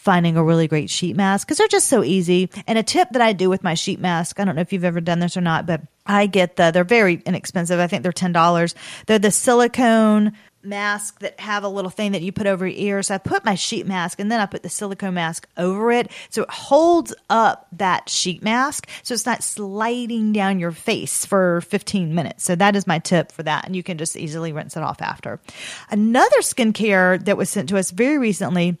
finding 0.00 0.38
a 0.38 0.42
really 0.42 0.66
great 0.66 0.88
sheet 0.88 1.14
mask 1.14 1.46
because 1.46 1.58
they're 1.58 1.68
just 1.68 1.88
so 1.88 2.02
easy. 2.02 2.48
And 2.66 2.78
a 2.78 2.82
tip 2.82 3.10
that 3.10 3.20
I 3.20 3.34
do 3.34 3.50
with 3.50 3.62
my 3.62 3.74
sheet 3.74 4.00
mask, 4.00 4.40
I 4.40 4.46
don't 4.46 4.56
know 4.56 4.62
if 4.62 4.72
you've 4.72 4.84
ever 4.84 5.00
done 5.00 5.18
this 5.18 5.36
or 5.36 5.42
not, 5.42 5.66
but 5.66 5.82
I 6.06 6.26
get 6.26 6.56
the, 6.56 6.70
they're 6.70 6.84
very 6.84 7.22
inexpensive. 7.26 7.78
I 7.78 7.86
think 7.86 8.02
they're 8.02 8.10
$10. 8.10 8.74
They're 9.04 9.18
the 9.18 9.30
silicone 9.30 10.32
mask 10.62 11.20
that 11.20 11.38
have 11.38 11.64
a 11.64 11.68
little 11.68 11.90
thing 11.90 12.12
that 12.12 12.22
you 12.22 12.32
put 12.32 12.46
over 12.46 12.66
your 12.66 12.78
ears. 12.78 13.10
I 13.10 13.18
put 13.18 13.44
my 13.44 13.54
sheet 13.56 13.86
mask 13.86 14.18
and 14.20 14.32
then 14.32 14.40
I 14.40 14.46
put 14.46 14.62
the 14.62 14.70
silicone 14.70 15.14
mask 15.14 15.46
over 15.58 15.92
it. 15.92 16.10
So 16.30 16.44
it 16.44 16.50
holds 16.50 17.14
up 17.28 17.66
that 17.72 18.08
sheet 18.08 18.42
mask. 18.42 18.88
So 19.02 19.12
it's 19.12 19.26
not 19.26 19.42
sliding 19.42 20.32
down 20.32 20.58
your 20.58 20.72
face 20.72 21.26
for 21.26 21.60
15 21.62 22.14
minutes. 22.14 22.44
So 22.44 22.56
that 22.56 22.74
is 22.74 22.86
my 22.86 23.00
tip 23.00 23.32
for 23.32 23.42
that. 23.42 23.66
And 23.66 23.76
you 23.76 23.82
can 23.82 23.98
just 23.98 24.16
easily 24.16 24.52
rinse 24.52 24.78
it 24.78 24.82
off 24.82 25.02
after. 25.02 25.40
Another 25.90 26.38
skincare 26.40 27.22
that 27.26 27.36
was 27.36 27.50
sent 27.50 27.68
to 27.68 27.76
us 27.76 27.90
very 27.90 28.16
recently 28.16 28.78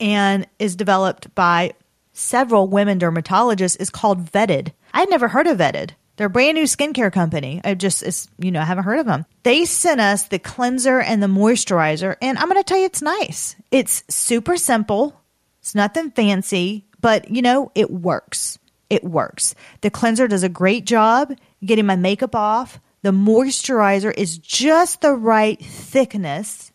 and 0.00 0.46
is 0.58 0.76
developed 0.76 1.34
by 1.34 1.72
several 2.12 2.66
women 2.66 2.98
dermatologists 2.98 3.80
is 3.80 3.90
called 3.90 4.30
Vetted. 4.30 4.72
I'd 4.92 5.10
never 5.10 5.28
heard 5.28 5.46
of 5.46 5.58
Vetted. 5.58 5.90
They're 6.16 6.28
a 6.28 6.30
brand 6.30 6.56
new 6.56 6.64
skincare 6.64 7.12
company. 7.12 7.60
I 7.62 7.74
just, 7.74 8.02
it's, 8.02 8.28
you 8.38 8.50
know, 8.50 8.60
I 8.60 8.64
haven't 8.64 8.84
heard 8.84 9.00
of 9.00 9.06
them. 9.06 9.26
They 9.42 9.66
sent 9.66 10.00
us 10.00 10.28
the 10.28 10.38
cleanser 10.38 10.98
and 10.98 11.22
the 11.22 11.26
moisturizer, 11.26 12.16
and 12.22 12.38
I'm 12.38 12.48
going 12.48 12.58
to 12.58 12.64
tell 12.64 12.78
you 12.78 12.86
it's 12.86 13.02
nice. 13.02 13.54
It's 13.70 14.02
super 14.08 14.56
simple. 14.56 15.20
It's 15.60 15.74
nothing 15.74 16.10
fancy, 16.10 16.86
but 17.00 17.30
you 17.30 17.42
know, 17.42 17.70
it 17.74 17.90
works. 17.90 18.58
It 18.88 19.04
works. 19.04 19.54
The 19.82 19.90
cleanser 19.90 20.26
does 20.28 20.42
a 20.42 20.48
great 20.48 20.86
job 20.86 21.36
getting 21.64 21.86
my 21.86 21.96
makeup 21.96 22.34
off. 22.34 22.80
The 23.02 23.10
moisturizer 23.10 24.12
is 24.16 24.38
just 24.38 25.00
the 25.00 25.12
right 25.12 25.60
thickness 25.60 26.72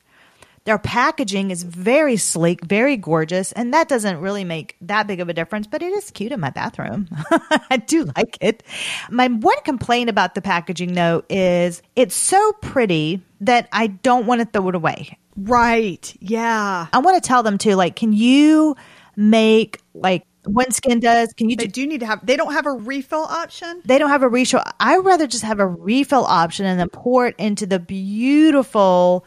their 0.64 0.78
packaging 0.78 1.52
is 1.52 1.64
very 1.64 2.18
sleek, 2.18 2.64
very 2.64 2.98
gorgeous, 2.98 3.52
and 3.52 3.74
that 3.74 3.88
doesn't 3.88 4.20
really 4.20 4.44
make 4.44 4.76
that 4.82 5.08
big 5.08 5.20
of 5.20 5.30
a 5.30 5.34
difference, 5.34 5.68
but 5.68 5.82
it 5.82 5.92
is 5.94 6.12
cute 6.12 6.32
in 6.32 6.40
my 6.40 6.52
bathroom. 6.52 7.08
I 7.70 7.78
do 7.78 8.06
like 8.16 8.38
it. 8.42 8.64
My 9.10 9.28
one 9.28 9.60
complaint 9.64 10.10
about 10.10 10.36
the 10.36 10.42
packaging 10.42 10.94
though 10.94 11.24
is 11.30 11.82
it's 11.96 12.16
so 12.16 12.54
pretty 12.62 13.22
that 13.42 13.68
I 13.72 13.88
don't 13.88 14.26
want 14.26 14.42
to 14.42 14.46
throw 14.46 14.70
it 14.70 14.76
away. 14.76 15.18
Right. 15.36 16.14
Yeah. 16.20 16.88
I 16.92 17.00
want 17.00 17.22
to 17.22 17.28
tell 17.28 17.42
them 17.42 17.58
too, 17.58 17.76
like, 17.76 17.96
can 17.96 18.14
you 18.14 18.76
make 19.16 19.80
like 19.94 20.26
OneSkin 20.46 21.00
does. 21.02 21.34
Can 21.34 21.50
you 21.50 21.56
They 21.56 21.68
do 21.68 21.86
need 21.86 22.00
to 22.00 22.06
have. 22.06 22.26
They 22.26 22.36
don't 22.36 22.54
have 22.54 22.66
a 22.66 22.72
refill 22.72 23.22
option. 23.22 23.82
They 23.86 24.00
don't 24.00 24.10
have 24.10 24.24
a 24.24 24.28
refill. 24.28 24.64
I 24.80 24.98
rather 24.98 25.28
just 25.28 25.44
have 25.44 25.60
a 25.60 25.68
refill 25.68 26.26
option 26.26 26.66
and 26.66 26.80
then 26.80 26.90
pour 26.90 27.28
it 27.28 27.36
into 27.38 27.68
the 27.68 27.80
beautiful 27.80 29.26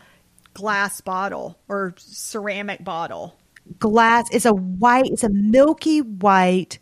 glass 0.55 1.00
bottle 1.00 1.59
or 1.68 1.94
ceramic 1.98 2.84
bottle. 2.84 3.36
glass. 3.78 4.26
It's 4.32 4.46
a 4.46 4.52
white, 4.55 5.07
it's 5.07 5.24
a 5.24 5.30
milky 5.30 6.00
white 6.00 6.78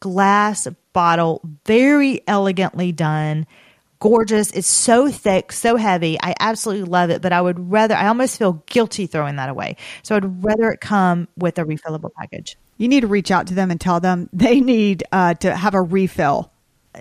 glass 0.00 0.68
bottle, 0.92 1.40
very 1.66 2.20
elegantly 2.26 2.92
done. 2.92 3.46
Gorgeous. 4.00 4.50
It's 4.52 4.68
so 4.68 5.10
thick, 5.10 5.50
so 5.52 5.76
heavy. 5.76 6.18
I 6.22 6.34
absolutely 6.38 6.84
love 6.84 7.08
it, 7.10 7.22
but 7.22 7.32
I 7.32 7.40
would 7.40 7.70
rather, 7.70 7.94
I 7.94 8.08
almost 8.08 8.38
feel 8.38 8.62
guilty 8.66 9.06
throwing 9.06 9.36
that 9.36 9.48
away. 9.48 9.76
So 10.02 10.16
I'd 10.16 10.44
rather 10.44 10.70
it 10.72 10.80
come 10.80 11.28
with 11.38 11.58
a 11.58 11.64
refillable 11.64 12.10
package. 12.18 12.58
You 12.76 12.88
need 12.88 13.00
to 13.00 13.06
reach 13.06 13.30
out 13.30 13.46
to 13.46 13.54
them 13.54 13.70
and 13.70 13.80
tell 13.80 14.00
them 14.00 14.28
they 14.32 14.60
need 14.60 15.04
uh, 15.12 15.34
to 15.34 15.56
have 15.56 15.74
a 15.74 15.80
refill. 15.80 16.52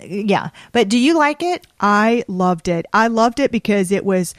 Yeah. 0.05 0.49
But 0.71 0.87
do 0.87 0.97
you 0.97 1.17
like 1.17 1.43
it? 1.43 1.67
I 1.79 2.23
loved 2.27 2.67
it. 2.67 2.85
I 2.93 3.07
loved 3.07 3.39
it 3.39 3.51
because 3.51 3.91
it 3.91 4.05
was 4.05 4.33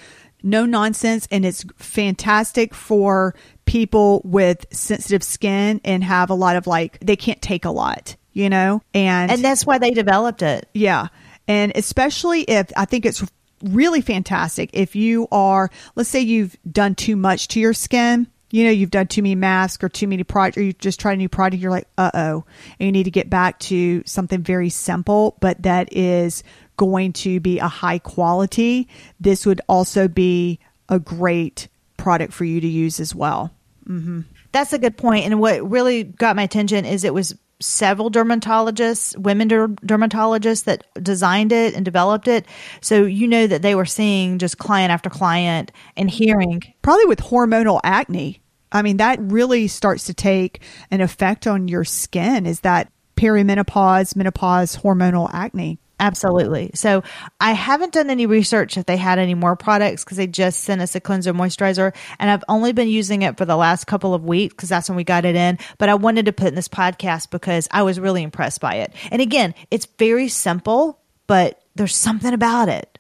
no 0.45 0.67
nonsense 0.67 1.27
and 1.31 1.45
it's 1.45 1.65
fantastic 1.79 2.75
for 2.75 3.35
people 3.65 4.21
with 4.25 4.67
sensitive 4.71 5.23
skin 5.23 5.81
and 5.85 6.05
have 6.05 6.31
a 6.31 6.35
lot 6.35 6.55
of 6.57 6.67
like 6.67 6.99
they 7.01 7.17
can't 7.17 7.41
take 7.43 7.65
a 7.65 7.71
lot, 7.71 8.15
you 8.33 8.49
know? 8.51 8.83
And 8.93 9.31
And 9.33 9.43
that's 9.43 9.67
why 9.67 9.79
they 9.79 9.91
developed 9.91 10.43
it. 10.43 10.69
yeah. 10.75 11.09
And 11.49 11.73
especially 11.75 12.43
if 12.43 12.71
I 12.77 12.85
think 12.85 13.05
it's 13.05 13.23
really 13.63 14.01
fantastic 14.03 14.71
if 14.73 14.95
you 14.97 15.27
are, 15.33 15.71
let's 15.95 16.09
say 16.09 16.21
you've 16.21 16.57
done 16.71 16.95
too 16.95 17.17
much 17.17 17.49
to 17.49 17.61
your 17.61 17.73
skin. 17.75 18.29
You 18.51 18.65
know, 18.65 18.71
you've 18.71 18.91
done 18.91 19.09
too 19.09 19.21
many 19.21 19.35
masks 19.35 19.83
or 19.83 19.89
too 19.89 20.07
many 20.07 20.23
products, 20.23 20.57
or 20.59 20.63
you 20.63 20.73
just 20.75 21.01
tried 21.01 21.15
a 21.15 21.17
new 21.17 21.29
product. 21.29 21.61
You're 21.61 21.73
like, 21.73 21.89
uh 21.99 22.13
oh. 22.15 22.45
And 22.79 22.87
you 22.87 22.93
need 22.93 23.05
to 23.05 23.11
get 23.11 23.29
back 23.29 23.59
to 23.61 24.03
something 24.07 24.43
very 24.43 24.69
simple, 24.71 25.37
but 25.41 25.63
that 25.65 25.93
is 25.93 26.45
going 26.77 27.13
to 27.13 27.41
be 27.41 27.59
a 27.59 27.69
high 27.69 27.99
quality. 27.99 28.89
This 29.21 29.47
would 29.47 29.61
also 29.69 30.09
be 30.09 30.59
a 30.89 30.99
great 30.99 31.69
product 31.97 32.33
for 32.33 32.45
you 32.45 32.61
to 32.61 32.67
use 32.67 33.01
as 33.01 33.15
well. 33.15 33.53
Mm-hmm. 33.89 34.23
That's 34.53 34.73
a 34.73 34.79
good 34.79 34.97
point. 34.97 35.25
And 35.25 35.41
what 35.41 35.69
really 35.69 36.05
got 36.05 36.37
my 36.37 36.43
attention 36.43 36.85
is 36.85 37.05
it 37.05 37.15
was 37.15 37.35
several 37.61 38.11
dermatologists, 38.11 39.17
women 39.17 39.49
der- 39.49 39.69
dermatologists 39.69 40.65
that 40.65 40.85
designed 41.03 41.53
it 41.53 41.75
and 41.75 41.85
developed 41.85 42.29
it. 42.29 42.47
So 42.81 43.05
you 43.05 43.27
know 43.27 43.47
that 43.47 43.63
they 43.63 43.75
were 43.75 43.87
seeing 43.87 44.39
just 44.39 44.59
client 44.59 44.93
after 44.93 45.11
client 45.11 45.73
and 45.97 46.11
hearing. 46.11 46.63
probably 46.83 47.07
with 47.07 47.21
hormonal 47.21 47.81
acne. 47.83 48.41
I 48.73 48.83
mean, 48.83 48.97
that 48.97 49.19
really 49.21 49.69
starts 49.69 50.05
to 50.05 50.15
take 50.15 50.61
an 50.91 51.01
effect 51.01 51.47
on 51.47 51.69
your 51.69 51.85
skin 51.85 52.45
is 52.45 52.61
that 52.61 52.91
perimenopause, 53.17 54.17
menopause, 54.17 54.77
hormonal 54.77 55.31
acne. 55.33 55.79
Absolutely. 56.01 56.71
So 56.75 57.05
I 57.41 57.53
haven't 57.53 57.93
done 57.93 58.11
any 58.11 58.27
research 58.27 58.77
if 58.77 58.87
they 58.87 58.97
had 58.97 59.19
any 59.19 59.35
more 59.35 59.55
products 59.55 60.05
because 60.05 60.17
they 60.17 60.27
just 60.27 60.61
sent 60.61 60.81
us 60.81 60.95
a 60.95 61.01
cleanser 61.01 61.33
moisturizer 61.33 61.95
and 62.19 62.31
I've 62.31 62.43
only 62.49 62.73
been 62.73 62.89
using 62.89 63.23
it 63.23 63.39
for 63.39 63.45
the 63.45 63.57
last 63.57 63.87
couple 63.87 64.13
of 64.13 64.25
weeks 64.25 64.55
because 64.55 64.69
that's 64.69 64.89
when 64.89 64.97
we 64.97 65.05
got 65.05 65.25
it 65.25 65.37
in. 65.37 65.59
But 65.79 65.89
I 65.89 65.95
wanted 65.95 66.27
to 66.27 66.33
put 66.33 66.49
in 66.49 66.57
this 66.57 66.69
podcast 66.69 67.31
because 67.31 67.69
I 67.71 67.85
was 67.85 68.01
really 68.01 68.23
impressed 68.23 68.61
by 68.61 68.77
it. 68.77 68.93
And 69.13 69.23
again, 69.23 69.55
it's 69.71 69.87
very 69.99 70.29
simple, 70.29 70.99
but 71.27 71.63
there's 71.77 71.95
something 71.95 72.35
about 72.35 72.69
it 72.69 72.99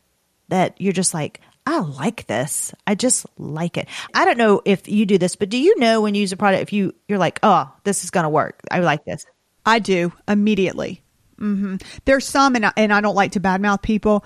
that 0.49 0.81
you're 0.81 0.93
just 0.93 1.15
like, 1.15 1.41
I 1.67 1.81
like 1.81 2.27
this. 2.27 2.73
I 2.87 2.95
just 2.95 3.27
like 3.39 3.77
it. 3.77 3.89
I 4.15 4.25
don't 4.25 4.39
know 4.39 4.61
if 4.65 4.87
you 4.87 5.07
do 5.07 5.19
this, 5.19 5.35
but 5.35 5.49
do 5.49 5.59
you 5.59 5.79
know 5.79 6.01
when 6.03 6.15
you 6.15 6.21
use 6.21 6.33
a 6.33 6.37
product 6.37 6.63
if 6.63 6.73
you 6.75 6.95
you're 7.09 7.19
like, 7.19 7.39
"Oh, 7.43 7.73
this 7.85 8.05
is 8.05 8.11
going 8.11 8.25
to 8.25 8.29
work. 8.29 8.61
I 8.71 8.81
like 8.81 9.05
this." 9.07 9.25
I 9.65 9.79
do 9.79 10.13
immediately. 10.29 11.04
Hmm 11.39 11.77
There's 12.05 12.27
some, 12.27 12.55
and 12.57 12.67
I, 12.67 12.73
and 12.77 12.93
I 12.93 13.01
don't 13.01 13.15
like 13.15 13.33
to 13.33 13.41
badmouth 13.41 13.83
people, 13.83 14.25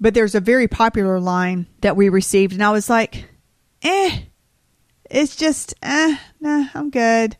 but 0.00 0.14
there's 0.14 0.34
a 0.34 0.40
very 0.40 0.68
popular 0.68 1.20
line 1.20 1.66
that 1.80 1.96
we 1.96 2.08
received, 2.08 2.52
and 2.52 2.62
I 2.62 2.70
was 2.70 2.88
like, 2.90 3.28
eh, 3.82 4.20
it's 5.10 5.36
just, 5.36 5.74
eh, 5.82 6.16
nah, 6.40 6.66
I'm 6.74 6.90
good. 6.90 7.36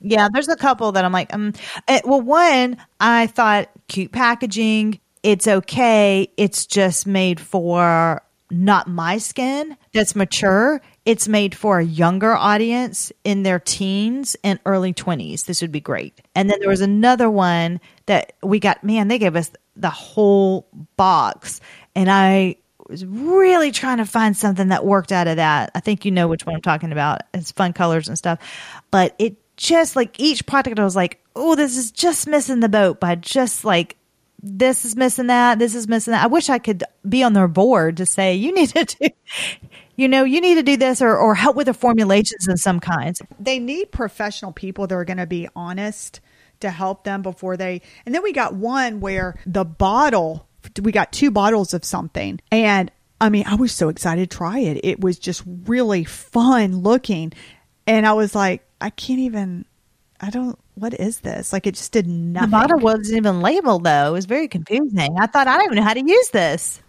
Yeah, 0.00 0.28
there's 0.32 0.48
a 0.48 0.56
couple 0.56 0.92
that 0.92 1.04
I'm 1.04 1.12
like, 1.12 1.32
um, 1.34 1.52
eh, 1.88 2.00
well, 2.04 2.20
one, 2.20 2.76
I 3.00 3.26
thought 3.28 3.70
cute 3.88 4.12
packaging. 4.12 5.00
It's 5.22 5.48
okay. 5.48 6.28
It's 6.36 6.66
just 6.66 7.06
made 7.06 7.40
for 7.40 8.22
not 8.50 8.86
my 8.88 9.18
skin 9.18 9.76
that's 9.92 10.14
mature. 10.14 10.80
It's 11.06 11.28
made 11.28 11.54
for 11.54 11.78
a 11.78 11.84
younger 11.84 12.34
audience 12.34 13.12
in 13.24 13.44
their 13.44 13.60
teens 13.60 14.36
and 14.44 14.58
early 14.66 14.92
20s. 14.92 15.46
This 15.46 15.62
would 15.62 15.72
be 15.72 15.80
great. 15.80 16.20
And 16.34 16.50
then 16.50 16.60
there 16.60 16.68
was 16.68 16.82
another 16.82 17.30
one 17.30 17.80
that 18.06 18.34
we 18.42 18.58
got, 18.60 18.84
man, 18.84 19.08
they 19.08 19.18
gave 19.18 19.36
us 19.36 19.50
the 19.76 19.88
whole 19.88 20.66
box. 20.96 21.60
And 21.94 22.10
I 22.10 22.56
was 22.88 23.04
really 23.06 23.70
trying 23.70 23.98
to 23.98 24.04
find 24.04 24.36
something 24.36 24.68
that 24.68 24.84
worked 24.84 25.12
out 25.12 25.28
of 25.28 25.36
that. 25.36 25.70
I 25.74 25.80
think 25.80 26.04
you 26.04 26.10
know 26.10 26.28
which 26.28 26.44
one 26.44 26.56
I'm 26.56 26.62
talking 26.62 26.92
about. 26.92 27.22
It's 27.32 27.52
fun 27.52 27.72
colors 27.72 28.08
and 28.08 28.18
stuff. 28.18 28.40
But 28.90 29.14
it 29.18 29.36
just 29.56 29.96
like 29.96 30.20
each 30.20 30.44
product, 30.44 30.78
I 30.78 30.84
was 30.84 30.96
like, 30.96 31.22
oh, 31.34 31.54
this 31.54 31.76
is 31.76 31.90
just 31.90 32.26
missing 32.26 32.60
the 32.60 32.68
boat 32.68 33.00
by 33.00 33.14
just 33.14 33.64
like 33.64 33.96
this 34.42 34.84
is 34.84 34.96
missing 34.96 35.28
that, 35.28 35.58
this 35.58 35.74
is 35.74 35.88
missing 35.88 36.12
that. 36.12 36.24
I 36.24 36.26
wish 36.26 36.50
I 36.50 36.58
could 36.58 36.84
be 37.08 37.22
on 37.22 37.32
their 37.32 37.48
board 37.48 37.96
to 37.98 38.06
say 38.06 38.34
you 38.34 38.52
need 38.52 38.68
to 38.70 38.84
do, 38.84 39.08
you 39.96 40.08
know, 40.08 40.24
you 40.24 40.40
need 40.40 40.56
to 40.56 40.62
do 40.62 40.76
this 40.76 41.02
or 41.02 41.16
or 41.16 41.34
help 41.34 41.56
with 41.56 41.66
the 41.66 41.74
formulations 41.74 42.46
in 42.48 42.56
some 42.56 42.80
kinds. 42.80 43.20
They 43.40 43.58
need 43.58 43.90
professional 43.90 44.52
people 44.52 44.86
that 44.86 44.94
are 44.94 45.04
going 45.04 45.16
to 45.16 45.26
be 45.26 45.48
honest 45.56 46.20
to 46.60 46.70
help 46.70 47.04
them 47.04 47.22
before 47.22 47.56
they. 47.56 47.82
And 48.04 48.14
then 48.14 48.22
we 48.22 48.32
got 48.32 48.54
one 48.54 49.00
where 49.00 49.38
the 49.46 49.64
bottle, 49.64 50.48
we 50.80 50.92
got 50.92 51.12
two 51.12 51.30
bottles 51.30 51.74
of 51.74 51.84
something. 51.84 52.40
And 52.50 52.90
I 53.20 53.30
mean, 53.30 53.44
I 53.46 53.54
was 53.54 53.72
so 53.72 53.88
excited 53.88 54.30
to 54.30 54.36
try 54.36 54.60
it. 54.60 54.80
It 54.84 55.00
was 55.00 55.18
just 55.18 55.42
really 55.66 56.04
fun 56.04 56.78
looking. 56.78 57.32
And 57.86 58.06
I 58.06 58.12
was 58.12 58.34
like, 58.34 58.66
I 58.80 58.90
can't 58.90 59.20
even, 59.20 59.64
I 60.20 60.30
don't, 60.30 60.58
what 60.74 60.92
is 60.92 61.20
this? 61.20 61.52
Like 61.52 61.66
it 61.66 61.74
just 61.74 61.92
did 61.92 62.06
nothing. 62.06 62.50
The 62.50 62.56
bottle 62.56 62.78
wasn't 62.78 63.16
even 63.16 63.40
labeled 63.40 63.84
though. 63.84 64.08
It 64.08 64.12
was 64.12 64.26
very 64.26 64.48
confusing. 64.48 65.16
I 65.18 65.26
thought 65.26 65.48
I 65.48 65.56
don't 65.56 65.66
even 65.66 65.76
know 65.76 65.84
how 65.84 65.94
to 65.94 66.06
use 66.06 66.28
this. 66.30 66.82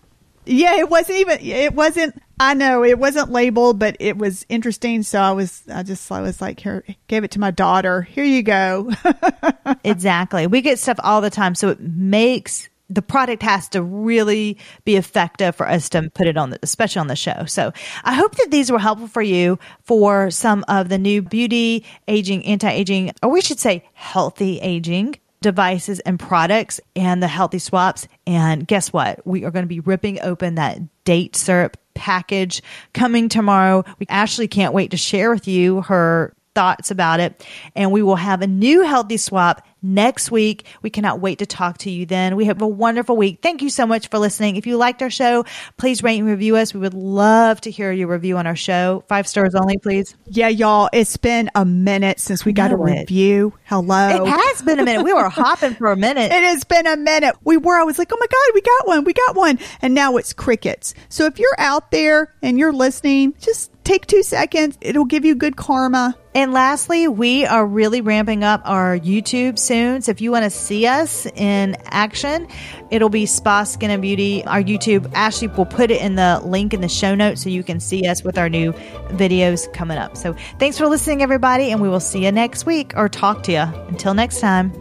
Yeah, 0.47 0.77
it 0.77 0.89
wasn't 0.89 1.19
even, 1.19 1.39
it 1.41 1.73
wasn't 1.73 2.21
I 2.39 2.53
know 2.53 2.83
it 2.83 2.99
wasn't 2.99 3.31
labeled, 3.31 3.79
but 3.79 3.97
it 3.99 4.17
was 4.17 4.45
interesting. 4.47 5.01
So 5.01 5.19
I 5.19 5.31
was, 5.31 5.63
I 5.73 5.81
just, 5.81 6.11
I 6.11 6.21
was 6.21 6.39
like, 6.39 6.59
here, 6.59 6.83
gave 7.07 7.23
it 7.23 7.31
to 7.31 7.39
my 7.39 7.49
daughter. 7.49 8.03
Here 8.03 8.23
you 8.23 8.43
go. 8.43 8.91
exactly. 9.83 10.45
We 10.45 10.61
get 10.61 10.77
stuff 10.77 10.99
all 11.03 11.21
the 11.21 11.31
time. 11.31 11.55
So 11.55 11.69
it 11.69 11.79
makes 11.79 12.69
the 12.89 13.01
product 13.01 13.43
has 13.43 13.67
to 13.69 13.81
really 13.81 14.57
be 14.85 14.95
effective 14.95 15.55
for 15.55 15.67
us 15.67 15.89
to 15.89 16.09
put 16.11 16.25
it 16.25 16.37
on, 16.37 16.51
the, 16.51 16.59
especially 16.63 17.01
on 17.01 17.07
the 17.07 17.17
show. 17.17 17.43
So 17.45 17.73
I 18.05 18.13
hope 18.13 18.35
that 18.35 18.49
these 18.49 18.71
were 18.71 18.79
helpful 18.79 19.09
for 19.09 19.21
you 19.21 19.59
for 19.83 20.31
some 20.31 20.63
of 20.69 20.87
the 20.87 20.97
new 20.97 21.21
beauty, 21.21 21.83
aging, 22.07 22.45
anti 22.45 22.69
aging, 22.69 23.11
or 23.21 23.29
we 23.29 23.41
should 23.41 23.59
say 23.59 23.83
healthy 23.93 24.59
aging 24.59 25.15
devices 25.41 25.99
and 26.01 26.19
products 26.19 26.79
and 26.95 27.21
the 27.21 27.27
healthy 27.27 27.59
swaps. 27.59 28.07
And 28.25 28.67
guess 28.67 28.91
what? 28.91 29.25
We 29.25 29.45
are 29.45 29.51
going 29.51 29.63
to 29.63 29.69
be 29.69 29.79
ripping 29.79 30.21
open 30.21 30.55
that 30.55 30.79
date 31.03 31.35
syrup 31.35 31.77
package 31.93 32.61
coming 32.93 33.29
tomorrow. 33.29 33.83
We 33.99 34.05
actually 34.09 34.47
can't 34.47 34.73
wait 34.73 34.91
to 34.91 34.97
share 34.97 35.31
with 35.31 35.47
you 35.47 35.81
her 35.81 36.33
thoughts 36.57 36.89
about 36.89 37.19
it. 37.19 37.45
And 37.75 37.91
we 37.91 38.01
will 38.01 38.15
have 38.15 38.41
a 38.41 38.47
new 38.47 38.81
healthy 38.81 39.17
swap 39.17 39.63
next 39.83 40.31
week. 40.31 40.65
We 40.81 40.89
cannot 40.89 41.19
wait 41.19 41.37
to 41.37 41.45
talk 41.45 41.77
to 41.79 41.91
you 41.91 42.07
then. 42.07 42.35
We 42.35 42.45
have 42.45 42.63
a 42.63 42.67
wonderful 42.67 43.15
week. 43.15 43.43
Thank 43.43 43.61
you 43.61 43.69
so 43.69 43.85
much 43.85 44.09
for 44.09 44.17
listening. 44.17 44.55
If 44.55 44.65
you 44.65 44.75
liked 44.75 45.03
our 45.03 45.11
show, 45.11 45.45
please 45.77 46.01
rate 46.01 46.17
and 46.17 46.27
review 46.27 46.55
us. 46.55 46.73
We 46.73 46.79
would 46.79 46.95
love 46.95 47.61
to 47.61 47.69
hear 47.69 47.91
your 47.91 48.07
review 48.07 48.37
on 48.37 48.47
our 48.47 48.55
show. 48.55 49.03
Five 49.07 49.27
stars 49.27 49.53
only, 49.53 49.77
please. 49.77 50.15
Yeah, 50.25 50.47
y'all. 50.47 50.89
It's 50.93 51.15
been 51.17 51.51
a 51.53 51.63
minute 51.63 52.19
since 52.19 52.43
we 52.43 52.53
got 52.53 52.71
a 52.71 52.75
review. 52.75 53.53
Hello. 53.65 54.25
It 54.25 54.27
has 54.27 54.63
been 54.63 54.79
a 54.79 54.83
minute. 54.83 55.03
We 55.03 55.13
were 55.13 55.29
hopping 55.29 55.75
for 55.75 55.91
a 55.91 55.95
minute. 55.95 56.31
It 56.37 56.43
has 56.43 56.63
been 56.63 56.87
a 56.87 56.97
minute. 56.97 57.35
We 57.43 57.57
were. 57.57 57.79
I 57.79 57.83
was 57.83 57.97
like, 57.97 58.11
oh 58.11 58.17
my 58.19 58.25
God, 58.25 58.53
we 58.53 58.61
got 58.61 58.87
one. 58.87 59.03
We 59.03 59.13
got 59.13 59.35
one. 59.35 59.59
And 59.81 59.93
now 59.93 60.17
it's 60.17 60.33
crickets. 60.33 60.93
So 61.09 61.25
if 61.25 61.39
you're 61.39 61.55
out 61.57 61.91
there 61.91 62.33
and 62.41 62.59
you're 62.59 62.73
listening, 62.73 63.33
just 63.39 63.71
take 63.87 64.05
two 64.05 64.21
seconds. 64.21 64.77
It'll 64.81 65.05
give 65.05 65.23
you 65.23 65.33
good 65.33 65.55
karma. 65.55 66.15
And 66.35 66.53
lastly, 66.53 67.07
we 67.07 67.45
are 67.45 67.65
really 67.65 68.01
ramping 68.01 68.43
up 68.43 68.61
our 68.65 68.99
YouTube 68.99 69.57
soon. 69.57 70.01
So 70.01 70.11
if 70.11 70.21
you 70.21 70.29
want 70.29 70.43
to 70.43 70.49
see 70.49 70.85
us 70.85 71.25
in 71.25 71.77
action, 71.85 72.47
it'll 72.91 73.09
be 73.09 73.25
Spa 73.25 73.63
Skin 73.63 73.89
and 73.89 74.01
Beauty. 74.01 74.45
Our 74.45 74.61
YouTube, 74.61 75.11
Ashley 75.13 75.47
will 75.47 75.65
put 75.65 75.89
it 75.89 76.01
in 76.01 76.15
the 76.15 76.41
link 76.43 76.73
in 76.73 76.81
the 76.81 76.89
show 76.89 77.15
notes 77.15 77.41
so 77.41 77.49
you 77.49 77.63
can 77.63 77.79
see 77.79 78.05
us 78.05 78.23
with 78.23 78.37
our 78.37 78.49
new 78.49 78.73
videos 79.13 79.71
coming 79.73 79.97
up. 79.97 80.17
So 80.17 80.35
thanks 80.59 80.77
for 80.77 80.87
listening, 80.87 81.23
everybody, 81.23 81.71
and 81.71 81.81
we 81.81 81.89
will 81.89 81.99
see 81.99 82.25
you 82.25 82.31
next 82.31 82.65
week 82.65 82.93
or 82.95 83.09
talk 83.09 83.43
to 83.43 83.51
you. 83.51 83.65
Until 83.87 84.13
next 84.13 84.41
time. 84.41 84.73